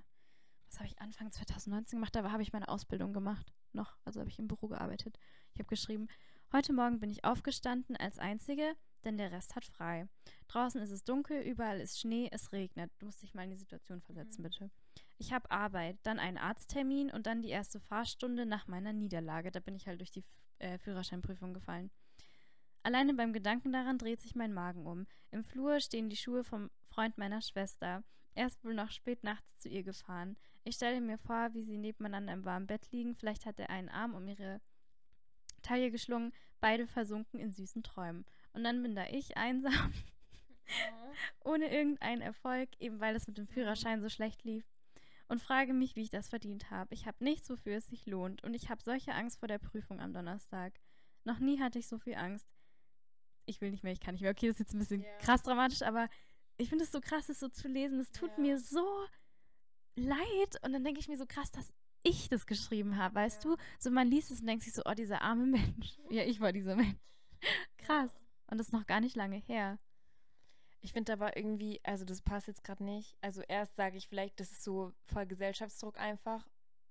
Was 0.68 0.78
habe 0.78 0.88
ich 0.88 1.00
Anfang 1.00 1.32
2019 1.32 1.98
gemacht? 1.98 2.14
Da 2.14 2.30
habe 2.30 2.42
ich 2.42 2.52
meine 2.52 2.68
Ausbildung 2.68 3.12
gemacht. 3.14 3.52
Noch. 3.72 3.96
Also 4.04 4.20
habe 4.20 4.28
ich 4.28 4.38
im 4.38 4.48
Büro 4.48 4.68
gearbeitet. 4.68 5.18
Ich 5.54 5.58
habe 5.58 5.68
geschrieben, 5.68 6.08
heute 6.52 6.72
Morgen 6.72 7.00
bin 7.00 7.10
ich 7.10 7.24
aufgestanden 7.24 7.96
als 7.96 8.18
Einzige, 8.18 8.74
denn 9.04 9.16
der 9.16 9.32
Rest 9.32 9.56
hat 9.56 9.64
frei. 9.64 10.08
Draußen 10.48 10.80
ist 10.82 10.90
es 10.90 11.04
dunkel, 11.04 11.40
überall 11.42 11.80
ist 11.80 11.98
Schnee, 11.98 12.28
es 12.30 12.52
regnet. 12.52 12.90
Du 12.98 13.06
musst 13.06 13.22
dich 13.22 13.34
mal 13.34 13.44
in 13.44 13.50
die 13.50 13.56
Situation 13.56 14.02
versetzen, 14.02 14.42
mhm. 14.42 14.48
bitte. 14.48 14.70
Ich 15.18 15.32
habe 15.32 15.50
Arbeit, 15.50 15.98
dann 16.02 16.18
einen 16.18 16.38
Arzttermin 16.38 17.10
und 17.10 17.26
dann 17.26 17.42
die 17.42 17.50
erste 17.50 17.80
Fahrstunde 17.80 18.44
nach 18.44 18.66
meiner 18.66 18.92
Niederlage. 18.92 19.50
Da 19.50 19.60
bin 19.60 19.76
ich 19.76 19.86
halt 19.86 20.00
durch 20.00 20.10
die 20.10 20.24
äh, 20.58 20.78
Führerscheinprüfung 20.78 21.54
gefallen. 21.54 21.90
Alleine 22.86 23.14
beim 23.14 23.32
Gedanken 23.32 23.72
daran 23.72 23.98
dreht 23.98 24.20
sich 24.20 24.36
mein 24.36 24.52
Magen 24.52 24.86
um. 24.86 25.08
Im 25.32 25.42
Flur 25.42 25.80
stehen 25.80 26.08
die 26.08 26.16
Schuhe 26.16 26.44
vom 26.44 26.70
Freund 26.84 27.18
meiner 27.18 27.42
Schwester. 27.42 28.04
Er 28.36 28.46
ist 28.46 28.62
wohl 28.62 28.74
noch 28.74 28.92
spät 28.92 29.24
nachts 29.24 29.58
zu 29.58 29.68
ihr 29.68 29.82
gefahren. 29.82 30.36
Ich 30.62 30.76
stelle 30.76 31.00
mir 31.00 31.18
vor, 31.18 31.52
wie 31.52 31.64
sie 31.64 31.78
nebeneinander 31.78 32.32
im 32.32 32.44
warmen 32.44 32.68
Bett 32.68 32.92
liegen. 32.92 33.16
Vielleicht 33.16 33.44
hat 33.44 33.58
er 33.58 33.70
einen 33.70 33.88
Arm 33.88 34.14
um 34.14 34.28
ihre 34.28 34.60
Taille 35.62 35.90
geschlungen, 35.90 36.32
beide 36.60 36.86
versunken 36.86 37.40
in 37.40 37.50
süßen 37.50 37.82
Träumen. 37.82 38.24
Und 38.52 38.62
dann 38.62 38.80
bin 38.84 38.94
da 38.94 39.04
ich 39.08 39.36
einsam, 39.36 39.92
ohne 41.44 41.68
irgendeinen 41.72 42.22
Erfolg, 42.22 42.68
eben 42.78 43.00
weil 43.00 43.16
es 43.16 43.26
mit 43.26 43.36
dem 43.36 43.48
Führerschein 43.48 44.00
so 44.00 44.08
schlecht 44.08 44.44
lief. 44.44 44.64
Und 45.26 45.42
frage 45.42 45.72
mich, 45.72 45.96
wie 45.96 46.02
ich 46.02 46.10
das 46.10 46.28
verdient 46.28 46.70
habe. 46.70 46.94
Ich 46.94 47.08
habe 47.08 47.24
nichts, 47.24 47.50
wofür 47.50 47.78
es 47.78 47.88
sich 47.88 48.06
lohnt. 48.06 48.44
Und 48.44 48.54
ich 48.54 48.70
habe 48.70 48.80
solche 48.80 49.12
Angst 49.12 49.40
vor 49.40 49.48
der 49.48 49.58
Prüfung 49.58 49.98
am 49.98 50.12
Donnerstag. 50.12 50.78
Noch 51.24 51.40
nie 51.40 51.58
hatte 51.58 51.80
ich 51.80 51.88
so 51.88 51.98
viel 51.98 52.14
Angst. 52.14 52.46
Ich 53.46 53.60
will 53.60 53.70
nicht 53.70 53.84
mehr, 53.84 53.92
ich 53.92 54.00
kann 54.00 54.14
nicht 54.14 54.22
mehr. 54.22 54.30
Okay, 54.30 54.48
das 54.48 54.56
ist 54.56 54.60
jetzt 54.60 54.74
ein 54.74 54.78
bisschen 54.78 55.02
yeah. 55.02 55.18
krass 55.18 55.42
dramatisch, 55.42 55.82
aber 55.82 56.08
ich 56.58 56.68
finde 56.68 56.84
es 56.84 56.92
so 56.92 57.00
krass, 57.00 57.26
das 57.26 57.40
so 57.40 57.48
zu 57.48 57.68
lesen. 57.68 58.00
Es 58.00 58.10
tut 58.10 58.30
yeah. 58.30 58.40
mir 58.40 58.58
so 58.58 58.86
leid. 59.94 60.62
Und 60.62 60.72
dann 60.72 60.84
denke 60.84 61.00
ich 61.00 61.08
mir 61.08 61.16
so 61.16 61.26
krass, 61.26 61.50
dass 61.50 61.72
ich 62.02 62.28
das 62.28 62.46
geschrieben 62.46 62.96
habe, 62.96 63.14
weißt 63.14 63.44
ja. 63.44 63.50
du? 63.50 63.56
So 63.78 63.90
man 63.90 64.08
liest 64.08 64.30
es 64.30 64.40
und 64.40 64.46
denkt 64.46 64.64
sich 64.64 64.74
so, 64.74 64.82
oh, 64.84 64.94
dieser 64.94 65.22
arme 65.22 65.46
Mensch. 65.46 65.96
Ja, 66.10 66.22
ich 66.22 66.40
war 66.40 66.52
dieser 66.52 66.76
Mensch. 66.76 66.98
Krass. 67.78 68.10
Und 68.48 68.58
das 68.58 68.68
ist 68.68 68.72
noch 68.72 68.86
gar 68.86 69.00
nicht 69.00 69.16
lange 69.16 69.36
her. 69.36 69.78
Ich 70.80 70.92
finde 70.92 71.12
aber 71.12 71.36
irgendwie, 71.36 71.80
also 71.82 72.04
das 72.04 72.22
passt 72.22 72.46
jetzt 72.46 72.62
gerade 72.62 72.84
nicht. 72.84 73.16
Also 73.20 73.42
erst 73.42 73.74
sage 73.74 73.96
ich 73.96 74.06
vielleicht, 74.06 74.38
das 74.38 74.52
ist 74.52 74.62
so 74.62 74.92
voll 75.06 75.26
Gesellschaftsdruck 75.26 75.98
einfach, 75.98 76.46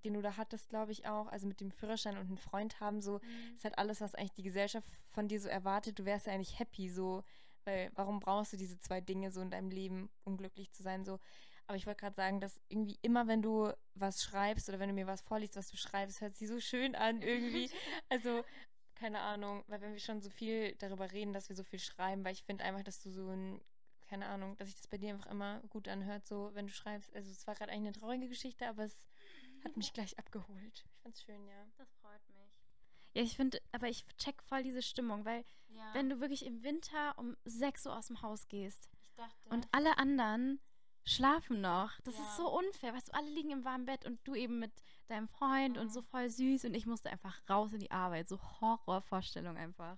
den 0.06 0.14
du 0.14 0.22
da 0.22 0.38
hattest, 0.38 0.70
glaube 0.70 0.92
ich 0.92 1.08
auch. 1.08 1.28
Also 1.28 1.48
mit 1.48 1.60
dem 1.60 1.72
Führerschein 1.72 2.18
und 2.18 2.28
einen 2.28 2.38
Freund 2.38 2.80
haben, 2.80 3.02
so 3.02 3.20
mhm. 3.20 3.56
ist 3.56 3.64
halt 3.64 3.78
alles, 3.78 4.02
was 4.02 4.16
eigentlich 4.16 4.34
die 4.34 4.44
Gesellschaft 4.44 4.88
von 5.10 5.28
dir 5.28 5.40
so 5.40 5.50
erwartet. 5.50 6.00
Du 6.00 6.06
wärst 6.06 6.28
ja 6.28 6.34
eigentlich 6.34 6.60
happy, 6.60 6.90
so, 6.90 7.24
weil 7.66 7.92
warum 7.96 8.20
brauchst 8.20 8.54
du 8.54 8.58
diese 8.58 8.80
zwei 8.80 9.02
Dinge 9.02 9.32
so 9.32 9.42
in 9.42 9.52
deinem 9.52 9.70
Leben, 9.70 10.10
um 10.24 10.38
glücklich 10.38 10.72
zu 10.72 10.84
sein, 10.84 11.04
so. 11.04 11.20
Aber 11.68 11.78
ich 11.78 11.88
wollte 11.88 12.02
gerade 12.02 12.16
sagen, 12.16 12.40
dass 12.40 12.62
irgendwie 12.70 13.00
immer, 13.02 13.28
wenn 13.28 13.42
du 13.42 13.72
was 13.96 14.24
schreibst 14.24 14.70
oder 14.70 14.80
wenn 14.80 14.90
du 14.90 14.94
mir 14.94 15.08
was 15.08 15.22
vorliest, 15.22 15.56
was 15.56 15.70
du 15.72 15.78
schreibst, 15.78 16.22
hört 16.22 16.36
sich 16.36 16.48
so 16.48 16.60
schön 16.60 16.96
an 16.96 17.22
irgendwie. 17.22 17.70
Also, 18.10 18.44
keine 18.94 19.20
Ahnung, 19.20 19.64
weil 19.68 19.82
wenn 19.82 19.94
wir 19.94 20.00
schon 20.00 20.22
so 20.22 20.30
viel 20.30 20.76
darüber 20.76 21.12
reden, 21.12 21.34
dass 21.34 21.50
wir 21.50 21.56
so 21.56 21.64
viel 21.64 21.80
schreiben, 21.80 22.24
weil 22.24 22.34
ich 22.34 22.44
finde 22.44 22.64
einfach, 22.64 22.84
dass 22.84 23.02
du 23.02 23.10
so 23.10 23.30
ein, 23.30 23.60
keine 24.08 24.28
Ahnung, 24.28 24.56
dass 24.58 24.68
sich 24.68 24.78
das 24.78 24.88
bei 24.88 24.98
dir 24.98 25.10
einfach 25.10 25.30
immer 25.32 25.62
gut 25.70 25.88
anhört, 25.88 26.26
so 26.26 26.52
wenn 26.54 26.68
du 26.68 26.74
schreibst. 26.74 27.14
Also 27.16 27.32
es 27.32 27.46
war 27.48 27.56
gerade 27.56 27.72
eigentlich 27.72 27.96
eine 27.96 28.00
traurige 28.00 28.30
Geschichte, 28.30 28.68
aber 28.68 28.84
es 28.84 29.08
hat 29.66 29.78
mich 29.78 29.94
gleich 29.94 30.18
abgeholt. 30.18 30.86
Ich 30.86 31.02
fand's 31.02 31.24
schön, 31.24 31.46
ja. 31.48 31.68
Das 31.78 31.92
freut 32.02 32.30
mich. 32.30 32.62
Ja, 33.14 33.22
ich 33.22 33.36
finde, 33.36 33.62
aber 33.72 33.88
ich 33.88 34.06
check 34.18 34.42
voll 34.44 34.64
diese 34.64 34.82
Stimmung, 34.82 35.26
weil 35.26 35.46
ja. 35.70 35.94
wenn 35.94 36.10
du 36.10 36.20
wirklich 36.20 36.46
im 36.46 36.64
Winter 36.64 37.18
um 37.18 37.36
6 37.46 37.86
Uhr 37.88 37.98
aus 37.98 38.08
dem 38.08 38.22
Haus 38.22 38.48
gehst 38.48 38.90
und 39.46 39.68
alle 39.72 39.98
anderen 39.98 40.60
schlafen 41.06 41.62
noch. 41.62 41.92
Das 42.04 42.18
ja. 42.18 42.24
ist 42.24 42.36
so 42.36 42.50
unfair. 42.58 42.94
Weißt 42.94 43.10
du, 43.10 43.14
alle 43.14 43.30
liegen 43.30 43.52
im 43.52 43.64
warmen 43.64 43.86
Bett 43.86 44.06
und 44.06 44.20
du 44.28 44.36
eben 44.36 44.60
mit 44.60 44.72
deinem 45.08 45.28
Freund 45.28 45.76
mhm. 45.76 45.84
und 45.84 45.90
so 45.94 46.02
voll 46.02 46.30
süß 46.30 46.66
und 46.66 46.74
ich 46.74 46.86
musste 46.86 47.10
einfach 47.10 47.42
raus 47.50 47.74
in 47.74 47.80
die 47.80 47.92
Arbeit. 47.92 48.28
So 48.28 48.40
Horrorvorstellung 48.42 49.56
einfach. 49.56 49.98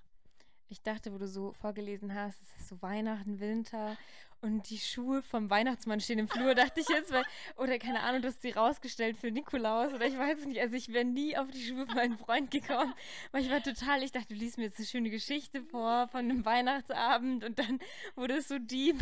Ich 0.70 0.82
dachte, 0.82 1.14
wo 1.14 1.18
du 1.18 1.28
so 1.28 1.54
vorgelesen 1.54 2.14
hast, 2.14 2.42
es 2.42 2.60
ist 2.60 2.70
so 2.70 2.82
Weihnachten, 2.82 3.40
Winter 3.40 3.98
und 4.42 4.70
die 4.70 4.78
Schuhe 4.78 5.24
vom 5.24 5.50
Weihnachtsmann 5.50 6.02
stehen 6.02 6.20
im 6.20 6.28
Flur, 6.28 6.56
dachte 6.56 6.82
ich 6.82 6.90
jetzt, 6.90 7.12
weil, 7.12 7.24
oder 7.56 7.80
keine 7.80 8.02
Ahnung, 8.02 8.22
du 8.22 8.28
hast 8.28 8.42
sie 8.42 8.52
rausgestellt 8.52 9.18
für 9.18 9.32
Nikolaus 9.32 9.94
oder 9.94 10.06
ich 10.06 10.18
weiß 10.18 10.46
nicht. 10.46 10.60
Also 10.60 10.76
ich 10.76 10.90
wäre 10.90 11.06
nie 11.06 11.38
auf 11.38 11.50
die 11.50 11.62
Schuhe 11.62 11.86
von 11.86 11.96
meinem 11.96 12.18
Freund 12.18 12.52
gekommen, 12.52 12.94
weil 13.32 13.44
ich 13.44 13.50
war 13.50 13.64
total, 13.64 14.04
ich 14.04 14.12
dachte, 14.12 14.30
du 14.30 14.36
liest 14.36 14.58
mir 14.58 14.66
jetzt 14.66 14.78
eine 14.78 14.88
schöne 14.88 15.10
Geschichte 15.10 15.64
vor 15.64 16.08
von 16.10 16.20
einem 16.20 16.46
Weihnachtsabend 16.46 17.46
und 17.46 17.60
dann 17.60 17.80
wurde 18.16 18.36
es 18.36 18.48
so 18.48 18.60
deep. 18.60 19.02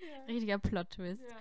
Ja. 0.00 0.24
Richtiger 0.24 0.58
Plot-Twist. 0.58 1.22
Ja. 1.28 1.36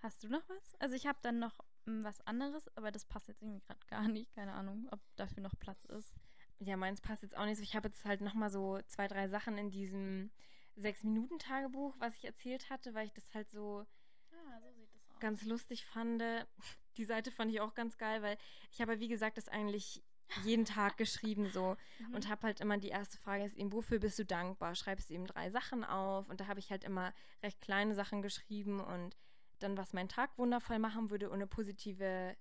Hast 0.00 0.24
du 0.24 0.28
noch 0.28 0.42
was? 0.48 0.74
Also 0.80 0.96
ich 0.96 1.06
habe 1.06 1.18
dann 1.22 1.38
noch 1.38 1.60
hm, 1.84 2.02
was 2.02 2.20
anderes, 2.26 2.68
aber 2.76 2.90
das 2.90 3.04
passt 3.04 3.28
jetzt 3.28 3.42
irgendwie 3.42 3.60
gerade 3.60 3.86
gar 3.86 4.08
nicht. 4.08 4.34
Keine 4.34 4.52
Ahnung, 4.52 4.88
ob 4.90 5.00
dafür 5.16 5.42
noch 5.42 5.54
Platz 5.60 5.84
ist. 5.84 6.12
Ja, 6.60 6.76
meins 6.76 7.00
passt 7.00 7.22
jetzt 7.22 7.36
auch 7.36 7.44
nicht 7.44 7.56
so. 7.56 7.62
Ich 7.62 7.76
habe 7.76 7.88
jetzt 7.88 8.04
halt 8.04 8.20
noch 8.20 8.34
mal 8.34 8.50
so 8.50 8.80
zwei, 8.86 9.06
drei 9.06 9.28
Sachen 9.28 9.58
in 9.58 9.70
diesem 9.70 10.30
Sechs-Minuten-Tagebuch, 10.76 11.94
was 11.98 12.16
ich 12.16 12.24
erzählt 12.24 12.70
hatte, 12.70 12.94
weil 12.94 13.06
ich 13.06 13.12
das 13.12 13.32
halt 13.34 13.50
so, 13.50 13.86
ah, 14.32 14.60
so 14.60 15.18
ganz 15.20 15.44
lustig 15.44 15.84
fand. 15.86 16.22
Die 16.96 17.04
Seite 17.04 17.30
fand 17.30 17.52
ich 17.52 17.60
auch 17.60 17.74
ganz 17.74 17.96
geil, 17.96 18.22
weil 18.22 18.36
ich 18.72 18.80
habe, 18.80 18.98
wie 18.98 19.08
gesagt, 19.08 19.36
das 19.36 19.48
eigentlich 19.48 20.02
jeden 20.42 20.64
Tag 20.64 20.96
geschrieben 20.96 21.50
so 21.50 21.76
mhm. 22.00 22.14
und 22.14 22.28
habe 22.28 22.48
halt 22.48 22.60
immer 22.60 22.76
die 22.76 22.88
erste 22.88 23.18
Frage 23.18 23.44
ist 23.44 23.56
eben, 23.56 23.72
wofür 23.72 24.00
bist 24.00 24.18
du 24.18 24.24
dankbar? 24.24 24.74
Schreibst 24.74 25.08
du 25.08 25.14
ihm 25.14 25.26
drei 25.26 25.50
Sachen 25.50 25.84
auf 25.84 26.28
und 26.28 26.40
da 26.40 26.48
habe 26.48 26.60
ich 26.60 26.70
halt 26.70 26.84
immer 26.84 27.14
recht 27.42 27.60
kleine 27.60 27.94
Sachen 27.94 28.20
geschrieben 28.20 28.80
und 28.80 29.16
dann, 29.60 29.76
was 29.76 29.92
meinen 29.92 30.08
Tag 30.08 30.36
wundervoll 30.38 30.78
machen 30.78 31.10
würde 31.10 31.28
und 31.28 31.36
eine 31.36 31.46
positive 31.46 32.36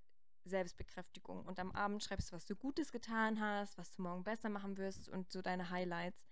Selbstbekräftigung. 0.47 1.45
Und 1.45 1.59
am 1.59 1.71
Abend 1.71 2.03
schreibst 2.03 2.31
du, 2.31 2.35
was 2.35 2.45
du 2.45 2.55
Gutes 2.55 2.91
getan 2.91 3.39
hast, 3.39 3.77
was 3.77 3.91
du 3.91 4.01
morgen 4.01 4.23
besser 4.23 4.49
machen 4.49 4.77
wirst 4.77 5.09
und 5.09 5.31
so 5.31 5.41
deine 5.41 5.69
Highlights. 5.69 6.27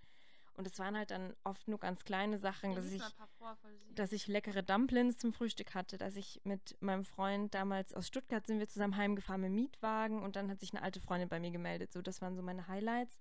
Und 0.56 0.65
es 0.65 0.80
waren 0.80 0.95
halt 0.95 1.12
dann 1.12 1.36
oft 1.43 1.67
nur 1.67 1.80
ganz 1.80 2.06
kleine 2.06 2.38
Sachen, 2.38 2.71
ja, 2.71 2.75
dass, 2.78 2.91
ich, 2.91 3.04
dass 3.93 4.12
ich 4.13 4.28
leckere 4.28 4.63
Dumplings 4.63 5.17
zum 5.17 5.34
Frühstück 5.34 5.75
hatte, 5.75 5.97
dass 5.97 6.15
ich 6.15 6.39
mit 6.45 6.82
meinem 6.82 7.04
Freund 7.04 7.54
damals 7.54 7.93
aus 7.93 8.08
Stuttgart 8.08 8.47
sind 8.47 8.60
wir 8.60 8.69
zusammen 8.69 8.95
heimgefahren 8.95 9.41
mit 9.41 9.51
Mietwagen 9.51 10.23
und 10.23 10.38
dann 10.38 10.49
hat 10.49 10.62
sich 10.62 10.73
eine 10.73 10.82
alte 10.82 11.01
Freundin 11.01 11.28
bei 11.28 11.41
mir 11.41 11.51
gemeldet. 11.51 11.91
So, 11.91 12.01
das 12.01 12.21
waren 12.21 12.38
so 12.38 12.41
meine 12.41 12.69
Highlights. 12.69 13.19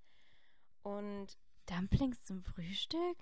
Und 0.82 1.36
Dumplings 1.66 2.22
zum 2.22 2.42
Frühstück? 2.42 3.16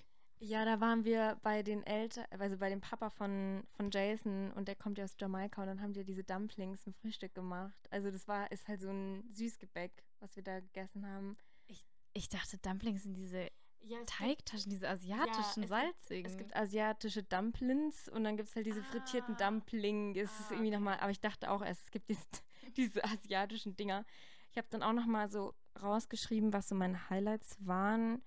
Ja, 0.44 0.64
da 0.64 0.80
waren 0.80 1.04
wir 1.04 1.38
bei 1.44 1.62
den 1.62 1.86
Eltern, 1.86 2.24
also 2.36 2.56
bei 2.56 2.68
dem 2.68 2.80
Papa 2.80 3.10
von, 3.10 3.62
von 3.76 3.92
Jason 3.92 4.50
und 4.54 4.66
der 4.66 4.74
kommt 4.74 4.98
ja 4.98 5.04
aus 5.04 5.14
Jamaika 5.16 5.62
und 5.62 5.68
dann 5.68 5.80
haben 5.80 5.92
die 5.92 6.02
diese 6.02 6.24
Dumplings 6.24 6.82
zum 6.82 6.94
Frühstück 6.94 7.32
gemacht. 7.32 7.78
Also 7.90 8.10
das 8.10 8.26
war, 8.26 8.50
ist 8.50 8.66
halt 8.66 8.80
so 8.80 8.88
ein 8.88 9.22
Süßgebäck, 9.32 10.02
was 10.18 10.34
wir 10.34 10.42
da 10.42 10.58
gegessen 10.58 11.06
haben. 11.06 11.36
Ich, 11.68 11.86
ich 12.12 12.28
dachte, 12.28 12.58
Dumplings 12.58 13.04
sind 13.04 13.14
diese 13.14 13.50
ja, 13.82 13.98
Teigtaschen, 14.04 14.70
diese 14.70 14.88
asiatischen, 14.88 15.62
ja, 15.62 15.68
salzigen. 15.68 16.22
Gibt, 16.24 16.26
es 16.26 16.36
gibt 16.36 16.56
asiatische 16.56 17.22
Dumplings 17.22 18.08
und 18.08 18.24
dann 18.24 18.36
gibt 18.36 18.48
es 18.48 18.56
halt 18.56 18.66
diese 18.66 18.80
ah. 18.80 18.90
frittierten 18.90 19.36
Dumpling. 19.36 20.16
Es 20.16 20.28
ah, 20.28 20.40
ist 20.40 20.50
irgendwie 20.50 20.70
okay. 20.70 20.76
nochmal, 20.76 20.98
aber 20.98 21.12
ich 21.12 21.20
dachte 21.20 21.52
auch 21.52 21.62
erst, 21.62 21.84
es 21.84 21.90
gibt 21.92 22.08
jetzt 22.10 22.42
diese 22.76 23.04
asiatischen 23.04 23.76
Dinger. 23.76 24.04
Ich 24.50 24.58
habe 24.58 24.66
dann 24.70 24.82
auch 24.82 24.92
nochmal 24.92 25.30
so 25.30 25.54
rausgeschrieben, 25.80 26.52
was 26.52 26.68
so 26.68 26.74
meine 26.74 27.10
Highlights 27.10 27.56
waren. 27.64 28.22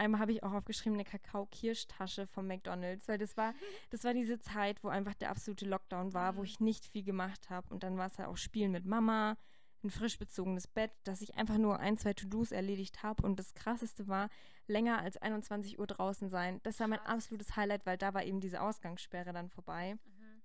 Einmal 0.00 0.22
habe 0.22 0.32
ich 0.32 0.42
auch 0.42 0.52
aufgeschrieben 0.52 0.94
eine 0.94 1.04
Kakao-Kirschtasche 1.04 2.26
von 2.26 2.46
McDonalds, 2.46 3.06
weil 3.06 3.18
das 3.18 3.36
war, 3.36 3.52
das 3.90 4.02
war 4.02 4.14
diese 4.14 4.38
Zeit, 4.38 4.82
wo 4.82 4.88
einfach 4.88 5.12
der 5.12 5.28
absolute 5.28 5.66
Lockdown 5.66 6.14
war, 6.14 6.32
mhm. 6.32 6.36
wo 6.38 6.42
ich 6.42 6.58
nicht 6.58 6.86
viel 6.86 7.04
gemacht 7.04 7.50
habe. 7.50 7.68
Und 7.68 7.82
dann 7.82 7.98
war 7.98 8.06
es 8.06 8.16
halt 8.18 8.28
auch 8.28 8.38
Spielen 8.38 8.72
mit 8.72 8.86
Mama, 8.86 9.36
ein 9.84 9.90
frisch 9.90 10.18
bezogenes 10.18 10.66
Bett, 10.66 10.90
dass 11.04 11.20
ich 11.20 11.34
einfach 11.36 11.58
nur 11.58 11.80
ein, 11.80 11.98
zwei 11.98 12.14
To-Dos 12.14 12.50
erledigt 12.50 13.02
habe. 13.02 13.22
Und 13.22 13.38
das 13.38 13.52
Krasseste 13.52 14.08
war, 14.08 14.30
länger 14.66 15.00
als 15.02 15.18
21 15.18 15.78
Uhr 15.78 15.86
draußen 15.86 16.30
sein. 16.30 16.60
Das 16.62 16.80
war 16.80 16.88
mein 16.88 17.00
absolutes 17.00 17.56
Highlight, 17.56 17.84
weil 17.84 17.98
da 17.98 18.14
war 18.14 18.24
eben 18.24 18.40
diese 18.40 18.62
Ausgangssperre 18.62 19.34
dann 19.34 19.50
vorbei. 19.50 19.96
Mhm. 19.96 20.42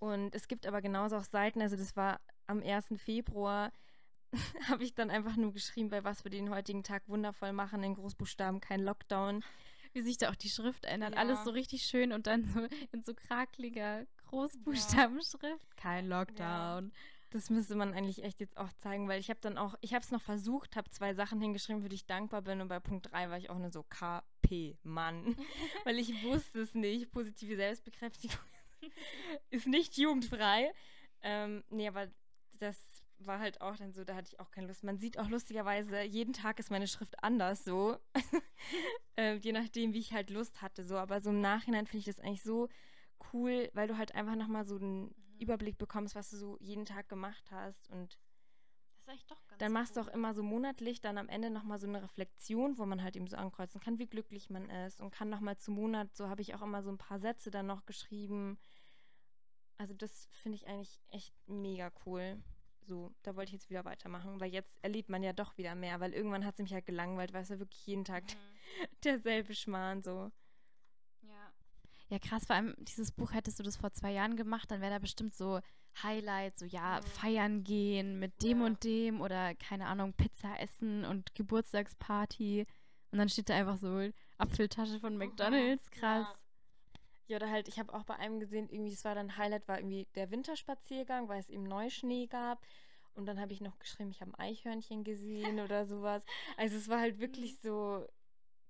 Und 0.00 0.34
es 0.34 0.48
gibt 0.48 0.66
aber 0.66 0.82
genauso 0.82 1.16
auch 1.16 1.24
Seiten, 1.24 1.62
also 1.62 1.76
das 1.76 1.96
war 1.96 2.20
am 2.46 2.62
1. 2.62 2.88
Februar, 2.98 3.72
habe 4.68 4.84
ich 4.84 4.94
dann 4.94 5.10
einfach 5.10 5.36
nur 5.36 5.52
geschrieben, 5.52 5.90
bei 5.90 6.04
was 6.04 6.24
wir 6.24 6.30
den 6.30 6.50
heutigen 6.50 6.82
Tag 6.82 7.08
wundervoll 7.08 7.52
machen, 7.52 7.82
in 7.82 7.94
Großbuchstaben, 7.94 8.60
kein 8.60 8.80
Lockdown. 8.80 9.44
Wie 9.92 10.02
sich 10.02 10.18
da 10.18 10.30
auch 10.30 10.34
die 10.34 10.50
Schrift 10.50 10.84
ändert. 10.84 11.14
Ja. 11.14 11.20
Alles 11.20 11.42
so 11.44 11.50
richtig 11.50 11.84
schön 11.84 12.12
und 12.12 12.26
dann 12.26 12.44
so 12.44 12.66
in 12.92 13.02
so 13.02 13.14
krakeliger 13.14 14.06
Großbuchstabenschrift. 14.28 15.42
Ja. 15.42 15.76
Kein 15.76 16.06
Lockdown. 16.06 16.92
Ja. 16.92 17.00
Das 17.30 17.50
müsste 17.50 17.74
man 17.74 17.92
eigentlich 17.92 18.22
echt 18.22 18.40
jetzt 18.40 18.56
auch 18.56 18.72
zeigen, 18.74 19.08
weil 19.08 19.20
ich 19.20 19.30
habe 19.30 19.40
dann 19.40 19.58
auch, 19.58 19.74
ich 19.80 19.94
habe 19.94 20.02
es 20.02 20.10
noch 20.10 20.22
versucht, 20.22 20.76
habe 20.76 20.88
zwei 20.90 21.14
Sachen 21.14 21.40
hingeschrieben, 21.40 21.82
für 21.82 21.88
die 21.88 21.96
ich 21.96 22.06
dankbar 22.06 22.42
bin 22.42 22.60
und 22.60 22.68
bei 22.68 22.78
Punkt 22.78 23.10
3 23.10 23.30
war 23.30 23.36
ich 23.36 23.50
auch 23.50 23.58
nur 23.58 23.70
so 23.70 23.82
KP, 23.82 24.76
Mann. 24.82 25.36
weil 25.84 25.98
ich 25.98 26.22
wusste 26.22 26.60
es 26.60 26.74
nicht. 26.74 27.10
Positive 27.10 27.56
Selbstbekräftigung 27.56 28.38
ist 29.50 29.66
nicht 29.66 29.96
jugendfrei. 29.96 30.72
Ähm, 31.22 31.64
nee, 31.68 31.88
aber 31.88 32.08
das 32.58 32.95
war 33.18 33.38
halt 33.38 33.60
auch 33.60 33.76
dann 33.76 33.92
so, 33.92 34.04
da 34.04 34.14
hatte 34.14 34.30
ich 34.32 34.40
auch 34.40 34.50
keine 34.50 34.66
Lust. 34.66 34.84
Man 34.84 34.98
sieht 34.98 35.18
auch 35.18 35.28
lustigerweise, 35.28 36.02
jeden 36.02 36.32
Tag 36.32 36.58
ist 36.58 36.70
meine 36.70 36.86
Schrift 36.86 37.22
anders 37.22 37.64
so. 37.64 37.98
äh, 39.16 39.36
je 39.36 39.52
nachdem, 39.52 39.94
wie 39.94 40.00
ich 40.00 40.12
halt 40.12 40.30
Lust 40.30 40.60
hatte. 40.60 40.84
So, 40.84 40.96
aber 40.96 41.20
so 41.20 41.30
im 41.30 41.40
Nachhinein 41.40 41.86
finde 41.86 42.00
ich 42.00 42.16
das 42.16 42.20
eigentlich 42.20 42.42
so 42.42 42.68
cool, 43.32 43.70
weil 43.72 43.88
du 43.88 43.96
halt 43.96 44.14
einfach 44.14 44.36
nochmal 44.36 44.66
so 44.66 44.76
einen 44.76 45.04
mhm. 45.04 45.14
Überblick 45.38 45.78
bekommst, 45.78 46.14
was 46.14 46.30
du 46.30 46.36
so 46.36 46.56
jeden 46.60 46.84
Tag 46.84 47.08
gemacht 47.08 47.50
hast 47.50 47.90
und 47.90 48.18
dann 49.58 49.70
machst 49.72 49.96
cool. 49.96 50.02
du 50.02 50.10
auch 50.10 50.14
immer 50.14 50.34
so 50.34 50.42
monatlich 50.42 51.00
dann 51.00 51.16
am 51.16 51.28
Ende 51.28 51.48
nochmal 51.48 51.78
so 51.78 51.86
eine 51.86 52.02
Reflexion, 52.02 52.76
wo 52.76 52.86
man 52.86 53.04
halt 53.04 53.14
eben 53.14 53.28
so 53.28 53.36
ankreuzen 53.36 53.80
kann, 53.80 54.00
wie 54.00 54.08
glücklich 54.08 54.50
man 54.50 54.68
ist 54.68 55.00
und 55.00 55.12
kann 55.12 55.30
nochmal 55.30 55.56
zum 55.58 55.74
Monat, 55.74 56.14
so 56.16 56.28
habe 56.28 56.42
ich 56.42 56.54
auch 56.54 56.62
immer 56.62 56.82
so 56.82 56.90
ein 56.90 56.98
paar 56.98 57.20
Sätze 57.20 57.52
dann 57.52 57.66
noch 57.66 57.86
geschrieben. 57.86 58.58
Also 59.78 59.94
das 59.94 60.28
finde 60.32 60.56
ich 60.56 60.66
eigentlich 60.66 61.00
echt 61.08 61.34
mega 61.46 61.92
cool. 62.04 62.42
So, 62.86 63.12
da 63.22 63.36
wollte 63.36 63.50
ich 63.50 63.54
jetzt 63.54 63.70
wieder 63.70 63.84
weitermachen, 63.84 64.40
weil 64.40 64.52
jetzt 64.52 64.78
erlebt 64.82 65.08
man 65.08 65.22
ja 65.22 65.32
doch 65.32 65.58
wieder 65.58 65.74
mehr, 65.74 66.00
weil 66.00 66.12
irgendwann 66.12 66.44
hat 66.44 66.54
es 66.54 66.62
mich 66.62 66.72
halt 66.72 66.86
gelangweilt, 66.86 67.32
weil 67.32 67.42
es 67.42 67.48
ja 67.48 67.58
wirklich 67.58 67.86
jeden 67.86 68.04
Tag 68.04 68.24
mhm. 68.24 68.86
derselbe 69.04 69.54
Schmarrn 69.54 70.02
so. 70.02 70.30
Ja, 72.08 72.18
krass, 72.20 72.46
vor 72.46 72.54
allem 72.54 72.74
dieses 72.78 73.10
Buch 73.10 73.32
hättest 73.32 73.58
du 73.58 73.64
das 73.64 73.76
vor 73.76 73.92
zwei 73.92 74.12
Jahren 74.12 74.36
gemacht, 74.36 74.70
dann 74.70 74.80
wäre 74.80 74.92
da 74.92 74.98
bestimmt 75.00 75.34
so 75.34 75.60
Highlights, 76.02 76.60
so 76.60 76.66
ja, 76.66 77.00
feiern 77.02 77.64
gehen 77.64 78.18
mit 78.18 78.42
dem 78.42 78.60
ja. 78.60 78.66
und 78.66 78.84
dem 78.84 79.20
oder 79.20 79.54
keine 79.54 79.86
Ahnung, 79.86 80.12
Pizza 80.12 80.60
essen 80.60 81.04
und 81.04 81.34
Geburtstagsparty. 81.34 82.66
Und 83.10 83.18
dann 83.18 83.28
steht 83.28 83.48
da 83.48 83.54
einfach 83.54 83.78
so 83.78 84.10
Apfeltasche 84.38 85.00
von 85.00 85.16
McDonalds, 85.16 85.90
krass. 85.90 86.26
Ja. 86.28 86.45
Ja, 87.26 87.36
oder 87.36 87.50
halt, 87.50 87.68
ich 87.68 87.78
habe 87.78 87.92
auch 87.92 88.04
bei 88.04 88.16
einem 88.16 88.38
gesehen, 88.38 88.68
irgendwie, 88.68 88.92
es 88.92 89.04
war 89.04 89.14
dann 89.14 89.36
Highlight, 89.36 89.66
war 89.68 89.78
irgendwie 89.78 90.06
der 90.14 90.30
Winterspaziergang, 90.30 91.28
weil 91.28 91.40
es 91.40 91.48
eben 91.48 91.64
Neuschnee 91.64 92.26
gab. 92.26 92.64
Und 93.14 93.26
dann 93.26 93.40
habe 93.40 93.52
ich 93.52 93.60
noch 93.60 93.78
geschrieben, 93.78 94.10
ich 94.10 94.20
habe 94.20 94.32
ein 94.32 94.40
Eichhörnchen 94.40 95.02
gesehen 95.02 95.58
oder 95.60 95.86
sowas. 95.86 96.24
Also 96.56 96.76
es 96.76 96.88
war 96.88 97.00
halt 97.00 97.18
wirklich 97.18 97.52
mhm. 97.54 97.68
so, 97.68 98.06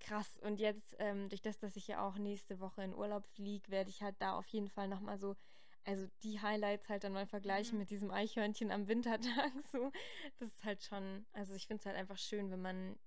krass. 0.00 0.38
Und 0.42 0.61
jetzt, 0.61 0.96
ähm, 0.98 1.28
durch 1.28 1.42
das, 1.42 1.59
dass 1.59 1.76
ich 1.76 1.88
ja 1.88 2.07
auch 2.07 2.16
nächste 2.16 2.61
Woche 2.61 2.82
in 2.82 2.94
Urlaub 2.94 3.26
fliege, 3.26 3.70
werde 3.70 3.90
ich 3.90 4.02
halt 4.02 4.16
da 4.18 4.32
auf 4.32 4.46
jeden 4.48 4.68
Fall 4.68 4.88
nochmal 4.88 5.18
so, 5.18 5.36
also 5.84 6.07
die 6.22 6.40
Highlights 6.40 6.88
halt 6.88 7.04
dann 7.04 7.12
mal 7.12 7.26
vergleichen 7.26 7.74
mhm. 7.74 7.80
mit 7.80 7.90
diesem 7.90 8.11
Eichhörnchen 8.11 8.70
am 8.70 8.88
Wintertag. 8.88 9.52
So, 9.72 9.90
das 10.38 10.48
ist 10.52 10.64
halt 10.64 10.82
schon, 10.82 11.26
also 11.32 11.54
ich 11.54 11.66
finde 11.66 11.80
es 11.80 11.86
halt 11.86 11.96
einfach 11.96 12.18
schön, 12.18 12.50
wenn 12.50 12.62
man 12.62 12.98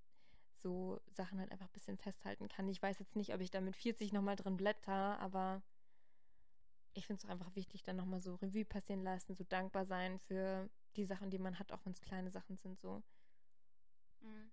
so 0.62 1.00
Sachen 1.10 1.38
halt 1.38 1.50
einfach 1.50 1.66
ein 1.66 1.72
bisschen 1.72 1.98
festhalten 1.98 2.48
kann. 2.48 2.68
Ich 2.68 2.82
weiß 2.82 2.98
jetzt 2.98 3.16
nicht, 3.16 3.34
ob 3.34 3.40
ich 3.40 3.50
da 3.50 3.60
mit 3.60 3.76
40 3.76 4.12
nochmal 4.12 4.36
drin 4.36 4.56
blätter, 4.56 5.18
aber 5.18 5.62
ich 6.94 7.06
finde 7.06 7.20
es 7.20 7.24
auch 7.24 7.32
einfach 7.32 7.54
wichtig, 7.54 7.82
dann 7.82 7.96
nochmal 7.96 8.20
so 8.20 8.34
Revue 8.36 8.64
passieren 8.64 9.02
lassen, 9.02 9.34
so 9.34 9.44
dankbar 9.44 9.84
sein 9.84 10.18
für 10.18 10.68
die 10.96 11.04
Sachen, 11.04 11.30
die 11.30 11.38
man 11.38 11.58
hat, 11.58 11.72
auch 11.72 11.84
wenn 11.84 11.92
es 11.92 12.00
kleine 12.00 12.30
Sachen 12.30 12.56
sind, 12.56 12.80
so. 12.80 13.02
Mhm. 14.20 14.50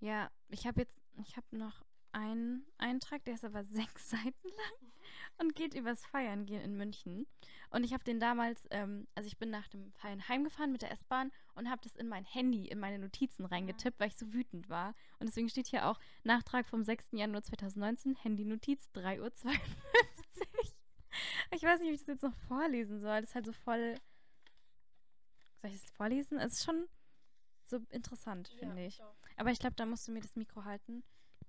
Ja, 0.00 0.30
ich 0.48 0.66
habe 0.66 0.80
jetzt, 0.80 1.00
ich 1.22 1.36
habe 1.36 1.56
noch 1.56 1.84
einen 2.12 2.66
Eintrag, 2.78 3.24
der 3.24 3.34
ist 3.34 3.44
aber 3.44 3.64
sechs 3.64 4.10
Seiten 4.10 4.48
lang 4.48 4.92
und 5.38 5.54
geht 5.54 5.74
übers 5.74 6.04
Feiern 6.06 6.46
gehen 6.46 6.60
in 6.60 6.76
München. 6.76 7.26
Und 7.70 7.84
ich 7.84 7.92
habe 7.92 8.04
den 8.04 8.20
damals, 8.20 8.66
ähm, 8.70 9.06
also 9.14 9.26
ich 9.26 9.38
bin 9.38 9.50
nach 9.50 9.68
dem 9.68 9.92
Feiern 9.92 10.28
heimgefahren 10.28 10.72
mit 10.72 10.82
der 10.82 10.90
S-Bahn 10.92 11.32
und 11.54 11.70
habe 11.70 11.82
das 11.82 11.96
in 11.96 12.08
mein 12.08 12.24
Handy, 12.24 12.66
in 12.68 12.78
meine 12.78 12.98
Notizen 12.98 13.44
reingetippt, 13.44 13.98
weil 14.00 14.08
ich 14.08 14.16
so 14.16 14.32
wütend 14.32 14.68
war. 14.68 14.94
Und 15.18 15.28
deswegen 15.28 15.48
steht 15.48 15.68
hier 15.68 15.86
auch 15.86 15.98
Nachtrag 16.24 16.66
vom 16.66 16.82
6. 16.82 17.08
Januar 17.12 17.42
2019, 17.42 18.16
Handy-Notiz 18.16 18.88
3.52 18.94 19.20
Uhr. 19.20 19.52
ich 21.52 21.62
weiß 21.62 21.80
nicht, 21.80 21.88
ob 21.88 21.94
ich 21.94 22.00
das 22.00 22.08
jetzt 22.08 22.22
noch 22.22 22.36
vorlesen 22.48 23.00
soll. 23.00 23.20
Das 23.20 23.30
ist 23.30 23.34
halt 23.34 23.46
so 23.46 23.52
voll. 23.52 23.94
Soll 25.62 25.70
ich 25.70 25.80
das 25.80 25.90
vorlesen? 25.90 26.38
Es 26.38 26.54
ist 26.54 26.64
schon 26.64 26.88
so 27.66 27.78
interessant, 27.90 28.48
finde 28.58 28.80
ja, 28.80 28.88
ich. 28.88 28.98
Doch. 28.98 29.14
Aber 29.36 29.50
ich 29.50 29.58
glaube, 29.58 29.76
da 29.76 29.86
musst 29.86 30.06
du 30.08 30.12
mir 30.12 30.20
das 30.20 30.36
Mikro 30.36 30.64
halten. 30.64 31.02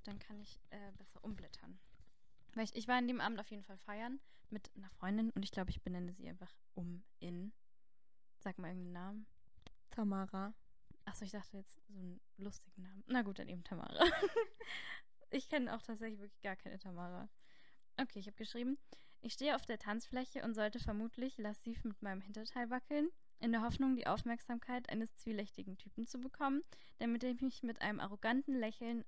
Dann 0.03 0.19
kann 0.19 0.39
ich 0.39 0.59
äh, 0.69 0.91
besser 0.97 1.23
umblättern. 1.23 1.79
Weil 2.53 2.65
ich, 2.65 2.75
ich 2.75 2.87
war 2.87 2.99
in 2.99 3.07
dem 3.07 3.21
Abend 3.21 3.39
auf 3.39 3.49
jeden 3.49 3.63
Fall 3.63 3.77
feiern 3.77 4.19
mit 4.49 4.71
einer 4.75 4.89
Freundin 4.89 5.29
und 5.31 5.43
ich 5.43 5.51
glaube, 5.51 5.69
ich 5.69 5.81
benenne 5.81 6.13
sie 6.13 6.27
einfach 6.27 6.53
um 6.73 7.03
in. 7.19 7.53
Sag 8.39 8.57
mal 8.57 8.69
irgendeinen 8.69 8.93
Namen. 8.93 9.27
Tamara. 9.91 10.53
Achso, 11.05 11.25
ich 11.25 11.31
dachte 11.31 11.57
jetzt 11.57 11.75
so 11.87 11.93
einen 11.93 12.19
lustigen 12.37 12.81
Namen. 12.83 13.03
Na 13.07 13.21
gut, 13.21 13.39
dann 13.39 13.47
eben 13.47 13.63
Tamara. 13.63 14.03
ich 15.29 15.47
kenne 15.47 15.75
auch 15.75 15.81
tatsächlich 15.81 16.19
wirklich 16.19 16.41
gar 16.41 16.55
keine 16.55 16.79
Tamara. 16.79 17.29
Okay, 17.97 18.19
ich 18.19 18.27
habe 18.27 18.37
geschrieben, 18.37 18.77
ich 19.21 19.33
stehe 19.33 19.55
auf 19.55 19.65
der 19.65 19.77
Tanzfläche 19.77 20.43
und 20.43 20.55
sollte 20.55 20.79
vermutlich 20.79 21.37
lassiv 21.37 21.83
mit 21.83 22.01
meinem 22.01 22.21
Hinterteil 22.21 22.69
wackeln 22.69 23.09
in 23.39 23.51
der 23.51 23.61
Hoffnung, 23.61 23.95
die 23.95 24.07
Aufmerksamkeit 24.07 24.89
eines 24.89 25.15
zwielichtigen 25.15 25.77
Typen 25.77 26.05
zu 26.05 26.19
bekommen, 26.19 26.63
der 26.99 27.07
mit 27.07 27.23
dem 27.23 27.37
mich 27.41 27.63
mit 27.63 27.81
einem 27.81 27.99
arroganten 27.99 28.55
Lächeln 28.55 29.03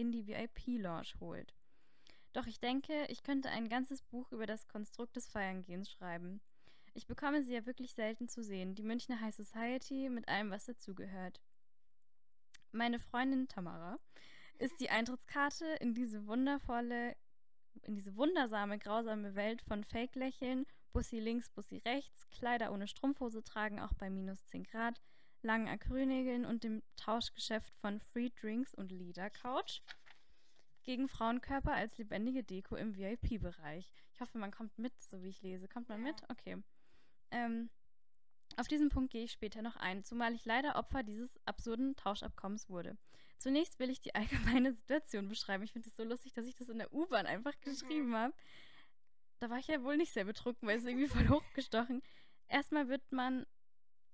in 0.00 0.12
die 0.12 0.26
VIP-Lounge 0.26 1.12
holt. 1.20 1.54
Doch 2.32 2.46
ich 2.46 2.60
denke, 2.60 3.06
ich 3.08 3.22
könnte 3.22 3.50
ein 3.50 3.68
ganzes 3.68 4.02
Buch 4.02 4.30
über 4.32 4.46
das 4.46 4.68
Konstrukt 4.68 5.16
des 5.16 5.26
Feierngehens 5.26 5.90
schreiben. 5.90 6.40
Ich 6.94 7.06
bekomme 7.06 7.42
sie 7.42 7.54
ja 7.54 7.66
wirklich 7.66 7.92
selten 7.92 8.28
zu 8.28 8.42
sehen, 8.42 8.74
die 8.74 8.82
Münchner 8.82 9.20
High 9.20 9.34
Society 9.34 10.08
mit 10.08 10.28
allem, 10.28 10.50
was 10.50 10.64
dazugehört. 10.64 11.40
Meine 12.72 12.98
Freundin 12.98 13.48
Tamara 13.48 13.98
ist 14.58 14.80
die 14.80 14.90
Eintrittskarte 14.90 15.66
in 15.80 15.94
diese 15.94 16.26
wundervolle, 16.26 17.16
in 17.82 17.94
diese 17.94 18.16
wundersame, 18.16 18.78
grausame 18.78 19.34
Welt 19.34 19.62
von 19.62 19.84
Fake-Lächeln 19.84 20.66
Bussi 20.92 21.20
links, 21.20 21.48
Bussi 21.50 21.78
rechts, 21.78 22.28
Kleider 22.30 22.72
ohne 22.72 22.88
Strumpfhose 22.88 23.44
tragen, 23.44 23.80
auch 23.80 23.92
bei 23.94 24.10
minus 24.10 24.44
10 24.46 24.64
Grad, 24.64 25.00
langen 25.42 25.68
Acrylnägeln 25.68 26.44
und 26.44 26.64
dem 26.64 26.82
Tauschgeschäft 26.96 27.74
von 27.76 28.00
Free 28.00 28.30
Drinks 28.40 28.74
und 28.74 28.90
Leader 28.92 29.30
Couch 29.30 29.80
gegen 30.82 31.08
Frauenkörper 31.08 31.72
als 31.72 31.96
lebendige 31.98 32.42
Deko 32.42 32.76
im 32.76 32.96
VIP-Bereich. 32.96 33.92
Ich 34.12 34.20
hoffe, 34.20 34.38
man 34.38 34.50
kommt 34.50 34.78
mit, 34.78 34.98
so 35.00 35.22
wie 35.22 35.28
ich 35.28 35.42
lese. 35.42 35.68
Kommt 35.68 35.88
man 35.88 36.04
ja. 36.04 36.12
mit? 36.12 36.22
Okay. 36.30 36.56
Ähm, 37.30 37.70
auf 38.56 38.66
diesen 38.66 38.88
Punkt 38.88 39.12
gehe 39.12 39.24
ich 39.24 39.32
später 39.32 39.62
noch 39.62 39.76
ein, 39.76 40.04
zumal 40.04 40.34
ich 40.34 40.44
leider 40.44 40.76
Opfer 40.76 41.02
dieses 41.02 41.38
absurden 41.46 41.96
Tauschabkommens 41.96 42.68
wurde. 42.68 42.96
Zunächst 43.38 43.78
will 43.78 43.90
ich 43.90 44.00
die 44.00 44.14
allgemeine 44.16 44.72
Situation 44.72 45.28
beschreiben. 45.28 45.64
Ich 45.64 45.72
finde 45.72 45.88
es 45.88 45.96
so 45.96 46.04
lustig, 46.04 46.32
dass 46.32 46.46
ich 46.46 46.56
das 46.56 46.68
in 46.68 46.78
der 46.78 46.92
U-Bahn 46.92 47.26
einfach 47.26 47.54
mhm. 47.54 47.70
geschrieben 47.70 48.14
habe 48.14 48.34
da 49.40 49.48
war 49.48 49.58
ich 49.58 49.66
ja 49.66 49.82
wohl 49.82 49.96
nicht 49.96 50.12
sehr 50.12 50.24
betrunken, 50.24 50.68
weil 50.68 50.78
es 50.78 50.84
irgendwie 50.84 51.08
voll 51.08 51.28
hochgestochen. 51.28 52.02
Erstmal 52.46 52.88
wird 52.88 53.10
man 53.10 53.46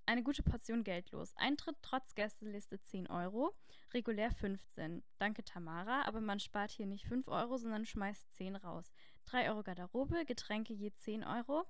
eine 0.07 0.23
gute 0.23 0.43
Portion 0.43 0.85
Geld 0.85 1.11
los. 1.11 1.35
Eintritt 1.37 1.77
trotz 1.83 2.15
Gästeliste 2.15 2.81
10 2.81 3.09
Euro, 3.09 3.55
regulär 3.93 4.31
15. 4.31 5.03
Danke 5.19 5.45
Tamara, 5.45 6.03
aber 6.03 6.21
man 6.21 6.41
spart 6.41 6.71
hier 6.71 6.87
nicht 6.87 7.07
5 7.07 7.29
Euro, 7.29 7.59
sondern 7.59 7.85
schmeißt 7.85 8.33
10 8.35 8.57
raus. 8.57 8.93
3 9.27 9.51
Euro 9.51 9.63
Garderobe, 9.63 10.25
Getränke 10.25 10.73
je 10.73 10.93
10 10.93 11.25
Euro. 11.25 11.67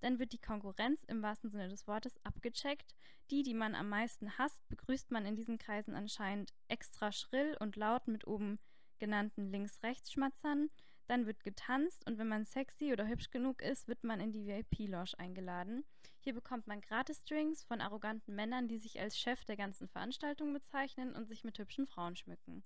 Dann 0.00 0.18
wird 0.18 0.32
die 0.32 0.40
Konkurrenz 0.40 1.04
im 1.04 1.22
wahrsten 1.22 1.50
Sinne 1.50 1.68
des 1.68 1.86
Wortes 1.86 2.14
abgecheckt. 2.24 2.94
Die, 3.30 3.42
die 3.42 3.54
man 3.54 3.74
am 3.74 3.88
meisten 3.88 4.38
hasst, 4.38 4.66
begrüßt 4.68 5.10
man 5.10 5.26
in 5.26 5.36
diesen 5.36 5.58
Kreisen 5.58 5.94
anscheinend 5.94 6.54
extra 6.68 7.12
schrill 7.12 7.56
und 7.60 7.76
laut 7.76 8.08
mit 8.08 8.26
oben 8.26 8.58
genannten 8.98 9.50
Links-Rechts-Schmatzern. 9.50 10.70
Dann 11.06 11.26
wird 11.26 11.42
getanzt 11.42 12.06
und 12.06 12.18
wenn 12.18 12.28
man 12.28 12.44
sexy 12.44 12.92
oder 12.92 13.08
hübsch 13.08 13.30
genug 13.30 13.62
ist, 13.62 13.88
wird 13.88 14.04
man 14.04 14.20
in 14.20 14.32
die 14.32 14.46
VIP-Lounge 14.46 15.18
eingeladen. 15.18 15.84
Hier 16.22 16.34
bekommt 16.34 16.66
man 16.66 16.82
Gratis-Drinks 16.82 17.64
von 17.64 17.80
arroganten 17.80 18.34
Männern, 18.34 18.68
die 18.68 18.76
sich 18.76 19.00
als 19.00 19.18
Chef 19.18 19.44
der 19.46 19.56
ganzen 19.56 19.88
Veranstaltung 19.88 20.52
bezeichnen 20.52 21.14
und 21.14 21.26
sich 21.26 21.44
mit 21.44 21.58
hübschen 21.58 21.86
Frauen 21.86 22.14
schmücken. 22.14 22.62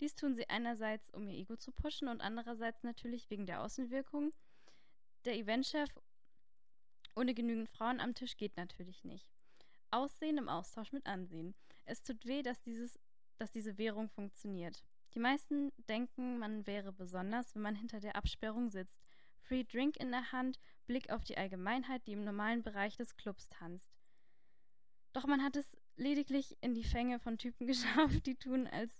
Dies 0.00 0.14
tun 0.14 0.34
sie 0.34 0.48
einerseits, 0.48 1.10
um 1.10 1.26
ihr 1.26 1.38
Ego 1.38 1.56
zu 1.56 1.72
pushen 1.72 2.08
und 2.08 2.20
andererseits 2.20 2.82
natürlich 2.82 3.30
wegen 3.30 3.46
der 3.46 3.62
Außenwirkung. 3.62 4.32
Der 5.24 5.36
Eventchef 5.36 5.88
ohne 7.16 7.34
genügend 7.34 7.68
Frauen 7.70 7.98
am 7.98 8.14
Tisch 8.14 8.36
geht 8.36 8.56
natürlich 8.56 9.02
nicht. 9.04 9.26
Aussehen 9.90 10.38
im 10.38 10.48
Austausch 10.48 10.92
mit 10.92 11.06
Ansehen. 11.06 11.54
Es 11.84 12.02
tut 12.02 12.26
weh, 12.26 12.42
dass, 12.42 12.60
dieses, 12.60 13.00
dass 13.38 13.50
diese 13.50 13.78
Währung 13.78 14.10
funktioniert. 14.10 14.84
Die 15.14 15.18
meisten 15.18 15.72
denken, 15.88 16.38
man 16.38 16.66
wäre 16.66 16.92
besonders, 16.92 17.54
wenn 17.54 17.62
man 17.62 17.74
hinter 17.74 18.00
der 18.00 18.16
Absperrung 18.16 18.68
sitzt. 18.70 18.97
Free 19.48 19.64
Drink 19.64 19.96
in 19.96 20.10
der 20.10 20.30
Hand, 20.30 20.60
Blick 20.86 21.10
auf 21.10 21.24
die 21.24 21.38
Allgemeinheit, 21.38 22.06
die 22.06 22.12
im 22.12 22.22
normalen 22.22 22.62
Bereich 22.62 22.96
des 22.96 23.16
Clubs 23.16 23.48
tanzt. 23.48 23.90
Doch 25.14 25.26
man 25.26 25.42
hat 25.42 25.56
es 25.56 25.74
lediglich 25.96 26.56
in 26.60 26.74
die 26.74 26.84
Fänge 26.84 27.18
von 27.18 27.38
Typen 27.38 27.66
geschafft, 27.66 28.26
die 28.26 28.36
tun, 28.36 28.66
als 28.66 28.92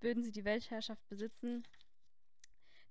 würden 0.00 0.24
sie 0.24 0.32
die 0.32 0.44
Weltherrschaft 0.44 1.06
besitzen, 1.08 1.62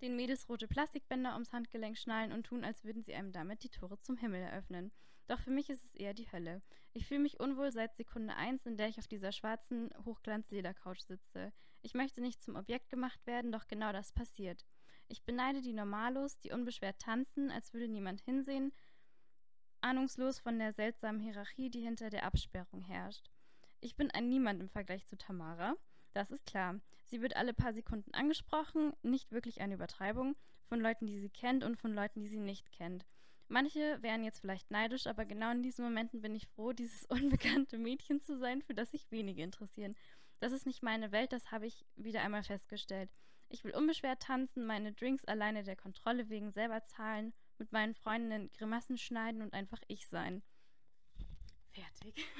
den 0.01 0.15
Mädels 0.15 0.47
rote 0.47 0.69
Plastikbänder 0.69 1.33
ums 1.33 1.51
Handgelenk 1.51 1.97
schnallen 1.97 2.31
und 2.31 2.45
tun, 2.45 2.63
als 2.63 2.85
würden 2.85 3.03
sie 3.03 3.13
einem 3.13 3.33
damit 3.33 3.63
die 3.63 3.69
Tore 3.69 3.99
zum 3.99 4.15
Himmel 4.15 4.41
eröffnen. 4.41 4.93
Doch 5.27 5.41
für 5.41 5.51
mich 5.51 5.69
ist 5.69 5.83
es 5.83 5.95
eher 5.95 6.13
die 6.13 6.31
Hölle. 6.31 6.61
Ich 6.93 7.05
fühle 7.05 7.19
mich 7.19 7.41
unwohl 7.41 7.73
seit 7.73 7.97
Sekunde 7.97 8.35
eins, 8.35 8.65
in 8.65 8.77
der 8.77 8.87
ich 8.87 8.97
auf 8.97 9.07
dieser 9.07 9.33
schwarzen 9.33 9.89
Hochglanz-Ledercouch 10.05 11.01
sitze. 11.01 11.51
Ich 11.81 11.93
möchte 11.93 12.21
nicht 12.21 12.41
zum 12.41 12.55
Objekt 12.55 12.89
gemacht 12.89 13.19
werden, 13.27 13.51
doch 13.51 13.67
genau 13.67 13.91
das 13.91 14.13
passiert. 14.13 14.65
Ich 15.09 15.23
beneide 15.23 15.61
die 15.61 15.73
Normalos, 15.73 16.39
die 16.39 16.51
unbeschwert 16.51 16.99
tanzen, 16.99 17.49
als 17.51 17.73
würde 17.73 17.87
niemand 17.87 18.21
hinsehen, 18.21 18.71
ahnungslos 19.81 20.39
von 20.39 20.59
der 20.59 20.71
seltsamen 20.71 21.19
Hierarchie, 21.19 21.69
die 21.69 21.81
hinter 21.81 22.09
der 22.09 22.25
Absperrung 22.25 22.81
herrscht. 22.81 23.29
Ich 23.81 23.95
bin 23.95 24.11
ein 24.11 24.29
Niemand 24.29 24.61
im 24.61 24.69
Vergleich 24.69 25.05
zu 25.07 25.17
Tamara. 25.17 25.75
Das 26.13 26.31
ist 26.31 26.45
klar. 26.45 26.79
Sie 27.05 27.21
wird 27.21 27.35
alle 27.35 27.53
paar 27.53 27.73
Sekunden 27.73 28.13
angesprochen, 28.13 28.93
nicht 29.01 29.31
wirklich 29.31 29.61
eine 29.61 29.75
Übertreibung, 29.75 30.35
von 30.67 30.79
Leuten, 30.79 31.07
die 31.07 31.19
sie 31.19 31.29
kennt 31.29 31.63
und 31.63 31.77
von 31.77 31.93
Leuten, 31.93 32.21
die 32.21 32.27
sie 32.27 32.39
nicht 32.39 32.71
kennt. 32.71 33.05
Manche 33.47 33.97
wären 34.03 34.23
jetzt 34.23 34.41
vielleicht 34.41 34.69
neidisch, 34.69 35.07
aber 35.07 35.25
genau 35.25 35.51
in 35.51 35.63
diesen 35.63 35.83
Momenten 35.83 36.21
bin 36.21 36.35
ich 36.35 36.47
froh, 36.47 36.71
dieses 36.71 37.05
unbekannte 37.09 37.79
Mädchen 37.79 38.21
zu 38.21 38.37
sein, 38.37 38.61
für 38.61 38.75
das 38.75 38.91
sich 38.91 39.09
wenige 39.09 39.41
interessieren. 39.41 39.95
Das 40.39 40.51
ist 40.51 40.67
nicht 40.67 40.83
meine 40.83 41.11
Welt, 41.11 41.33
das 41.33 41.51
habe 41.51 41.65
ich 41.65 41.85
wieder 41.95 42.21
einmal 42.21 42.43
festgestellt. 42.43 43.09
Ich 43.49 43.63
will 43.63 43.75
unbeschwert 43.75 44.21
tanzen, 44.21 44.65
meine 44.65 44.93
Drinks 44.93 45.25
alleine 45.25 45.63
der 45.63 45.75
Kontrolle 45.75 46.29
wegen 46.29 46.51
selber 46.51 46.85
zahlen, 46.85 47.33
mit 47.57 47.71
meinen 47.71 47.95
Freundinnen 47.95 48.51
Grimassen 48.53 48.97
schneiden 48.97 49.41
und 49.41 49.53
einfach 49.53 49.81
ich 49.87 50.07
sein. 50.07 50.43
Fertig. 51.71 52.15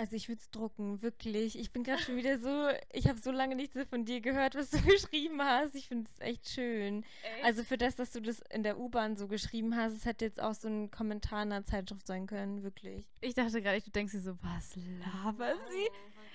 Also 0.00 0.16
ich 0.16 0.30
würde 0.30 0.40
es 0.40 0.50
drucken, 0.50 1.02
wirklich. 1.02 1.58
Ich 1.58 1.72
bin 1.72 1.84
gerade 1.84 2.00
schon 2.00 2.16
wieder 2.16 2.38
so, 2.38 2.68
ich 2.90 3.06
habe 3.06 3.18
so 3.18 3.30
lange 3.30 3.54
nichts 3.54 3.78
von 3.90 4.06
dir 4.06 4.22
gehört, 4.22 4.54
was 4.54 4.70
du 4.70 4.80
geschrieben 4.80 5.42
hast. 5.42 5.74
Ich 5.74 5.88
finde 5.88 6.08
es 6.10 6.20
echt 6.20 6.48
schön. 6.48 7.02
Echt? 7.02 7.44
Also 7.44 7.64
für 7.64 7.76
das, 7.76 7.96
dass 7.96 8.10
du 8.10 8.22
das 8.22 8.40
in 8.48 8.62
der 8.62 8.78
U-Bahn 8.80 9.18
so 9.18 9.28
geschrieben 9.28 9.76
hast, 9.76 9.92
es 9.92 10.06
hätte 10.06 10.24
jetzt 10.24 10.40
auch 10.40 10.54
so 10.54 10.68
ein 10.68 10.90
Kommentar 10.90 11.42
in 11.42 11.52
einer 11.52 11.66
Zeitschrift 11.66 12.06
sein 12.06 12.26
können, 12.26 12.62
wirklich. 12.62 13.04
Ich 13.20 13.34
dachte 13.34 13.60
gerade, 13.60 13.82
du 13.82 13.90
denkst 13.90 14.12
dir 14.12 14.20
so, 14.20 14.38
was 14.42 14.74
labert 14.74 15.58
sie? 15.70 15.90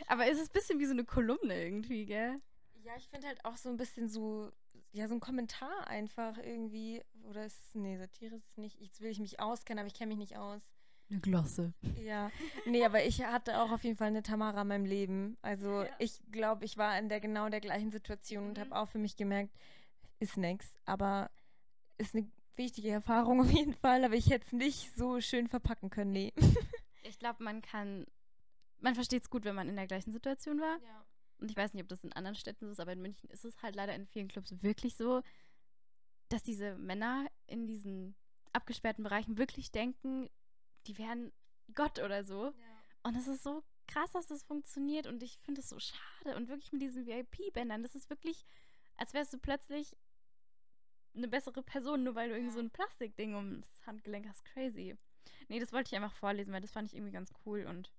Aber 0.05 0.27
es 0.27 0.39
ist 0.39 0.51
ein 0.51 0.53
bisschen 0.53 0.79
wie 0.79 0.85
so 0.85 0.91
eine 0.91 1.03
Kolumne 1.03 1.59
irgendwie, 1.59 2.05
gell? 2.05 2.39
Ja, 2.85 2.93
ich 2.97 3.07
finde 3.07 3.25
halt 3.25 3.43
auch 3.43 3.57
so 3.57 3.69
ein 3.69 3.77
bisschen 3.77 4.07
so, 4.07 4.51
ja, 4.91 5.07
so 5.07 5.15
ein 5.15 5.19
Kommentar 5.19 5.87
einfach 5.87 6.37
irgendwie. 6.37 7.01
Oder 7.23 7.43
ist 7.43 7.59
es, 7.59 7.73
nee, 7.73 7.97
Satire 7.97 8.35
ist 8.35 8.47
es 8.51 8.57
nicht. 8.57 8.79
Jetzt 8.79 9.01
will 9.01 9.09
ich 9.09 9.19
mich 9.19 9.39
auskennen, 9.39 9.79
aber 9.79 9.87
ich 9.87 9.95
kenne 9.95 10.09
mich 10.09 10.19
nicht 10.19 10.37
aus. 10.37 10.61
Eine 11.09 11.19
Glosse. 11.19 11.73
Ja, 11.99 12.31
nee, 12.65 12.85
aber 12.85 13.03
ich 13.03 13.23
hatte 13.23 13.59
auch 13.59 13.71
auf 13.71 13.83
jeden 13.83 13.95
Fall 13.95 14.09
eine 14.09 14.21
Tamara 14.21 14.61
in 14.61 14.67
meinem 14.67 14.85
Leben. 14.85 15.35
Also 15.41 15.81
ja. 15.81 15.89
ich 15.97 16.21
glaube, 16.31 16.63
ich 16.63 16.77
war 16.77 16.97
in 16.99 17.09
der 17.09 17.19
genau 17.19 17.49
der 17.49 17.59
gleichen 17.59 17.89
Situation 17.89 18.43
mhm. 18.43 18.49
und 18.49 18.59
habe 18.59 18.75
auch 18.75 18.87
für 18.87 18.99
mich 18.99 19.15
gemerkt, 19.15 19.51
ist 20.19 20.37
nix. 20.37 20.75
Aber 20.85 21.31
ist 21.97 22.13
eine 22.13 22.27
wichtige 22.55 22.91
Erfahrung 22.91 23.41
auf 23.41 23.51
jeden 23.51 23.73
Fall, 23.73 24.03
aber 24.03 24.15
ich 24.15 24.29
hätte 24.29 24.45
es 24.45 24.53
nicht 24.53 24.95
so 24.95 25.21
schön 25.21 25.47
verpacken 25.47 25.89
können, 25.89 26.11
nee. 26.11 26.33
Ich 27.01 27.17
glaube, 27.17 27.43
man 27.43 27.61
kann, 27.61 28.05
man 28.79 28.93
versteht 28.93 29.23
es 29.23 29.29
gut, 29.29 29.43
wenn 29.43 29.55
man 29.55 29.69
in 29.69 29.75
der 29.75 29.87
gleichen 29.87 30.11
Situation 30.11 30.59
war. 30.59 30.79
Ja. 30.81 31.05
Und 31.39 31.51
ich 31.51 31.57
weiß 31.57 31.73
nicht, 31.73 31.83
ob 31.83 31.89
das 31.89 32.03
in 32.03 32.13
anderen 32.13 32.35
Städten 32.35 32.65
so 32.65 32.71
ist, 32.71 32.79
aber 32.79 32.93
in 32.93 33.01
München 33.01 33.29
ist 33.29 33.45
es 33.45 33.61
halt 33.61 33.75
leider 33.75 33.93
in 33.93 34.07
vielen 34.07 34.27
Clubs 34.27 34.61
wirklich 34.61 34.95
so, 34.95 35.21
dass 36.29 36.43
diese 36.43 36.75
Männer 36.77 37.27
in 37.47 37.67
diesen 37.67 38.15
abgesperrten 38.53 39.03
Bereichen 39.03 39.37
wirklich 39.37 39.71
denken, 39.71 40.29
die 40.87 40.97
wären 40.97 41.31
Gott 41.73 41.99
oder 41.99 42.23
so. 42.23 42.45
Ja. 42.45 42.53
Und 43.03 43.15
es 43.15 43.27
ist 43.27 43.43
so 43.43 43.63
krass, 43.87 44.11
dass 44.13 44.27
das 44.27 44.43
funktioniert 44.43 45.07
und 45.07 45.21
ich 45.21 45.39
finde 45.39 45.61
es 45.61 45.69
so 45.69 45.77
schade. 45.79 46.35
Und 46.35 46.47
wirklich 46.47 46.71
mit 46.71 46.81
diesen 46.81 47.05
VIP-Bändern, 47.05 47.83
das 47.83 47.95
ist 47.95 48.09
wirklich, 48.09 48.45
als 48.95 49.13
wärst 49.13 49.33
du 49.33 49.37
plötzlich 49.37 49.95
eine 51.15 51.27
bessere 51.27 51.63
Person, 51.63 52.03
nur 52.03 52.15
weil 52.15 52.29
du 52.29 52.35
ja. 52.35 52.39
irgendwie 52.39 52.55
so 52.55 52.59
ein 52.59 52.71
Plastikding 52.71 53.35
ums 53.35 53.85
Handgelenk 53.85 54.27
hast. 54.27 54.43
Crazy. 54.45 54.97
Nee, 55.47 55.59
das 55.59 55.71
wollte 55.71 55.89
ich 55.89 55.95
einfach 55.95 56.15
vorlesen, 56.15 56.53
weil 56.53 56.61
das 56.61 56.71
fand 56.71 56.87
ich 56.87 56.95
irgendwie 56.95 57.13
ganz 57.13 57.31
cool 57.45 57.65
und 57.65 57.91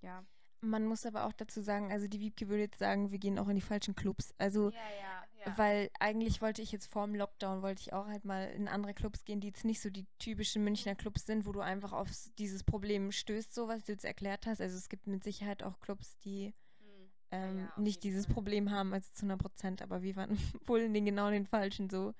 ja. 0.00 0.24
Man 0.60 0.86
muss 0.86 1.06
aber 1.06 1.26
auch 1.26 1.32
dazu 1.32 1.60
sagen, 1.60 1.92
also 1.92 2.08
die 2.08 2.20
Wiebke 2.20 2.48
würde 2.48 2.62
jetzt 2.62 2.78
sagen, 2.78 3.12
wir 3.12 3.18
gehen 3.18 3.38
auch 3.38 3.48
in 3.48 3.54
die 3.54 3.62
falschen 3.62 3.94
Clubs. 3.94 4.34
Also, 4.38 4.70
ja, 4.70 4.76
ja, 4.76 5.46
ja. 5.46 5.58
weil 5.58 5.90
eigentlich 6.00 6.42
wollte 6.42 6.62
ich 6.62 6.72
jetzt 6.72 6.86
vor 6.86 7.06
dem 7.06 7.14
Lockdown, 7.14 7.62
wollte 7.62 7.82
ich 7.82 7.92
auch 7.92 8.06
halt 8.06 8.24
mal 8.24 8.48
in 8.50 8.66
andere 8.66 8.94
Clubs 8.94 9.24
gehen, 9.24 9.40
die 9.40 9.48
jetzt 9.48 9.64
nicht 9.64 9.80
so 9.80 9.88
die 9.88 10.06
typischen 10.18 10.64
Münchner 10.64 10.96
Clubs 10.96 11.26
sind, 11.26 11.46
wo 11.46 11.52
du 11.52 11.60
einfach 11.60 11.92
auf 11.92 12.08
dieses 12.38 12.64
Problem 12.64 13.12
stößt, 13.12 13.54
so 13.54 13.68
was 13.68 13.84
du 13.84 13.92
jetzt 13.92 14.04
erklärt 14.04 14.46
hast. 14.46 14.60
Also 14.60 14.76
es 14.76 14.88
gibt 14.88 15.06
mit 15.06 15.22
Sicherheit 15.22 15.62
auch 15.62 15.78
Clubs, 15.80 16.18
die 16.18 16.54
hm. 16.80 17.10
ähm, 17.30 17.68
nicht 17.76 18.02
dieses 18.02 18.26
Fall. 18.26 18.34
Problem 18.34 18.70
haben, 18.72 18.92
also 18.92 19.08
zu 19.12 19.26
100 19.26 19.40
Prozent, 19.40 19.82
aber 19.82 20.02
wir 20.02 20.16
waren 20.16 20.36
wohl 20.66 20.80
in 20.80 20.94
den 20.94 21.04
genau 21.04 21.30
den 21.30 21.46
falschen 21.46 21.88
so. 21.88 22.14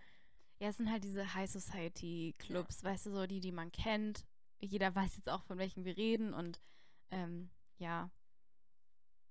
Ja, 0.60 0.68
es 0.68 0.76
sind 0.76 0.90
halt 0.90 1.04
diese 1.04 1.34
High 1.34 1.50
Society 1.50 2.34
Clubs, 2.38 2.82
weißt 2.82 3.06
du, 3.06 3.10
so 3.10 3.26
die, 3.26 3.40
die 3.40 3.52
man 3.52 3.72
kennt. 3.72 4.24
Jeder 4.60 4.94
weiß 4.94 5.16
jetzt 5.16 5.28
auch, 5.28 5.44
von 5.44 5.58
welchen 5.58 5.84
wir 5.84 5.96
reden 5.96 6.34
und 6.34 6.60
ähm, 7.10 7.50
ja, 7.78 8.10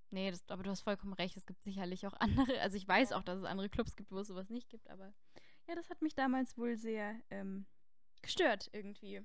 Nee, 0.09 0.31
das, 0.31 0.43
aber 0.49 0.63
du 0.63 0.69
hast 0.69 0.81
vollkommen 0.81 1.13
recht. 1.13 1.35
Es 1.35 1.45
gibt 1.45 1.63
sicherlich 1.63 2.07
auch 2.07 2.13
andere. 2.19 2.59
Also 2.61 2.77
ich 2.77 2.87
weiß 2.87 3.11
auch, 3.11 3.23
dass 3.23 3.39
es 3.39 3.45
andere 3.45 3.69
Clubs 3.69 3.95
gibt, 3.95 4.11
wo 4.11 4.19
es 4.19 4.27
sowas 4.27 4.49
nicht 4.49 4.69
gibt, 4.69 4.89
aber 4.89 5.13
ja, 5.67 5.75
das 5.75 5.89
hat 5.89 6.01
mich 6.01 6.15
damals 6.15 6.57
wohl 6.57 6.77
sehr 6.77 7.15
ähm, 7.29 7.65
gestört 8.21 8.69
irgendwie. 8.71 9.21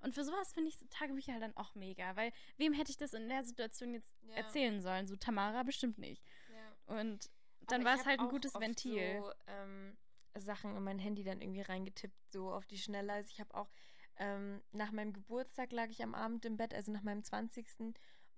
Und 0.00 0.14
für 0.14 0.24
sowas 0.24 0.52
finde 0.52 0.70
ich 0.70 0.78
Tagebücher 0.90 1.32
halt 1.32 1.42
dann 1.42 1.56
auch 1.56 1.74
mega, 1.74 2.14
weil 2.16 2.32
wem 2.56 2.72
hätte 2.72 2.90
ich 2.90 2.96
das 2.96 3.14
in 3.14 3.28
der 3.28 3.42
Situation 3.42 3.94
jetzt 3.94 4.14
ja. 4.22 4.34
erzählen 4.36 4.80
sollen? 4.80 5.06
So 5.06 5.16
Tamara 5.16 5.62
bestimmt 5.62 5.98
nicht. 5.98 6.22
Ja. 6.50 6.96
Und 7.00 7.30
dann 7.66 7.84
war 7.84 7.96
es 7.96 8.06
halt 8.06 8.20
ein 8.20 8.28
gutes 8.28 8.54
Ventil. 8.54 9.20
So, 9.20 9.32
ähm, 9.46 9.96
Sachen 10.36 10.76
in 10.76 10.84
mein 10.84 10.98
Handy 10.98 11.24
dann 11.24 11.40
irgendwie 11.40 11.62
reingetippt, 11.62 12.32
so 12.32 12.52
auf 12.52 12.66
die 12.66 12.78
Schnelle. 12.78 13.12
Also 13.12 13.30
ich 13.32 13.40
habe 13.40 13.54
auch 13.54 13.68
ähm, 14.18 14.62
nach 14.72 14.92
meinem 14.92 15.12
Geburtstag 15.12 15.72
lag 15.72 15.88
ich 15.90 16.02
am 16.02 16.14
Abend 16.14 16.44
im 16.44 16.56
Bett, 16.56 16.74
also 16.74 16.92
nach 16.92 17.02
meinem 17.02 17.22
20 17.22 17.68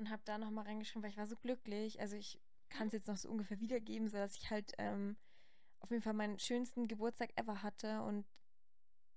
und 0.01 0.11
habe 0.11 0.23
da 0.25 0.39
nochmal 0.39 0.65
reingeschrieben, 0.65 1.03
weil 1.03 1.11
ich 1.11 1.19
war 1.19 1.27
so 1.27 1.37
glücklich. 1.37 2.01
Also 2.01 2.17
ich 2.17 2.41
kann 2.71 2.89
es 2.89 2.95
jetzt 2.95 3.07
noch 3.07 3.17
so 3.17 3.29
ungefähr 3.29 3.61
wiedergeben, 3.61 4.09
sodass 4.09 4.37
ich 4.37 4.51
halt 4.51 4.73
ähm, 4.79 5.17
auf 5.81 5.91
jeden 5.91 6.03
Fall 6.03 6.15
meinen 6.15 6.39
schönsten 6.39 6.89
Geburtstag 6.89 7.31
ever 7.37 7.63
hatte 7.63 8.03
und 8.03 8.27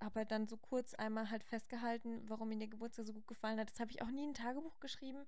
habe 0.01 0.19
halt 0.19 0.31
dann 0.31 0.47
so 0.47 0.57
kurz 0.57 0.93
einmal 0.93 1.31
halt 1.31 1.43
festgehalten, 1.43 2.21
warum 2.27 2.49
mir 2.49 2.57
der 2.57 2.67
Geburtstag 2.67 3.05
so 3.05 3.13
gut 3.13 3.27
gefallen 3.27 3.59
hat. 3.59 3.71
Das 3.71 3.79
habe 3.79 3.91
ich 3.91 4.01
auch 4.01 4.11
nie 4.11 4.23
in 4.23 4.31
ein 4.31 4.33
Tagebuch 4.33 4.79
geschrieben, 4.81 5.25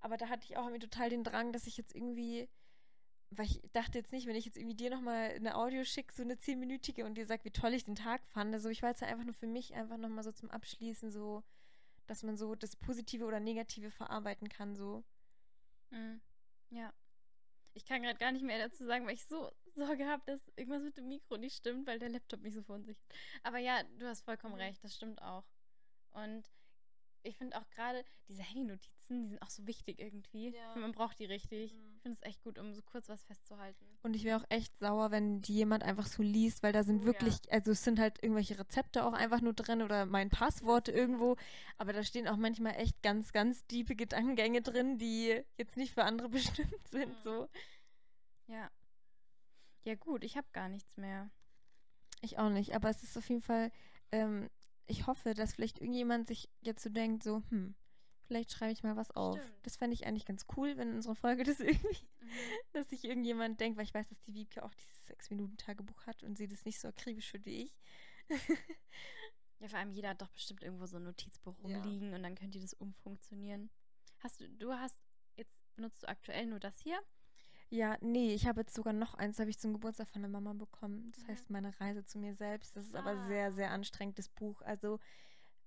aber 0.00 0.16
da 0.16 0.30
hatte 0.30 0.46
ich 0.48 0.56
auch 0.56 0.64
irgendwie 0.64 0.86
total 0.86 1.10
den 1.10 1.24
Drang, 1.24 1.52
dass 1.52 1.66
ich 1.66 1.76
jetzt 1.76 1.94
irgendwie, 1.94 2.48
weil 3.30 3.44
ich 3.44 3.60
dachte 3.74 3.98
jetzt 3.98 4.12
nicht, 4.12 4.26
wenn 4.26 4.36
ich 4.36 4.46
jetzt 4.46 4.56
irgendwie 4.56 4.76
dir 4.76 4.88
nochmal 4.88 5.32
eine 5.32 5.56
Audio 5.56 5.84
schicke, 5.84 6.14
so 6.14 6.22
eine 6.22 6.38
zehnminütige 6.38 7.04
und 7.04 7.16
dir 7.16 7.26
sag, 7.26 7.44
wie 7.44 7.50
toll 7.50 7.74
ich 7.74 7.84
den 7.84 7.96
Tag 7.96 8.26
fand. 8.28 8.54
Also 8.54 8.70
ich 8.70 8.82
war 8.82 8.88
jetzt 8.88 9.02
einfach 9.02 9.24
nur 9.24 9.34
für 9.34 9.46
mich 9.46 9.74
einfach 9.74 9.98
nochmal 9.98 10.24
so 10.24 10.32
zum 10.32 10.50
Abschließen 10.50 11.10
so, 11.10 11.42
dass 12.06 12.22
man 12.22 12.36
so 12.36 12.54
das 12.54 12.76
Positive 12.76 13.24
oder 13.24 13.40
Negative 13.40 13.90
verarbeiten 13.90 14.48
kann, 14.48 14.74
so. 14.74 15.04
Mhm. 15.90 16.20
Ja. 16.70 16.92
Ich 17.74 17.84
kann 17.84 18.02
gerade 18.02 18.18
gar 18.18 18.30
nicht 18.30 18.44
mehr 18.44 18.58
dazu 18.58 18.84
sagen, 18.84 19.06
weil 19.06 19.14
ich 19.14 19.26
so 19.26 19.50
Sorge 19.74 20.06
habe, 20.06 20.22
dass 20.26 20.52
irgendwas 20.56 20.82
mit 20.82 20.96
dem 20.96 21.08
Mikro 21.08 21.36
nicht 21.36 21.56
stimmt, 21.56 21.86
weil 21.86 21.98
der 21.98 22.08
Laptop 22.08 22.40
mich 22.40 22.54
so 22.54 22.62
verunsichert. 22.62 23.04
Aber 23.42 23.58
ja, 23.58 23.82
du 23.98 24.06
hast 24.06 24.22
vollkommen 24.22 24.54
mhm. 24.54 24.60
recht, 24.60 24.84
das 24.84 24.94
stimmt 24.94 25.20
auch. 25.22 25.44
Und 26.12 26.48
ich 27.22 27.36
finde 27.36 27.58
auch 27.58 27.68
gerade 27.70 28.04
diese 28.28 28.42
Handy-Notizen, 28.42 28.93
die 29.08 29.28
sind 29.28 29.42
auch 29.42 29.50
so 29.50 29.66
wichtig 29.66 29.98
irgendwie. 29.98 30.54
Ja. 30.54 30.74
Man 30.76 30.92
braucht 30.92 31.18
die 31.18 31.24
richtig. 31.24 31.72
Mhm. 31.72 31.94
Ich 31.96 32.02
finde 32.02 32.18
es 32.20 32.26
echt 32.26 32.42
gut, 32.42 32.58
um 32.58 32.72
so 32.74 32.82
kurz 32.82 33.08
was 33.08 33.24
festzuhalten. 33.24 33.84
Und 34.02 34.14
ich 34.14 34.24
wäre 34.24 34.40
auch 34.40 34.46
echt 34.48 34.78
sauer, 34.78 35.10
wenn 35.10 35.42
die 35.42 35.54
jemand 35.54 35.82
einfach 35.82 36.06
so 36.06 36.22
liest, 36.22 36.62
weil 36.62 36.72
da 36.72 36.82
sind 36.82 37.02
oh, 37.02 37.04
wirklich, 37.06 37.34
ja. 37.46 37.52
also 37.52 37.72
es 37.72 37.84
sind 37.84 37.98
halt 37.98 38.22
irgendwelche 38.22 38.58
Rezepte 38.58 39.04
auch 39.04 39.12
einfach 39.12 39.40
nur 39.40 39.52
drin 39.52 39.82
oder 39.82 40.06
mein 40.06 40.30
Passwort 40.30 40.88
irgendwo. 40.88 41.36
Aber 41.78 41.92
da 41.92 42.02
stehen 42.02 42.28
auch 42.28 42.36
manchmal 42.36 42.76
echt 42.76 43.02
ganz, 43.02 43.32
ganz 43.32 43.66
tiefe 43.66 43.96
Gedankengänge 43.96 44.62
drin, 44.62 44.98
die 44.98 45.42
jetzt 45.56 45.76
nicht 45.76 45.92
für 45.92 46.04
andere 46.04 46.28
bestimmt 46.30 46.88
sind. 46.88 47.10
Mhm. 47.10 47.22
So. 47.22 47.48
Ja. 48.46 48.70
Ja, 49.84 49.94
gut, 49.96 50.24
ich 50.24 50.36
habe 50.36 50.46
gar 50.52 50.68
nichts 50.68 50.96
mehr. 50.96 51.30
Ich 52.22 52.38
auch 52.38 52.48
nicht, 52.48 52.74
aber 52.74 52.88
es 52.88 53.02
ist 53.02 53.18
auf 53.18 53.28
jeden 53.28 53.42
Fall 53.42 53.70
ähm, 54.12 54.48
ich 54.86 55.06
hoffe, 55.06 55.34
dass 55.34 55.54
vielleicht 55.54 55.80
irgendjemand 55.80 56.28
sich 56.28 56.48
jetzt 56.60 56.82
so 56.82 56.90
denkt, 56.90 57.22
so, 57.22 57.42
hm, 57.50 57.74
vielleicht 58.24 58.52
schreibe 58.52 58.72
ich 58.72 58.82
mal 58.82 58.96
was 58.96 59.10
auf. 59.10 59.38
Stimmt. 59.38 59.54
Das 59.62 59.76
fände 59.76 59.94
ich 59.94 60.06
eigentlich 60.06 60.26
ganz 60.26 60.46
cool, 60.56 60.76
wenn 60.76 60.90
in 60.90 60.96
unserer 60.96 61.14
Folge 61.14 61.44
das 61.44 61.60
irgendwie, 61.60 62.08
mhm. 62.20 62.28
dass 62.72 62.88
sich 62.90 63.04
irgendjemand 63.04 63.60
denkt, 63.60 63.76
weil 63.76 63.84
ich 63.84 63.94
weiß, 63.94 64.08
dass 64.08 64.20
die 64.22 64.34
Wiebke 64.34 64.62
auch 64.62 64.74
dieses 64.74 65.06
Sechs-Minuten-Tagebuch 65.06 66.06
hat 66.06 66.22
und 66.22 66.36
sie 66.36 66.48
das 66.48 66.64
nicht 66.64 66.80
so 66.80 66.88
akribisch 66.88 67.30
für 67.30 67.44
wie 67.44 67.64
ich. 67.64 67.72
ja, 69.60 69.68
vor 69.68 69.78
allem 69.78 69.90
jeder 69.90 70.10
hat 70.10 70.22
doch 70.22 70.30
bestimmt 70.30 70.62
irgendwo 70.62 70.86
so 70.86 70.96
ein 70.96 71.04
Notizbuch 71.04 71.54
rumliegen 71.62 72.10
ja. 72.10 72.16
und 72.16 72.22
dann 72.22 72.34
könnt 72.34 72.54
ihr 72.54 72.62
das 72.62 72.74
umfunktionieren. 72.74 73.70
Hast 74.20 74.40
du, 74.40 74.48
du 74.48 74.72
hast, 74.72 74.98
jetzt 75.36 75.58
benutzt 75.76 76.02
du 76.02 76.08
aktuell 76.08 76.46
nur 76.46 76.60
das 76.60 76.78
hier? 76.80 76.98
Ja, 77.70 77.98
nee, 78.00 78.34
ich 78.34 78.46
habe 78.46 78.60
jetzt 78.60 78.74
sogar 78.74 78.92
noch 78.92 79.14
eins, 79.14 79.38
habe 79.38 79.50
ich 79.50 79.58
zum 79.58 79.72
Geburtstag 79.72 80.08
von 80.08 80.22
der 80.22 80.30
Mama 80.30 80.52
bekommen. 80.52 81.10
Das 81.12 81.24
mhm. 81.24 81.28
heißt, 81.28 81.50
meine 81.50 81.80
Reise 81.80 82.04
zu 82.04 82.18
mir 82.18 82.34
selbst. 82.34 82.76
Das 82.76 82.86
ist 82.86 82.94
ah. 82.94 83.00
aber 83.00 83.26
sehr, 83.26 83.52
sehr 83.52 83.70
anstrengendes 83.70 84.28
Buch. 84.28 84.62
Also 84.62 85.00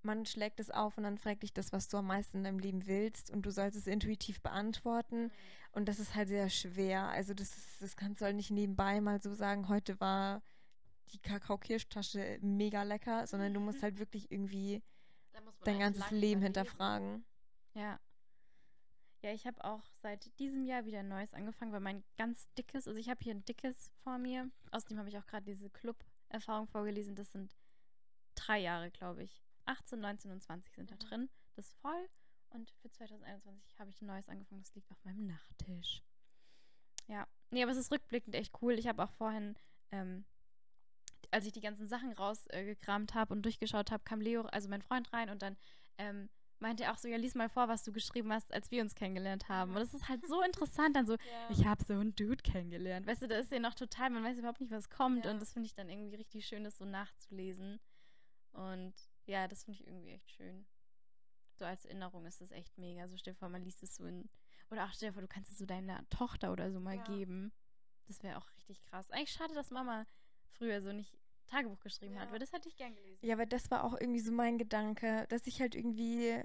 man 0.03 0.25
schlägt 0.25 0.59
es 0.59 0.69
auf 0.69 0.97
und 0.97 1.03
dann 1.03 1.17
fragt 1.17 1.43
dich 1.43 1.53
das, 1.53 1.71
was 1.71 1.87
du 1.87 1.97
am 1.97 2.07
meisten 2.07 2.37
in 2.37 2.43
deinem 2.43 2.59
Leben 2.59 2.87
willst 2.87 3.29
und 3.29 3.43
du 3.43 3.51
sollst 3.51 3.77
es 3.77 3.87
intuitiv 3.87 4.41
beantworten. 4.41 5.23
Mhm. 5.23 5.31
Und 5.71 5.85
das 5.87 5.99
ist 5.99 6.15
halt 6.15 6.29
sehr 6.29 6.49
schwer. 6.49 7.07
Also 7.09 7.33
das, 7.33 7.55
ist, 7.55 7.81
das 7.81 7.95
kannst 7.95 8.21
du 8.21 8.25
halt 8.25 8.35
nicht 8.35 8.51
nebenbei 8.51 9.01
mal 9.01 9.21
so 9.21 9.33
sagen, 9.33 9.67
heute 9.67 9.99
war 9.99 10.41
die 11.11 11.19
Kakao-Kirschtasche 11.19 12.39
mega 12.41 12.83
lecker, 12.83 13.27
sondern 13.27 13.53
du 13.53 13.59
musst 13.59 13.81
halt 13.83 13.99
wirklich 13.99 14.31
irgendwie 14.31 14.81
dein 15.63 15.79
ganzes 15.79 16.09
Leben 16.11 16.41
hinterfragen. 16.41 17.25
Ja. 17.73 17.99
Ja, 19.23 19.33
ich 19.33 19.47
habe 19.47 19.63
auch 19.63 19.83
seit 20.01 20.37
diesem 20.39 20.63
Jahr 20.63 20.85
wieder 20.85 20.99
ein 20.99 21.07
neues 21.07 21.33
angefangen, 21.33 21.71
weil 21.71 21.79
mein 21.79 22.03
ganz 22.17 22.47
dickes, 22.53 22.87
also 22.87 22.99
ich 22.99 23.09
habe 23.09 23.23
hier 23.23 23.33
ein 23.33 23.45
dickes 23.45 23.91
vor 24.03 24.17
mir. 24.17 24.49
Außerdem 24.71 24.99
habe 24.99 25.09
ich 25.09 25.17
auch 25.17 25.25
gerade 25.25 25.45
diese 25.45 25.69
Club-Erfahrung 25.69 26.67
vorgelesen. 26.67 27.15
Das 27.15 27.31
sind 27.31 27.55
drei 28.35 28.59
Jahre, 28.59 28.91
glaube 28.91 29.23
ich. 29.23 29.43
18, 29.67 29.99
19 29.99 30.31
und 30.31 30.41
20 30.41 30.75
sind 30.75 30.91
mhm. 30.91 30.97
da 30.97 31.05
drin. 31.07 31.29
Das 31.55 31.67
ist 31.67 31.77
voll. 31.79 32.09
Und 32.49 32.71
für 32.81 32.89
2021 32.89 33.79
habe 33.79 33.89
ich 33.89 34.01
ein 34.01 34.07
neues 34.07 34.29
angefangen. 34.29 34.63
Das 34.63 34.73
liegt 34.75 34.91
auf 34.91 35.03
meinem 35.03 35.27
Nachttisch. 35.27 36.01
Ja. 37.07 37.27
Nee, 37.51 37.63
aber 37.63 37.71
es 37.71 37.77
ist 37.77 37.91
rückblickend 37.91 38.35
echt 38.35 38.53
cool. 38.61 38.73
Ich 38.73 38.87
habe 38.87 39.03
auch 39.03 39.11
vorhin, 39.11 39.55
ähm, 39.91 40.25
als 41.31 41.45
ich 41.45 41.53
die 41.53 41.61
ganzen 41.61 41.87
Sachen 41.87 42.13
rausgekramt 42.13 43.11
äh, 43.11 43.13
habe 43.15 43.33
und 43.33 43.43
durchgeschaut 43.43 43.91
habe, 43.91 44.03
kam 44.03 44.21
Leo, 44.21 44.41
also 44.43 44.69
mein 44.69 44.81
Freund, 44.81 45.11
rein 45.13 45.29
und 45.29 45.41
dann 45.41 45.57
ähm, 45.97 46.29
meinte 46.59 46.83
er 46.83 46.93
auch 46.93 46.97
so, 46.97 47.07
ja, 47.07 47.17
lies 47.17 47.35
mal 47.35 47.49
vor, 47.49 47.67
was 47.67 47.83
du 47.83 47.91
geschrieben 47.91 48.33
hast, 48.33 48.53
als 48.53 48.71
wir 48.71 48.81
uns 48.81 48.95
kennengelernt 48.95 49.47
haben. 49.49 49.71
Und 49.71 49.79
das 49.79 49.93
ist 49.93 50.07
halt 50.09 50.25
so 50.25 50.41
interessant, 50.41 50.95
dann 50.95 51.05
so, 51.05 51.13
ja. 51.31 51.49
ich 51.49 51.65
habe 51.65 51.83
so 51.83 51.93
einen 51.93 52.15
Dude 52.15 52.43
kennengelernt. 52.43 53.07
Weißt 53.07 53.21
du, 53.21 53.27
da 53.27 53.37
ist 53.37 53.51
ja 53.51 53.59
noch 53.59 53.75
total, 53.75 54.09
man 54.09 54.23
weiß 54.23 54.37
überhaupt 54.37 54.61
nicht, 54.61 54.71
was 54.71 54.89
kommt. 54.89 55.25
Ja. 55.25 55.31
Und 55.31 55.41
das 55.41 55.53
finde 55.53 55.67
ich 55.67 55.75
dann 55.75 55.89
irgendwie 55.89 56.15
richtig 56.15 56.45
schön, 56.45 56.63
das 56.63 56.77
so 56.77 56.85
nachzulesen. 56.85 57.79
Und 58.53 58.93
ja, 59.27 59.47
das 59.47 59.63
finde 59.63 59.79
ich 59.79 59.87
irgendwie 59.87 60.11
echt 60.11 60.31
schön. 60.31 60.65
So 61.55 61.65
als 61.65 61.85
Erinnerung 61.85 62.25
ist 62.25 62.41
das 62.41 62.51
echt 62.51 62.77
mega. 62.77 63.07
So 63.07 63.17
stell 63.17 63.33
dir 63.33 63.39
vor, 63.39 63.49
man 63.49 63.63
liest 63.63 63.83
es 63.83 63.95
so 63.95 64.05
in. 64.05 64.29
Oder 64.69 64.85
auch 64.85 64.93
stell 64.93 65.09
dir 65.09 65.13
vor, 65.13 65.21
du 65.21 65.27
kannst 65.27 65.51
es 65.51 65.57
so 65.57 65.65
deiner 65.65 66.07
Tochter 66.09 66.51
oder 66.51 66.71
so 66.71 66.79
mal 66.79 66.97
ja. 66.97 67.03
geben. 67.03 67.51
Das 68.07 68.23
wäre 68.23 68.37
auch 68.37 68.49
richtig 68.55 68.83
krass. 68.83 69.09
Eigentlich 69.11 69.31
schade, 69.31 69.53
dass 69.53 69.71
Mama 69.71 70.05
früher 70.57 70.81
so 70.81 70.91
nicht 70.91 71.17
Tagebuch 71.47 71.79
geschrieben 71.79 72.15
ja. 72.15 72.21
hat, 72.21 72.31
weil 72.31 72.39
das 72.39 72.51
hätte 72.53 72.69
ich 72.69 72.75
gern 72.75 72.95
gelesen. 72.95 73.25
Ja, 73.25 73.35
aber 73.35 73.45
das 73.45 73.71
war 73.71 73.83
auch 73.83 73.99
irgendwie 73.99 74.19
so 74.19 74.31
mein 74.31 74.57
Gedanke, 74.57 75.25
dass 75.29 75.47
ich 75.47 75.61
halt 75.61 75.75
irgendwie, 75.75 76.41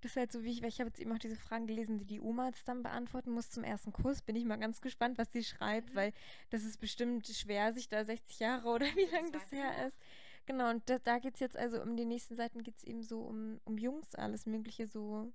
das 0.00 0.12
ist 0.12 0.16
halt 0.16 0.32
so 0.32 0.44
wie 0.44 0.52
ich, 0.52 0.62
weil 0.62 0.68
ich 0.68 0.78
habe 0.78 0.88
jetzt 0.88 1.00
eben 1.00 1.12
auch 1.12 1.18
diese 1.18 1.36
Fragen 1.36 1.66
gelesen, 1.66 1.98
die 1.98 2.04
die 2.04 2.20
Oma 2.20 2.48
jetzt 2.48 2.68
dann 2.68 2.82
beantworten 2.82 3.30
muss 3.30 3.50
zum 3.50 3.64
ersten 3.64 3.92
Kurs. 3.92 4.22
Bin 4.22 4.36
ich 4.36 4.44
mal 4.44 4.56
ganz 4.56 4.80
gespannt, 4.80 5.18
was 5.18 5.32
sie 5.32 5.44
schreibt, 5.44 5.90
mhm. 5.90 5.96
weil 5.96 6.12
das 6.50 6.64
ist 6.64 6.78
bestimmt 6.78 7.26
schwer, 7.26 7.72
sich 7.72 7.88
da 7.88 8.04
60 8.04 8.38
Jahre 8.38 8.68
oder 8.68 8.86
wie 8.94 9.06
lange 9.06 9.32
das 9.32 9.50
her 9.50 9.86
ist. 9.86 9.98
Genau, 10.46 10.70
und 10.70 10.88
da, 10.88 10.98
da 10.98 11.18
geht 11.18 11.34
es 11.34 11.40
jetzt 11.40 11.56
also 11.56 11.82
um 11.82 11.96
die 11.96 12.04
nächsten 12.04 12.36
Seiten 12.36 12.62
geht 12.62 12.76
es 12.76 12.84
eben 12.84 13.02
so 13.02 13.20
um, 13.20 13.60
um 13.64 13.78
Jungs, 13.78 14.14
alles 14.14 14.46
Mögliche, 14.46 14.86
so 14.86 15.32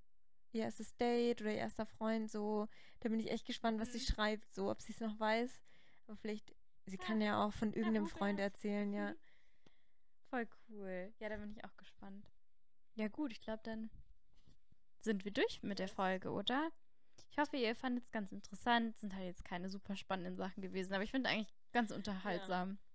ihr 0.54 0.64
erstes 0.64 0.96
Date 0.96 1.42
oder 1.42 1.52
ihr 1.52 1.58
erster 1.58 1.86
Freund, 1.86 2.30
so. 2.30 2.68
Da 3.02 3.10
bin 3.10 3.20
ich 3.20 3.32
echt 3.32 3.46
gespannt, 3.46 3.80
was 3.80 3.90
mhm. 3.90 3.94
sie 3.94 4.00
schreibt, 4.00 4.54
so, 4.54 4.70
ob 4.70 4.82
sie 4.82 4.94
es 4.94 5.00
noch 5.00 5.20
weiß. 5.20 5.62
Aber 6.08 6.18
vielleicht 6.18 6.54
Sie 6.86 6.98
kann 6.98 7.22
ja 7.22 7.46
auch 7.46 7.54
von 7.54 7.74
irgendeinem 7.74 8.08
Freund 8.08 8.40
erzählen, 8.40 8.92
ja. 8.94 9.14
Voll 10.30 10.48
cool. 10.70 11.14
Ja, 11.20 11.30
da 11.30 11.38
bin 11.38 11.52
ich 11.52 11.64
auch 11.64 11.76
gespannt. 11.78 12.30
Ja, 12.96 13.08
gut, 13.08 13.32
ich 13.32 13.42
glaube, 13.42 13.62
dann 13.64 13.90
sind 15.00 15.26
wir 15.26 15.32
durch 15.32 15.62
mit 15.64 15.80
der 15.80 15.88
Folge, 15.88 16.32
oder? 16.32 16.70
Ich 17.30 17.38
hoffe, 17.38 17.58
ihr 17.58 17.76
fandet 17.76 18.04
es 18.04 18.12
ganz 18.12 18.32
interessant. 18.32 18.98
Sind 18.98 19.16
halt 19.16 19.26
jetzt 19.26 19.46
keine 19.46 19.70
super 19.70 19.96
spannenden 19.96 20.36
Sachen 20.36 20.62
gewesen, 20.62 20.94
aber 20.94 21.04
ich 21.04 21.12
finde 21.12 21.30
eigentlich 21.30 21.54
ganz 21.72 21.92
unterhaltsam. 21.92 22.72
Ja. 22.72 22.91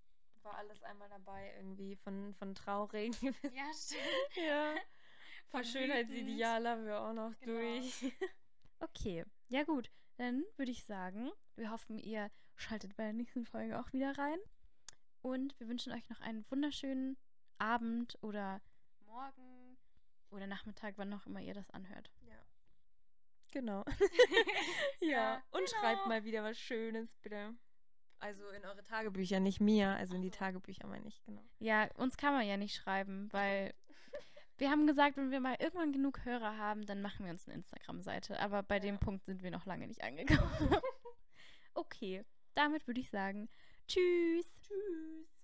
War 0.46 0.58
alles 0.58 0.80
einmal 0.84 1.08
dabei, 1.08 1.52
irgendwie 1.56 1.96
von, 1.96 2.32
von 2.34 2.54
Traurigen. 2.54 3.16
Ja, 3.52 3.64
stimmt. 3.74 4.36
ja. 4.36 4.76
Von 5.50 5.64
Schönheitsideal 5.64 6.68
haben 6.68 6.86
wir 6.86 7.00
auch 7.00 7.12
noch 7.12 7.32
genau. 7.40 7.58
durch. 7.58 8.12
okay, 8.80 9.24
ja 9.48 9.64
gut. 9.64 9.90
Dann 10.18 10.44
würde 10.56 10.70
ich 10.70 10.84
sagen, 10.84 11.32
wir 11.56 11.70
hoffen, 11.72 11.98
ihr 11.98 12.30
schaltet 12.54 12.94
bei 12.96 13.04
der 13.04 13.12
nächsten 13.12 13.44
Folge 13.44 13.78
auch 13.78 13.92
wieder 13.92 14.16
rein. 14.18 14.38
Und 15.20 15.58
wir 15.58 15.68
wünschen 15.68 15.92
euch 15.92 16.08
noch 16.08 16.20
einen 16.20 16.48
wunderschönen 16.48 17.16
Abend 17.58 18.16
oder 18.22 18.60
Morgen 19.00 19.76
oder 20.30 20.46
Nachmittag, 20.46 20.94
wann 20.96 21.12
auch 21.12 21.26
immer 21.26 21.40
ihr 21.40 21.54
das 21.54 21.70
anhört. 21.70 22.12
Ja. 22.20 22.38
Genau. 23.50 23.84
ja. 25.00 25.08
ja. 25.08 25.42
Und 25.50 25.66
genau. 25.66 25.80
schreibt 25.80 26.06
mal 26.06 26.22
wieder 26.24 26.44
was 26.44 26.56
Schönes, 26.56 27.16
bitte. 27.22 27.56
Also 28.18 28.42
in 28.48 28.64
eure 28.64 28.82
Tagebücher, 28.82 29.40
nicht 29.40 29.60
mir, 29.60 29.90
also 29.90 30.14
in 30.14 30.22
die 30.22 30.30
Tagebücher 30.30 30.86
meine 30.86 31.06
ich, 31.06 31.22
genau. 31.24 31.42
Ja, 31.58 31.88
uns 31.96 32.16
kann 32.16 32.32
man 32.32 32.46
ja 32.46 32.56
nicht 32.56 32.74
schreiben, 32.74 33.28
weil 33.32 33.74
wir 34.58 34.70
haben 34.70 34.86
gesagt, 34.86 35.16
wenn 35.18 35.30
wir 35.30 35.40
mal 35.40 35.56
irgendwann 35.58 35.92
genug 35.92 36.24
Hörer 36.24 36.56
haben, 36.56 36.86
dann 36.86 37.02
machen 37.02 37.26
wir 37.26 37.32
uns 37.32 37.46
eine 37.46 37.56
Instagram-Seite. 37.56 38.40
Aber 38.40 38.62
bei 38.62 38.76
ja. 38.76 38.80
dem 38.80 38.98
Punkt 38.98 39.26
sind 39.26 39.42
wir 39.42 39.50
noch 39.50 39.66
lange 39.66 39.86
nicht 39.86 40.02
angekommen. 40.02 40.50
okay 41.74 42.24
damit 42.56 42.86
würde 42.86 43.00
ich 43.00 43.10
sagen, 43.10 43.48
tschüss. 43.86 44.46
Tschüss. 44.62 45.35